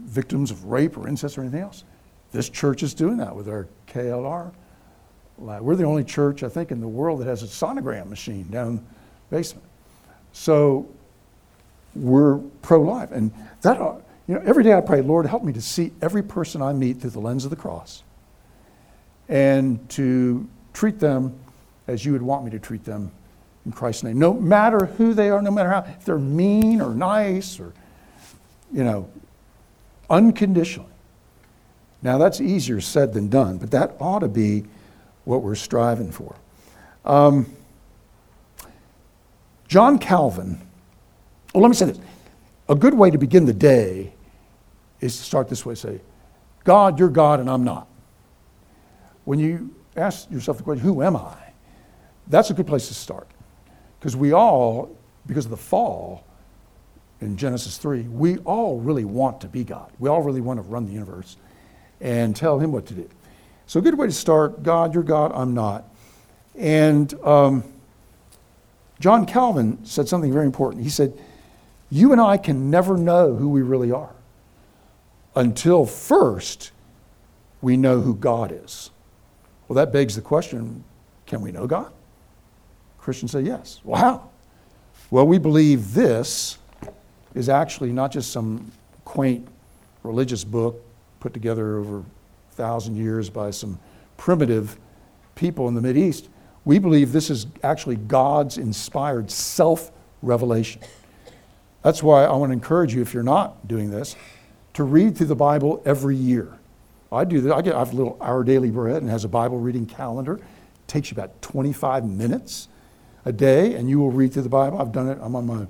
victims 0.00 0.50
of 0.50 0.64
rape 0.64 0.96
or 0.96 1.06
incest 1.06 1.36
or 1.36 1.42
anything 1.42 1.60
else. 1.60 1.84
This 2.32 2.48
church 2.48 2.82
is 2.82 2.94
doing 2.94 3.18
that 3.18 3.36
with 3.36 3.48
our 3.48 3.68
KLR. 3.88 4.52
We're 5.36 5.76
the 5.76 5.84
only 5.84 6.02
church, 6.02 6.42
I 6.42 6.48
think, 6.48 6.70
in 6.70 6.80
the 6.80 6.88
world 6.88 7.20
that 7.20 7.26
has 7.26 7.42
a 7.42 7.46
sonogram 7.46 8.08
machine 8.08 8.48
down 8.50 8.76
the 8.76 8.82
basement. 9.36 9.66
So 10.32 10.88
we're 11.94 12.38
pro 12.62 12.80
life. 12.82 13.10
And 13.10 13.32
that, 13.62 13.78
you 14.26 14.34
know, 14.34 14.42
every 14.44 14.64
day 14.64 14.74
I 14.74 14.80
pray, 14.80 15.02
Lord, 15.02 15.26
help 15.26 15.42
me 15.42 15.52
to 15.52 15.60
see 15.62 15.92
every 16.00 16.22
person 16.22 16.62
I 16.62 16.72
meet 16.72 17.00
through 17.00 17.10
the 17.10 17.20
lens 17.20 17.44
of 17.44 17.50
the 17.50 17.56
cross 17.56 18.02
and 19.28 19.88
to 19.90 20.48
treat 20.72 20.98
them 20.98 21.38
as 21.86 22.04
you 22.04 22.12
would 22.12 22.22
want 22.22 22.44
me 22.44 22.50
to 22.52 22.58
treat 22.58 22.84
them 22.84 23.10
in 23.66 23.72
Christ's 23.72 24.04
name. 24.04 24.18
No 24.18 24.32
matter 24.32 24.86
who 24.86 25.14
they 25.14 25.30
are, 25.30 25.42
no 25.42 25.50
matter 25.50 25.70
how, 25.70 25.80
if 25.80 26.04
they're 26.04 26.18
mean 26.18 26.80
or 26.80 26.94
nice 26.94 27.60
or, 27.60 27.72
you 28.72 28.84
know, 28.84 29.08
unconditionally. 30.08 30.88
Now, 32.02 32.18
that's 32.18 32.40
easier 32.40 32.80
said 32.80 33.12
than 33.12 33.28
done, 33.28 33.58
but 33.58 33.70
that 33.72 33.94
ought 34.00 34.20
to 34.20 34.28
be 34.28 34.64
what 35.24 35.42
we're 35.42 35.54
striving 35.54 36.10
for. 36.10 36.34
Um, 37.04 37.46
John 39.68 39.98
Calvin, 39.98 40.60
well, 41.52 41.62
let 41.62 41.68
me 41.68 41.74
say 41.74 41.86
this. 41.86 41.98
A 42.68 42.74
good 42.74 42.94
way 42.94 43.10
to 43.10 43.18
begin 43.18 43.46
the 43.46 43.52
day 43.52 44.12
is 45.00 45.16
to 45.16 45.22
start 45.22 45.48
this 45.48 45.66
way 45.66 45.74
say, 45.74 46.00
God, 46.64 46.98
you're 46.98 47.08
God 47.08 47.40
and 47.40 47.50
I'm 47.50 47.64
not. 47.64 47.88
When 49.24 49.38
you 49.38 49.74
ask 49.96 50.30
yourself 50.30 50.58
the 50.58 50.62
question, 50.62 50.84
who 50.84 51.02
am 51.02 51.16
I? 51.16 51.36
That's 52.28 52.50
a 52.50 52.54
good 52.54 52.66
place 52.66 52.88
to 52.88 52.94
start. 52.94 53.26
Because 53.98 54.16
we 54.16 54.32
all, 54.32 54.96
because 55.26 55.46
of 55.46 55.50
the 55.50 55.56
fall 55.56 56.24
in 57.20 57.36
Genesis 57.36 57.76
3, 57.78 58.02
we 58.02 58.38
all 58.38 58.78
really 58.78 59.04
want 59.04 59.40
to 59.40 59.48
be 59.48 59.64
God. 59.64 59.90
We 59.98 60.08
all 60.08 60.22
really 60.22 60.40
want 60.40 60.58
to 60.58 60.62
run 60.62 60.86
the 60.86 60.92
universe 60.92 61.36
and 62.00 62.34
tell 62.34 62.58
Him 62.58 62.72
what 62.72 62.86
to 62.86 62.94
do. 62.94 63.08
So, 63.66 63.78
a 63.78 63.82
good 63.82 63.98
way 63.98 64.06
to 64.06 64.12
start 64.12 64.62
God, 64.62 64.94
you're 64.94 65.02
God, 65.02 65.32
I'm 65.34 65.54
not. 65.54 65.84
And 66.56 67.12
um, 67.22 67.64
John 69.00 69.26
Calvin 69.26 69.84
said 69.84 70.08
something 70.08 70.32
very 70.32 70.46
important. 70.46 70.82
He 70.82 70.90
said, 70.90 71.12
You 71.90 72.12
and 72.12 72.20
I 72.20 72.36
can 72.36 72.70
never 72.70 72.96
know 72.96 73.34
who 73.34 73.48
we 73.48 73.62
really 73.62 73.90
are 73.90 74.14
until 75.34 75.84
first 75.84 76.70
we 77.60 77.76
know 77.76 78.00
who 78.00 78.14
God 78.14 78.52
is. 78.52 78.90
Well, 79.68 79.76
that 79.76 79.92
begs 79.92 80.16
the 80.16 80.22
question 80.22 80.84
can 81.26 81.40
we 81.42 81.52
know 81.52 81.66
God? 81.68 81.92
Christians 82.98 83.30
say 83.30 83.42
yes. 83.42 83.80
Well, 83.84 84.00
how? 84.00 84.30
Well, 85.10 85.26
we 85.26 85.38
believe 85.38 85.94
this 85.94 86.58
is 87.34 87.48
actually 87.48 87.92
not 87.92 88.10
just 88.10 88.32
some 88.32 88.72
quaint 89.04 89.46
religious 90.02 90.44
book 90.44 90.82
put 91.20 91.32
together 91.32 91.78
over 91.78 91.98
a 92.00 92.04
thousand 92.52 92.96
years 92.96 93.30
by 93.30 93.50
some 93.50 93.78
primitive 94.16 94.76
people 95.34 95.68
in 95.68 95.74
the 95.74 95.96
East. 95.96 96.28
We 96.64 96.78
believe 96.78 97.12
this 97.12 97.30
is 97.30 97.46
actually 97.62 97.96
God's 97.96 98.58
inspired 98.58 99.30
self 99.30 99.92
revelation. 100.22 100.82
That's 101.82 102.02
why 102.02 102.24
I 102.24 102.34
want 102.36 102.50
to 102.50 102.54
encourage 102.54 102.94
you, 102.94 103.02
if 103.02 103.14
you're 103.14 103.22
not 103.22 103.66
doing 103.66 103.90
this, 103.90 104.16
to 104.74 104.84
read 104.84 105.16
through 105.16 105.28
the 105.28 105.36
Bible 105.36 105.82
every 105.84 106.16
year. 106.16 106.58
I 107.12 107.24
do 107.24 107.40
that. 107.40 107.54
I, 107.54 107.62
get, 107.62 107.74
I 107.74 107.80
have 107.80 107.92
a 107.92 107.96
little 107.96 108.16
Our 108.20 108.44
Daily 108.44 108.70
Bread 108.70 109.02
and 109.02 109.10
has 109.10 109.24
a 109.24 109.28
Bible 109.28 109.58
reading 109.58 109.86
calendar. 109.86 110.34
It 110.34 110.42
takes 110.86 111.10
you 111.10 111.14
about 111.14 111.40
25 111.42 112.04
minutes 112.04 112.68
a 113.24 113.32
day, 113.32 113.74
and 113.74 113.88
you 113.88 113.98
will 113.98 114.10
read 114.10 114.32
through 114.32 114.42
the 114.42 114.48
Bible. 114.48 114.80
I've 114.80 114.92
done 114.92 115.08
it. 115.08 115.18
I'm 115.20 115.34
on 115.34 115.46
my 115.46 115.66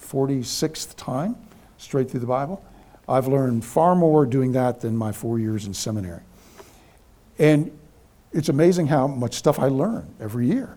46th 0.00 0.96
time 0.96 1.36
straight 1.76 2.10
through 2.10 2.20
the 2.20 2.26
Bible. 2.26 2.64
I've 3.08 3.26
learned 3.26 3.64
far 3.64 3.94
more 3.94 4.24
doing 4.24 4.52
that 4.52 4.80
than 4.80 4.96
my 4.96 5.12
four 5.12 5.38
years 5.38 5.66
in 5.66 5.74
seminary. 5.74 6.22
And 7.38 7.76
it's 8.32 8.48
amazing 8.48 8.86
how 8.86 9.06
much 9.06 9.34
stuff 9.34 9.58
I 9.58 9.66
learn 9.66 10.14
every 10.20 10.46
year. 10.46 10.76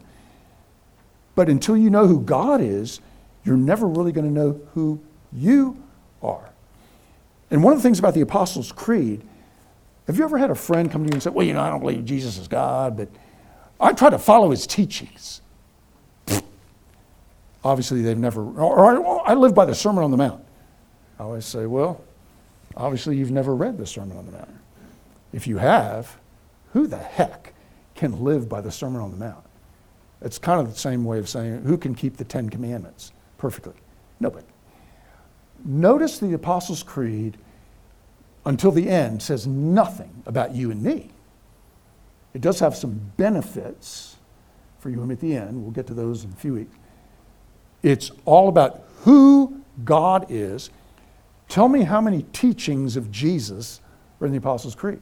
But 1.35 1.49
until 1.49 1.77
you 1.77 1.89
know 1.89 2.07
who 2.07 2.21
God 2.21 2.61
is, 2.61 2.99
you're 3.45 3.57
never 3.57 3.87
really 3.87 4.11
going 4.11 4.27
to 4.27 4.33
know 4.33 4.59
who 4.73 4.99
you 5.31 5.81
are. 6.21 6.49
And 7.51 7.63
one 7.63 7.73
of 7.73 7.79
the 7.79 7.83
things 7.83 7.99
about 7.99 8.15
the 8.15 8.21
Apostles' 8.21 8.71
Creed 8.71 9.21
have 10.07 10.17
you 10.17 10.23
ever 10.23 10.37
had 10.37 10.51
a 10.51 10.55
friend 10.55 10.91
come 10.91 11.03
to 11.03 11.09
you 11.09 11.13
and 11.13 11.23
say, 11.23 11.31
Well, 11.31 11.45
you 11.45 11.53
know, 11.53 11.61
I 11.61 11.69
don't 11.69 11.79
believe 11.79 12.05
Jesus 12.05 12.37
is 12.37 12.47
God, 12.47 12.97
but 12.97 13.09
I 13.79 13.93
try 13.93 14.09
to 14.09 14.19
follow 14.19 14.51
his 14.51 14.67
teachings? 14.67 15.41
obviously, 17.63 18.01
they've 18.01 18.17
never, 18.17 18.43
or 18.43 19.25
I, 19.27 19.31
I 19.31 19.33
live 19.33 19.55
by 19.55 19.65
the 19.65 19.73
Sermon 19.73 20.03
on 20.03 20.11
the 20.11 20.17
Mount. 20.17 20.43
I 21.19 21.23
always 21.23 21.45
say, 21.45 21.65
Well, 21.65 22.03
obviously, 22.77 23.17
you've 23.17 23.31
never 23.31 23.55
read 23.55 23.77
the 23.77 23.87
Sermon 23.87 24.17
on 24.17 24.25
the 24.25 24.31
Mount. 24.31 24.49
If 25.33 25.47
you 25.47 25.57
have, 25.57 26.17
who 26.73 26.87
the 26.87 26.97
heck 26.97 27.53
can 27.95 28.23
live 28.23 28.47
by 28.47 28.61
the 28.61 28.71
Sermon 28.71 29.01
on 29.01 29.11
the 29.11 29.17
Mount? 29.17 29.43
It's 30.21 30.37
kind 30.37 30.61
of 30.61 30.71
the 30.71 30.79
same 30.79 31.03
way 31.03 31.17
of 31.17 31.27
saying, 31.27 31.63
Who 31.63 31.77
can 31.77 31.95
keep 31.95 32.17
the 32.17 32.23
Ten 32.23 32.49
Commandments 32.49 33.11
perfectly? 33.45 33.73
Nobody. 34.19 34.47
Notice 35.63 36.17
the 36.17 36.33
Apostles' 36.33 36.81
Creed 36.81 37.37
until 38.43 38.71
the 38.71 38.89
end 38.89 39.21
says 39.21 39.45
nothing 39.45 40.23
about 40.25 40.55
you 40.55 40.71
and 40.71 40.81
me. 40.81 41.11
It 42.33 42.41
does 42.41 42.59
have 42.59 42.75
some 42.75 43.11
benefits 43.17 44.15
for 44.79 44.89
you 44.89 44.97
and 44.97 45.09
me 45.09 45.13
at 45.13 45.19
the 45.19 45.35
end. 45.35 45.61
We'll 45.61 45.69
get 45.69 45.85
to 45.87 45.93
those 45.93 46.23
in 46.23 46.31
a 46.31 46.35
few 46.35 46.55
weeks. 46.55 46.75
It's 47.83 48.09
all 48.25 48.49
about 48.49 48.83
who 49.01 49.61
God 49.83 50.25
is. 50.29 50.71
Tell 51.47 51.67
me 51.67 51.83
how 51.83 52.01
many 52.01 52.23
teachings 52.33 52.97
of 52.97 53.11
Jesus 53.11 53.79
are 54.19 54.25
in 54.25 54.31
the 54.31 54.39
Apostles' 54.39 54.73
Creed. 54.73 55.01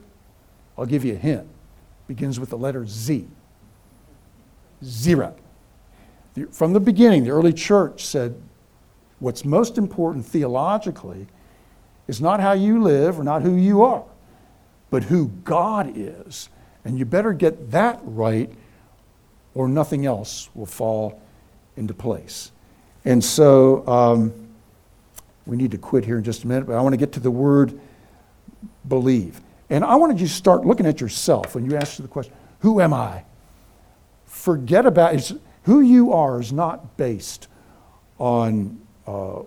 I'll 0.78 0.86
give 0.86 1.06
you 1.06 1.14
a 1.14 1.18
hint. 1.18 1.44
It 1.44 2.08
begins 2.10 2.42
with 2.42 2.50
the 2.50 2.58
letter 2.58 2.86
Z. 2.86 3.26
Zero. 4.84 5.34
From 6.52 6.74
the 6.74 6.80
beginning, 6.80 7.24
the 7.24 7.32
early 7.32 7.54
church 7.54 8.06
said 8.06 8.42
what's 9.20 9.46
most 9.46 9.78
important 9.78 10.26
theologically 10.26 11.28
is 12.08 12.20
not 12.20 12.40
how 12.40 12.54
you 12.54 12.82
live 12.82 13.20
or 13.20 13.24
not 13.24 13.42
who 13.42 13.56
you 13.56 13.84
are, 13.84 14.04
but 14.90 15.04
who 15.04 15.28
God 15.44 15.94
is. 15.96 16.50
And 16.86 17.00
you 17.00 17.06
better 17.06 17.34
get 17.34 17.72
that 17.72 18.00
right, 18.04 18.52
or 19.54 19.68
nothing 19.68 20.06
else 20.06 20.50
will 20.54 20.66
fall 20.66 21.22
into 21.78 21.94
place. 21.94 22.52
And 23.06 23.24
so 23.24 23.88
um, 23.88 24.34
we 25.46 25.56
need 25.56 25.72
to 25.72 25.78
quit 25.78 26.06
here 26.06 26.18
in 26.18 26.24
just 26.24 26.44
a 26.44 26.48
minute, 26.48 26.66
but 26.66 26.76
I 26.76 26.82
want 26.82 26.94
to 26.94 26.98
get 26.98 27.14
to 27.14 27.20
the 27.20 27.32
word 27.32 27.80
believe. 28.88 29.40
And 29.70 29.84
I 29.84 29.96
wanted 29.96 30.20
you 30.20 30.28
to 30.28 30.34
start 30.34 30.66
looking 30.66 30.86
at 30.86 31.00
yourself 31.00 31.56
when 31.56 31.66
you 31.66 31.78
ask 31.78 31.98
the 31.98 32.08
question, 32.08 32.34
Who 32.60 32.82
am 32.82 32.94
I? 32.94 33.24
Forget 34.26 34.86
about 34.86 35.16
it. 35.16 35.32
Who 35.64 35.82
you 35.82 36.14
are 36.14 36.40
is 36.42 36.52
not 36.52 36.98
based 36.98 37.48
on 38.20 38.82
uh, 39.08 39.42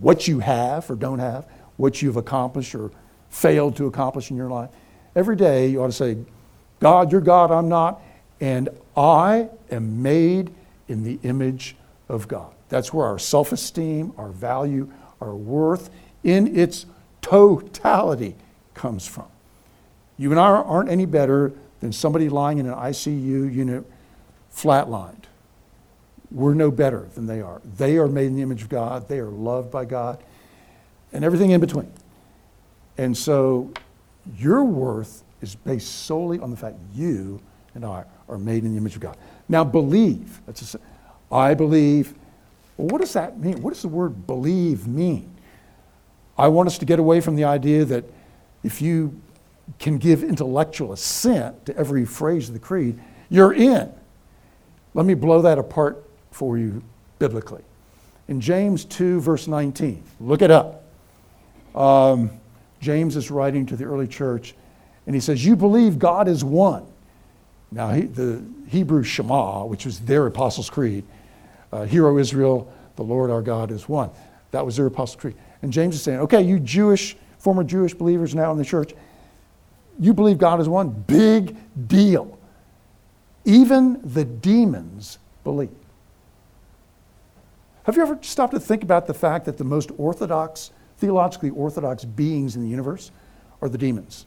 what 0.00 0.28
you 0.28 0.40
have 0.40 0.90
or 0.90 0.96
don't 0.96 1.18
have, 1.18 1.46
what 1.76 2.02
you've 2.02 2.16
accomplished 2.16 2.74
or 2.74 2.90
failed 3.30 3.76
to 3.76 3.86
accomplish 3.86 4.30
in 4.30 4.36
your 4.36 4.48
life. 4.48 4.70
Every 5.14 5.36
day 5.36 5.68
you 5.68 5.82
ought 5.82 5.88
to 5.88 5.92
say, 5.92 6.18
God, 6.80 7.10
you're 7.10 7.20
God, 7.20 7.50
I'm 7.50 7.68
not, 7.68 8.00
and 8.40 8.68
I 8.96 9.48
am 9.70 10.02
made 10.02 10.52
in 10.88 11.04
the 11.04 11.18
image 11.22 11.76
of 12.08 12.28
God. 12.28 12.52
That's 12.68 12.92
where 12.92 13.06
our 13.06 13.18
self 13.18 13.52
esteem, 13.52 14.12
our 14.18 14.28
value, 14.28 14.90
our 15.20 15.34
worth 15.34 15.90
in 16.22 16.56
its 16.56 16.86
totality 17.22 18.36
comes 18.74 19.06
from. 19.06 19.26
You 20.18 20.30
and 20.30 20.40
I 20.40 20.48
aren't 20.48 20.90
any 20.90 21.06
better 21.06 21.52
than 21.80 21.92
somebody 21.92 22.28
lying 22.28 22.58
in 22.58 22.66
an 22.66 22.74
ICU 22.74 23.52
unit 23.52 23.84
flatlined. 24.54 25.25
We're 26.30 26.54
no 26.54 26.70
better 26.70 27.08
than 27.14 27.26
they 27.26 27.40
are. 27.40 27.60
They 27.76 27.98
are 27.98 28.08
made 28.08 28.26
in 28.26 28.36
the 28.36 28.42
image 28.42 28.62
of 28.62 28.68
God, 28.68 29.08
they 29.08 29.18
are 29.18 29.30
loved 29.30 29.70
by 29.70 29.84
God, 29.84 30.22
and 31.12 31.24
everything 31.24 31.50
in 31.50 31.60
between. 31.60 31.92
And 32.98 33.16
so 33.16 33.72
your 34.36 34.64
worth 34.64 35.22
is 35.40 35.54
based 35.54 36.06
solely 36.06 36.38
on 36.40 36.50
the 36.50 36.56
fact 36.56 36.76
you 36.94 37.40
and 37.74 37.84
I 37.84 38.04
are 38.28 38.38
made 38.38 38.64
in 38.64 38.72
the 38.72 38.78
image 38.78 38.94
of 38.94 39.00
God. 39.00 39.16
Now, 39.48 39.62
believe. 39.62 40.40
That's 40.46 40.74
believe. 41.30 42.14
Well, 42.76 42.88
what 42.88 43.00
does 43.00 43.12
that 43.12 43.38
mean? 43.38 43.62
What 43.62 43.72
does 43.72 43.82
the 43.82 43.88
word 43.88 44.26
believe 44.26 44.86
mean? 44.86 45.30
I 46.38 46.48
want 46.48 46.66
us 46.66 46.78
to 46.78 46.84
get 46.84 46.98
away 46.98 47.20
from 47.20 47.36
the 47.36 47.44
idea 47.44 47.84
that 47.84 48.04
if 48.62 48.82
you 48.82 49.20
can 49.78 49.98
give 49.98 50.22
intellectual 50.22 50.92
assent 50.92 51.66
to 51.66 51.76
every 51.76 52.04
phrase 52.04 52.48
of 52.48 52.54
the 52.54 52.60
creed, 52.60 52.98
you're 53.28 53.52
in. 53.52 53.92
Let 54.94 55.06
me 55.06 55.14
blow 55.14 55.42
that 55.42 55.58
apart 55.58 56.05
for 56.36 56.58
you 56.58 56.82
biblically. 57.18 57.62
In 58.28 58.42
James 58.42 58.84
2, 58.84 59.20
verse 59.22 59.48
19, 59.48 60.02
look 60.20 60.42
it 60.42 60.50
up. 60.50 60.82
Um, 61.74 62.30
James 62.80 63.16
is 63.16 63.30
writing 63.30 63.64
to 63.66 63.76
the 63.76 63.84
early 63.84 64.06
church, 64.06 64.54
and 65.06 65.14
he 65.14 65.20
says, 65.20 65.42
You 65.42 65.56
believe 65.56 65.98
God 65.98 66.28
is 66.28 66.44
one. 66.44 66.86
Now, 67.72 67.90
he, 67.90 68.02
the 68.02 68.44
Hebrew 68.68 69.02
Shema, 69.02 69.64
which 69.64 69.86
was 69.86 70.00
their 70.00 70.26
Apostles' 70.26 70.68
Creed, 70.68 71.04
uh, 71.72 71.84
Hear, 71.84 72.06
O 72.06 72.18
Israel, 72.18 72.70
the 72.96 73.02
Lord 73.02 73.30
our 73.30 73.42
God 73.42 73.70
is 73.70 73.88
one. 73.88 74.10
That 74.50 74.64
was 74.64 74.76
their 74.76 74.86
Apostles' 74.86 75.18
Creed. 75.18 75.36
And 75.62 75.72
James 75.72 75.94
is 75.94 76.02
saying, 76.02 76.20
Okay, 76.20 76.42
you 76.42 76.60
Jewish, 76.60 77.16
former 77.38 77.64
Jewish 77.64 77.94
believers 77.94 78.34
now 78.34 78.52
in 78.52 78.58
the 78.58 78.64
church, 78.64 78.92
you 79.98 80.12
believe 80.12 80.36
God 80.36 80.60
is 80.60 80.68
one? 80.68 80.90
Big 80.90 81.56
deal. 81.88 82.38
Even 83.46 84.00
the 84.04 84.24
demons 84.24 85.18
believe. 85.42 85.70
Have 87.86 87.94
you 87.94 88.02
ever 88.02 88.18
stopped 88.22 88.52
to 88.52 88.58
think 88.58 88.82
about 88.82 89.06
the 89.06 89.14
fact 89.14 89.44
that 89.44 89.58
the 89.58 89.64
most 89.64 89.92
orthodox, 89.96 90.72
theologically 90.98 91.50
orthodox 91.50 92.04
beings 92.04 92.56
in 92.56 92.62
the 92.62 92.68
universe 92.68 93.12
are 93.62 93.68
the 93.68 93.78
demons? 93.78 94.26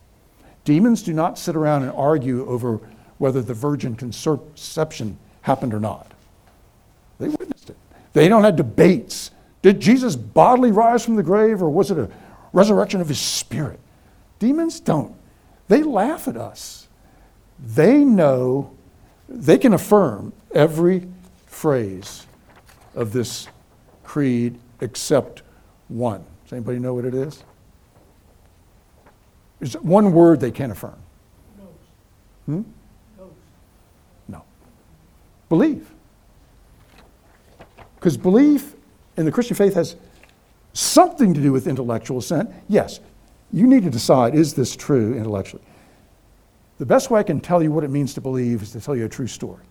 Demons 0.64 1.04
do 1.04 1.12
not 1.12 1.38
sit 1.38 1.58
around 1.58 1.84
and 1.84 1.92
argue 1.92 2.48
over 2.48 2.80
whether 3.18 3.42
the 3.42 3.54
virgin 3.54 3.98
conception 3.98 5.18
happened 5.42 5.74
or 5.74 5.80
not. 5.82 6.10
They 7.20 7.28
witnessed 7.28 7.70
it. 7.70 7.76
They 8.14 8.30
don't 8.30 8.46
have 8.46 8.56
debates. 8.56 9.32
Did 9.62 9.82
Jesus 9.82 10.16
bodily 10.16 10.72
rise 10.72 11.04
from 11.04 11.18
the 11.18 11.24
grave 11.24 11.62
or 11.62 11.70
was 11.70 11.92
it 11.92 11.98
a 11.98 12.10
resurrection 12.54 13.02
of 13.02 13.10
his 13.10 13.20
spirit? 13.20 13.82
Demons 14.40 14.80
don't. 14.80 15.14
They 15.68 15.84
laugh 15.84 16.30
at 16.30 16.38
us. 16.38 16.88
They 17.60 18.06
know, 18.06 18.72
they 19.28 19.58
can 19.58 19.74
affirm 19.74 20.32
every 20.56 21.10
phrase 21.46 22.26
of 23.00 23.14
this 23.14 23.48
creed 24.04 24.60
except 24.82 25.42
one. 25.88 26.24
Does 26.44 26.54
anybody 26.54 26.80
know 26.80 26.94
what 26.94 27.06
it 27.06 27.16
is? 27.16 27.44
Is 29.62 29.74
one 29.76 30.12
word 30.12 30.42
they 30.42 30.52
can't 30.52 30.72
affirm? 30.72 30.98
Hmm? 32.46 32.62
No. 34.28 34.44
Believe. 35.48 35.90
Because 37.96 38.18
belief 38.18 38.76
in 39.18 39.26
the 39.26 39.32
Christian 39.32 39.56
faith 39.56 39.76
has 39.76 39.96
something 40.74 41.34
to 41.34 41.42
do 41.42 41.52
with 41.52 41.68
intellectual 41.68 42.20
assent. 42.20 42.50
Yes, 42.68 43.00
you 43.52 43.66
need 43.66 43.84
to 43.84 43.90
decide 43.90 44.36
is 44.36 44.54
this 44.54 44.76
true 44.76 45.14
intellectually? 45.16 45.64
The 46.80 46.86
best 46.86 47.10
way 47.10 47.20
I 47.20 47.24
can 47.24 47.40
tell 47.40 47.64
you 47.64 47.72
what 47.72 47.84
it 47.84 47.90
means 47.90 48.14
to 48.14 48.22
believe 48.22 48.62
is 48.62 48.72
to 48.72 48.82
tell 48.82 48.96
you 48.96 49.06
a 49.06 49.10
true 49.10 49.28
story. 49.28 49.64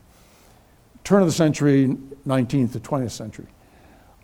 Turn 1.05 1.23
of 1.23 1.29
the 1.29 1.33
century, 1.33 1.97
19th 2.27 2.73
to 2.73 2.81
20th 2.81 3.13
century. 3.13 3.47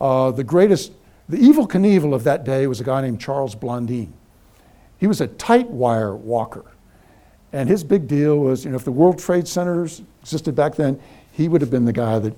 Uh, 0.01 0.31
the 0.31 0.45
greatest, 0.45 0.93
the 1.29 1.37
Evel 1.37 1.69
Knievel 1.69 2.15
of 2.15 2.25
that 2.25 2.45
day 2.45 2.67
was 2.67 2.81
a 2.81 2.85
guy 2.85 3.01
named 3.01 3.21
Charles 3.21 3.55
Blondin. 3.55 4.13
He 4.99 5.07
was 5.07 5.21
a 5.21 5.27
tight 5.27 5.71
wire 5.71 6.15
walker. 6.15 6.65
And 7.53 7.69
his 7.69 7.85
big 7.85 8.09
deal 8.09 8.39
was, 8.39 8.65
you 8.65 8.71
know, 8.71 8.77
if 8.77 8.85
the 8.85 8.93
World 8.93 9.19
Trade 9.19 9.47
Centers 9.47 10.03
existed 10.23 10.55
back 10.57 10.75
then, 10.75 11.01
he 11.31 11.49
would 11.49 11.61
have 11.61 11.71
been 11.71 11.85
the 11.85 11.93
guy 11.93 12.19
that. 12.19 12.35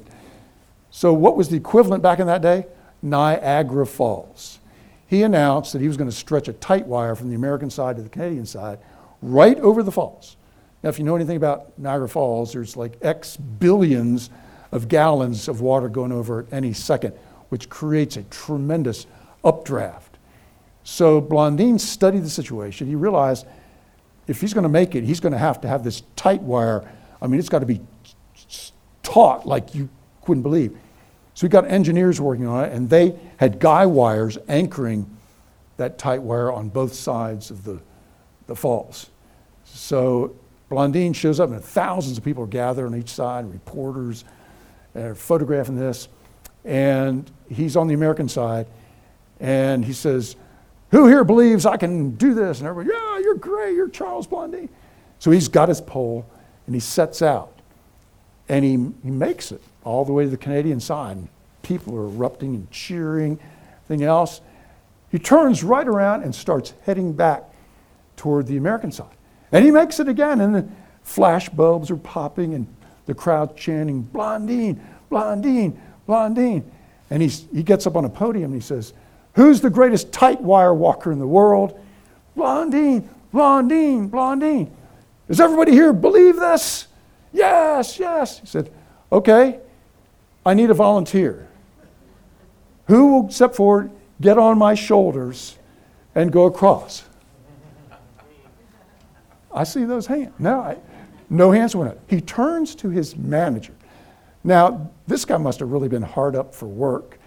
So, 0.91 1.12
what 1.12 1.37
was 1.37 1.49
the 1.49 1.57
equivalent 1.57 2.03
back 2.03 2.20
in 2.20 2.26
that 2.26 2.43
day? 2.43 2.66
Niagara 3.03 3.87
Falls 3.87 4.59
he 5.07 5.22
announced 5.22 5.72
that 5.72 5.80
he 5.80 5.89
was 5.89 5.97
going 5.97 6.11
to 6.11 6.16
stretch 6.16 6.49
a 6.49 6.53
tight 6.55 6.87
wire 6.87 7.14
from 7.14 7.28
the 7.28 7.37
American 7.37 7.70
side 7.70 7.97
to 7.97 8.03
the 8.03 8.09
Canadian 8.09 8.47
side 8.47 8.78
right 9.22 9.59
over 9.61 9.82
the 9.82 9.93
falls. 9.93 10.37
Now, 10.82 10.90
if 10.90 10.98
you 10.98 11.04
know 11.04 11.16
anything 11.16 11.36
about 11.36 11.78
Niagara 11.78 12.08
Falls, 12.08 12.52
there's 12.52 12.76
like 12.76 12.96
X 13.02 13.36
billions 13.36 14.30
of 14.72 14.88
gallons 14.88 15.48
of 15.48 15.60
water 15.60 15.88
going 15.88 16.12
over 16.12 16.40
at 16.40 16.52
any 16.52 16.72
second, 16.72 17.14
which 17.48 17.68
creates 17.68 18.16
a 18.16 18.22
tremendous 18.24 19.06
updraft. 19.44 20.18
So 20.84 21.20
Blondin 21.20 21.78
studied 21.78 22.22
the 22.22 22.30
situation. 22.30 22.86
He 22.86 22.94
realized 22.94 23.46
if 24.26 24.40
he's 24.40 24.54
going 24.54 24.64
to 24.64 24.68
make 24.68 24.94
it, 24.94 25.04
he's 25.04 25.20
going 25.20 25.32
to 25.32 25.38
have 25.38 25.60
to 25.62 25.68
have 25.68 25.82
this 25.82 26.02
tight 26.14 26.42
wire. 26.42 26.88
I 27.20 27.26
mean, 27.26 27.40
it's 27.40 27.48
got 27.48 27.60
to 27.60 27.66
be 27.66 27.80
taut 29.02 29.46
like 29.46 29.74
you 29.74 29.88
couldn't 30.22 30.42
believe. 30.42 30.76
So 31.34 31.46
we 31.46 31.50
got 31.50 31.66
engineers 31.70 32.20
working 32.20 32.46
on 32.46 32.64
it, 32.64 32.72
and 32.72 32.88
they 32.88 33.18
had 33.36 33.58
guy 33.58 33.86
wires 33.86 34.38
anchoring 34.48 35.16
that 35.76 35.98
tight 35.98 36.22
wire 36.22 36.50
on 36.50 36.68
both 36.68 36.94
sides 36.94 37.50
of 37.50 37.64
the, 37.64 37.80
the 38.46 38.56
falls. 38.56 39.10
So 39.64 40.34
Blondin 40.68 41.12
shows 41.12 41.38
up, 41.38 41.50
and 41.50 41.62
thousands 41.62 42.18
of 42.18 42.24
people 42.24 42.42
are 42.44 42.48
gathered 42.48 42.86
on 42.86 42.96
each 42.96 43.10
side, 43.10 43.50
reporters 43.50 44.24
are 44.94 45.14
photographing 45.14 45.76
this. 45.76 46.08
And 46.64 47.30
he's 47.48 47.76
on 47.76 47.86
the 47.86 47.94
American 47.94 48.28
side, 48.28 48.66
and 49.38 49.84
he 49.84 49.92
says, 49.92 50.34
Who 50.90 51.06
here 51.06 51.22
believes 51.22 51.64
I 51.64 51.76
can 51.76 52.12
do 52.12 52.34
this? 52.34 52.58
And 52.58 52.68
everybody, 52.68 52.96
Yeah, 52.96 53.18
you're 53.18 53.36
great, 53.36 53.74
you're 53.76 53.88
Charles 53.88 54.26
Blondin. 54.26 54.68
So 55.20 55.30
he's 55.30 55.48
got 55.48 55.68
his 55.68 55.80
pole, 55.80 56.26
and 56.66 56.74
he 56.74 56.80
sets 56.80 57.22
out, 57.22 57.52
and 58.48 58.64
he, 58.64 58.72
he 59.04 59.10
makes 59.10 59.52
it 59.52 59.62
all 59.84 60.04
the 60.04 60.12
way 60.12 60.24
to 60.24 60.30
the 60.30 60.36
Canadian 60.36 60.80
side. 60.80 61.18
People 61.62 61.96
are 61.96 62.04
erupting 62.04 62.54
and 62.54 62.70
cheering, 62.72 63.38
everything 63.84 64.04
else. 64.04 64.40
He 65.10 65.18
turns 65.18 65.62
right 65.62 65.86
around 65.86 66.24
and 66.24 66.34
starts 66.34 66.74
heading 66.84 67.12
back 67.12 67.44
toward 68.16 68.46
the 68.46 68.56
American 68.56 68.90
side. 68.90 69.15
And 69.53 69.64
he 69.64 69.70
makes 69.70 70.01
it 70.01 70.09
again, 70.09 70.40
and 70.40 70.55
the 70.55 70.68
flash 71.03 71.49
bulbs 71.49 71.90
are 71.90 71.97
popping, 71.97 72.55
and 72.55 72.66
the 73.07 73.14
crowd 73.14 73.57
chanting, 73.57 74.03
Blondine, 74.03 74.80
Blondine, 75.09 75.80
Blondine. 76.07 76.70
And 77.11 77.22
he's, 77.22 77.47
he 77.53 77.62
gets 77.62 77.86
up 77.86 77.97
on 77.97 78.05
a 78.05 78.09
podium 78.09 78.53
and 78.53 78.61
he 78.61 78.66
says, 78.66 78.92
Who's 79.34 79.61
the 79.61 79.70
greatest 79.70 80.12
tight 80.12 80.40
wire 80.40 80.74
walker 80.74 81.12
in 81.12 81.18
the 81.18 81.26
world? 81.26 81.78
Blondine, 82.34 83.09
Blondine, 83.32 84.09
Blondine. 84.09 84.70
Does 85.28 85.40
everybody 85.40 85.72
here 85.72 85.92
believe 85.92 86.36
this? 86.36 86.88
Yes, 87.32 87.99
yes. 87.99 88.40
He 88.40 88.47
said, 88.47 88.72
Okay, 89.12 89.61
I 90.44 90.55
need 90.55 90.70
a 90.70 90.74
volunteer. 90.74 91.49
Who 92.86 93.12
will 93.12 93.30
step 93.30 93.55
forward, 93.55 93.90
get 94.20 94.38
on 94.38 94.59
my 94.59 94.74
shoulders, 94.74 95.59
and 96.14 96.32
go 96.32 96.47
across? 96.47 97.05
I 99.57 99.64
see 99.64 99.84
those 99.84 100.07
hands. 100.07 100.32
No, 100.38 100.61
I, 100.61 100.76
no 101.30 101.50
hands 101.50 101.74
went 101.74 101.90
up. 101.90 101.98
He 102.09 102.20
turns 102.20 102.74
to 102.76 102.90
his 102.90 103.16
manager. 103.16 103.72
Now, 104.44 104.90
this 105.07 105.24
guy 105.24 105.38
must 105.38 105.59
have 105.61 105.72
really 105.72 105.88
been 105.88 106.02
hard 106.02 106.36
up 106.36 106.54
for 106.54 106.66
work. 106.66 107.18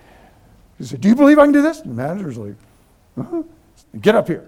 He 0.77 0.86
said, 0.86 1.01
Do 1.01 1.09
you 1.09 1.15
believe 1.15 1.39
I 1.39 1.43
can 1.43 1.51
do 1.51 1.61
this? 1.61 1.82
And 1.82 1.91
the 1.91 1.95
manager's 1.95 2.38
like, 2.38 2.55
uh-huh. 3.17 3.43
Get 3.99 4.15
up 4.15 4.27
here. 4.27 4.47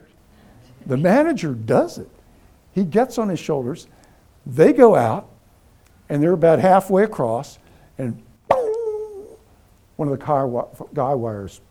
The 0.85 0.97
manager 0.97 1.53
does 1.53 1.97
it. 1.97 2.09
He 2.73 2.83
gets 2.83 3.17
on 3.17 3.27
his 3.27 3.39
shoulders. 3.39 3.87
They 4.45 4.71
go 4.73 4.95
out, 4.95 5.29
and 6.09 6.21
they're 6.21 6.33
about 6.33 6.59
halfway 6.59 7.03
across, 7.03 7.59
and 7.97 8.21
one 9.95 10.07
of 10.07 10.17
the 10.17 10.87
guy 10.93 11.13
wires 11.13 11.61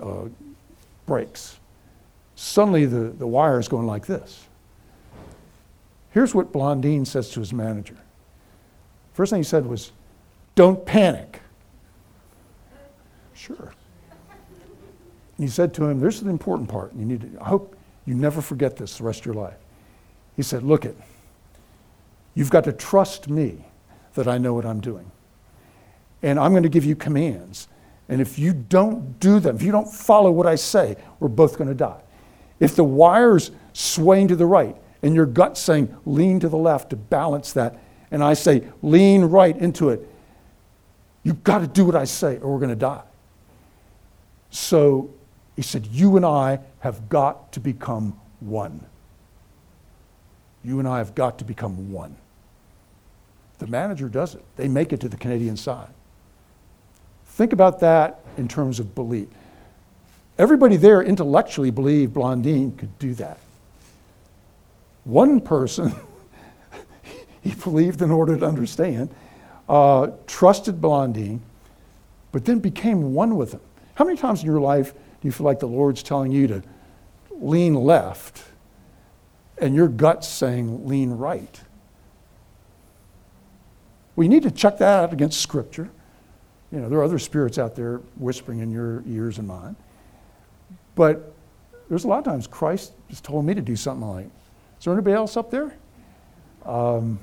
uh, 0.00 0.28
breaks. 1.06 1.58
Suddenly 2.36 2.84
the, 2.84 3.10
the 3.10 3.26
wire 3.26 3.58
is 3.58 3.66
going 3.66 3.86
like 3.86 4.06
this. 4.06 4.46
Here's 6.12 6.34
what 6.34 6.52
Blondine 6.52 7.04
says 7.04 7.30
to 7.30 7.40
his 7.40 7.52
manager. 7.52 7.96
First 9.12 9.30
thing 9.30 9.40
he 9.40 9.44
said 9.44 9.66
was, 9.66 9.92
Don't 10.54 10.86
panic. 10.86 11.40
Sure. 13.34 13.72
And 15.36 15.46
he 15.46 15.48
said 15.48 15.74
to 15.74 15.84
him, 15.84 15.98
There's 16.00 16.20
the 16.20 16.30
important 16.30 16.68
part. 16.68 16.94
You 16.94 17.04
need 17.04 17.20
to, 17.22 17.40
I 17.40 17.48
hope 17.48 17.76
you 18.06 18.14
never 18.14 18.40
forget 18.40 18.76
this 18.76 18.98
the 18.98 19.04
rest 19.04 19.20
of 19.20 19.26
your 19.26 19.34
life. 19.34 19.56
He 20.36 20.42
said, 20.42 20.62
Look 20.62 20.84
it, 20.84 20.96
you've 22.34 22.50
got 22.50 22.64
to 22.64 22.72
trust 22.72 23.28
me 23.28 23.64
that 24.14 24.28
I 24.28 24.38
know 24.38 24.54
what 24.54 24.64
I'm 24.64 24.80
doing. 24.80 25.10
And 26.22 26.38
I'm 26.38 26.52
going 26.52 26.62
to 26.62 26.68
give 26.68 26.84
you 26.84 26.96
commands. 26.96 27.68
And 28.08 28.20
if 28.20 28.38
you 28.38 28.52
don't 28.52 29.18
do 29.20 29.40
them, 29.40 29.56
if 29.56 29.62
you 29.62 29.72
don't 29.72 29.92
follow 29.92 30.30
what 30.30 30.46
I 30.46 30.54
say, 30.54 30.96
we're 31.20 31.28
both 31.28 31.58
going 31.58 31.68
to 31.68 31.74
die. 31.74 32.00
If 32.58 32.76
the 32.76 32.84
wire's 32.84 33.50
swaying 33.72 34.28
to 34.28 34.36
the 34.36 34.46
right 34.46 34.76
and 35.02 35.14
your 35.14 35.26
gut 35.26 35.58
saying 35.58 35.94
lean 36.06 36.40
to 36.40 36.48
the 36.48 36.56
left 36.56 36.90
to 36.90 36.96
balance 36.96 37.52
that, 37.52 37.78
and 38.10 38.22
I 38.22 38.34
say 38.34 38.66
lean 38.82 39.24
right 39.24 39.56
into 39.56 39.90
it, 39.90 40.08
you've 41.22 41.44
got 41.44 41.58
to 41.58 41.66
do 41.66 41.84
what 41.84 41.96
I 41.96 42.04
say 42.04 42.38
or 42.38 42.52
we're 42.52 42.60
going 42.60 42.70
to 42.70 42.76
die. 42.76 43.02
So 44.50 45.10
he 45.56 45.62
said, 45.62 45.86
You 45.86 46.16
and 46.16 46.24
I 46.24 46.60
have 46.80 47.08
got 47.08 47.52
to 47.52 47.60
become 47.60 48.18
one. 48.40 48.80
You 50.64 50.78
and 50.78 50.88
I 50.88 50.98
have 50.98 51.14
got 51.14 51.38
to 51.38 51.44
become 51.44 51.92
one. 51.92 52.16
The 53.58 53.66
manager 53.66 54.08
does 54.08 54.34
it, 54.34 54.44
they 54.56 54.68
make 54.68 54.92
it 54.92 55.00
to 55.00 55.08
the 55.08 55.16
Canadian 55.16 55.56
side. 55.56 55.88
Think 57.26 57.52
about 57.52 57.80
that 57.80 58.20
in 58.36 58.48
terms 58.48 58.80
of 58.80 58.94
belief. 58.94 59.28
Everybody 60.38 60.76
there 60.76 61.02
intellectually 61.02 61.70
believed 61.70 62.12
Blondine 62.12 62.72
could 62.76 62.98
do 62.98 63.14
that. 63.14 63.38
One 65.04 65.40
person, 65.40 65.94
he 67.40 67.54
believed 67.54 68.02
in 68.02 68.10
order 68.10 68.36
to 68.36 68.44
understand, 68.46 69.10
uh, 69.68 70.08
trusted 70.26 70.80
Blondine, 70.80 71.40
but 72.32 72.44
then 72.44 72.58
became 72.58 73.14
one 73.14 73.36
with 73.36 73.52
him. 73.52 73.60
How 73.94 74.04
many 74.04 74.18
times 74.18 74.40
in 74.40 74.46
your 74.46 74.60
life 74.60 74.92
do 74.92 74.98
you 75.22 75.32
feel 75.32 75.46
like 75.46 75.60
the 75.60 75.68
Lord's 75.68 76.02
telling 76.02 76.32
you 76.32 76.46
to 76.48 76.62
lean 77.30 77.74
left 77.74 78.44
and 79.58 79.74
your 79.74 79.88
gut's 79.88 80.28
saying 80.28 80.86
lean 80.86 81.12
right? 81.12 81.60
We 84.16 84.28
need 84.28 84.42
to 84.42 84.50
check 84.50 84.78
that 84.78 85.04
out 85.04 85.12
against 85.12 85.40
Scripture. 85.40 85.88
You 86.72 86.80
know, 86.80 86.88
there 86.88 86.98
are 86.98 87.04
other 87.04 87.18
spirits 87.18 87.58
out 87.58 87.74
there 87.74 87.98
whispering 88.16 88.58
in 88.58 88.70
your 88.70 89.02
ears 89.06 89.38
and 89.38 89.48
mine. 89.48 89.76
But 90.96 91.32
there's 91.88 92.02
a 92.02 92.08
lot 92.08 92.18
of 92.18 92.24
times 92.24 92.48
Christ 92.48 92.92
has 93.08 93.20
told 93.20 93.44
me 93.44 93.54
to 93.54 93.62
do 93.62 93.76
something 93.76 94.08
like, 94.08 94.26
is 94.26 94.84
there 94.84 94.92
anybody 94.92 95.14
else 95.14 95.36
up 95.36 95.52
there? 95.52 95.72
Um, 96.64 97.20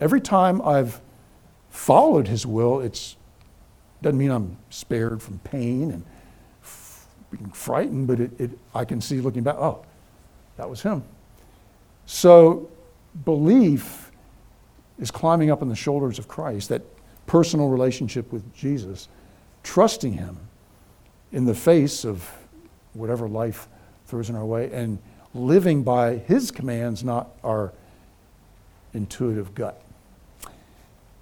every 0.00 0.20
time 0.20 0.60
I've 0.62 1.00
followed 1.70 2.26
his 2.26 2.44
will, 2.44 2.80
it 2.80 3.14
doesn't 4.02 4.18
mean 4.18 4.32
I'm 4.32 4.56
spared 4.70 5.22
from 5.22 5.38
pain 5.40 5.92
and 5.92 6.04
f- 6.62 7.06
being 7.30 7.50
frightened, 7.50 8.08
but 8.08 8.18
it, 8.18 8.40
it, 8.40 8.50
I 8.74 8.84
can 8.84 9.00
see 9.00 9.20
looking 9.20 9.44
back, 9.44 9.56
oh, 9.56 9.84
that 10.56 10.68
was 10.68 10.82
him. 10.82 11.04
So 12.06 12.68
belief 13.24 14.10
is 14.98 15.10
climbing 15.10 15.50
up 15.50 15.62
on 15.62 15.68
the 15.68 15.76
shoulders 15.76 16.18
of 16.18 16.26
Christ, 16.26 16.68
that 16.70 16.82
personal 17.26 17.68
relationship 17.68 18.32
with 18.32 18.52
Jesus, 18.54 19.08
trusting 19.62 20.14
Him 20.14 20.38
in 21.30 21.44
the 21.44 21.54
face 21.54 22.04
of 22.04 22.28
whatever 22.98 23.28
life 23.28 23.68
throws 24.06 24.28
in 24.30 24.36
our 24.36 24.44
way, 24.44 24.70
and 24.72 24.98
living 25.34 25.82
by 25.82 26.16
His 26.16 26.50
commands, 26.50 27.04
not 27.04 27.30
our 27.44 27.72
intuitive 28.94 29.54
gut. 29.54 29.80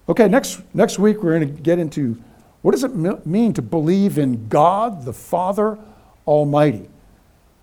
Okay, 0.09 0.29
next, 0.29 0.63
next 0.73 0.99
week 0.99 1.23
we're 1.23 1.39
going 1.39 1.55
to 1.55 1.63
get 1.63 1.79
into 1.79 2.23
what 2.63 2.73
does 2.73 2.85
it 2.85 2.95
mean 3.27 3.53
to 3.55 3.63
believe 3.63 4.19
in 4.19 4.49
God 4.49 5.05
the 5.05 5.13
Father 5.13 5.79
Almighty. 6.27 6.89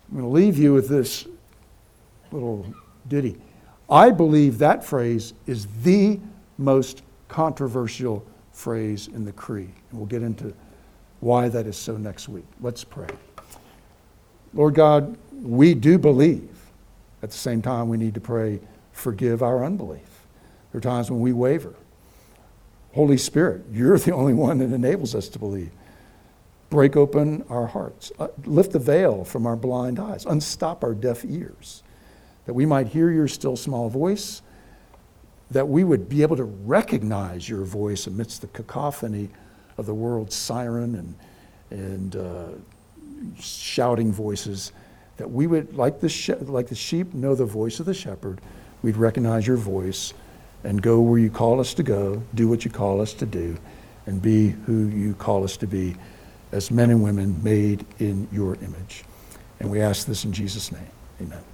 I'm 0.08 0.20
going 0.20 0.22
to 0.24 0.28
leave 0.28 0.58
you 0.58 0.72
with 0.72 0.88
this 0.88 1.26
little 2.32 2.66
ditty. 3.08 3.36
I 3.88 4.10
believe 4.10 4.58
that 4.58 4.84
phrase 4.84 5.34
is 5.46 5.66
the 5.82 6.20
most 6.58 7.02
controversial 7.28 8.24
phrase 8.52 9.08
in 9.08 9.24
the 9.24 9.32
creed. 9.32 9.72
And 9.90 9.98
we'll 9.98 10.06
get 10.06 10.22
into 10.22 10.54
why 11.20 11.48
that 11.48 11.66
is 11.66 11.76
so 11.76 11.96
next 11.96 12.28
week. 12.28 12.44
Let's 12.60 12.84
pray. 12.84 13.08
Lord 14.54 14.74
God, 14.74 15.16
we 15.32 15.74
do 15.74 15.98
believe. 15.98 16.48
At 17.22 17.30
the 17.30 17.36
same 17.36 17.62
time, 17.62 17.88
we 17.88 17.96
need 17.96 18.14
to 18.14 18.20
pray, 18.20 18.60
forgive 18.92 19.42
our 19.42 19.64
unbelief. 19.64 20.26
There 20.72 20.78
are 20.78 20.82
times 20.82 21.10
when 21.10 21.20
we 21.20 21.32
waver. 21.32 21.74
Holy 22.94 23.16
Spirit, 23.16 23.64
you're 23.72 23.98
the 23.98 24.12
only 24.12 24.34
one 24.34 24.58
that 24.58 24.72
enables 24.72 25.14
us 25.14 25.28
to 25.30 25.38
believe. 25.38 25.70
Break 26.70 26.96
open 26.96 27.44
our 27.48 27.66
hearts, 27.66 28.12
uh, 28.18 28.28
lift 28.44 28.72
the 28.72 28.78
veil 28.78 29.24
from 29.24 29.46
our 29.46 29.56
blind 29.56 29.98
eyes, 29.98 30.26
unstop 30.26 30.82
our 30.82 30.94
deaf 30.94 31.24
ears, 31.24 31.82
that 32.46 32.54
we 32.54 32.66
might 32.66 32.88
hear 32.88 33.10
your 33.10 33.28
still 33.28 33.56
small 33.56 33.88
voice 33.88 34.42
that 35.50 35.68
we 35.68 35.84
would 35.84 36.08
be 36.08 36.22
able 36.22 36.36
to 36.36 36.44
recognize 36.44 37.48
your 37.48 37.62
voice 37.62 38.06
amidst 38.06 38.40
the 38.40 38.46
cacophony 38.48 39.28
of 39.78 39.86
the 39.86 39.94
world's 39.94 40.34
siren 40.34 40.94
and, 40.94 41.14
and 41.70 42.16
uh, 42.16 42.48
shouting 43.38 44.12
voices, 44.12 44.72
that 45.16 45.30
we 45.30 45.46
would, 45.46 45.76
like 45.76 46.00
the, 46.00 46.08
she- 46.08 46.34
like 46.34 46.68
the 46.68 46.74
sheep 46.74 47.14
know 47.14 47.34
the 47.34 47.44
voice 47.44 47.80
of 47.80 47.86
the 47.86 47.94
shepherd, 47.94 48.40
we'd 48.82 48.96
recognize 48.96 49.46
your 49.46 49.56
voice 49.56 50.12
and 50.64 50.80
go 50.82 51.00
where 51.00 51.18
you 51.18 51.30
call 51.30 51.60
us 51.60 51.74
to 51.74 51.82
go, 51.82 52.22
do 52.34 52.48
what 52.48 52.64
you 52.64 52.70
call 52.70 53.00
us 53.00 53.12
to 53.14 53.26
do, 53.26 53.56
and 54.06 54.20
be 54.20 54.48
who 54.48 54.88
you 54.88 55.14
call 55.14 55.44
us 55.44 55.56
to 55.58 55.66
be 55.66 55.94
as 56.52 56.70
men 56.70 56.90
and 56.90 57.02
women 57.02 57.42
made 57.42 57.84
in 57.98 58.28
your 58.32 58.54
image. 58.56 59.04
And 59.60 59.70
we 59.70 59.80
ask 59.80 60.06
this 60.06 60.24
in 60.24 60.32
Jesus' 60.32 60.72
name. 60.72 60.86
Amen. 61.20 61.53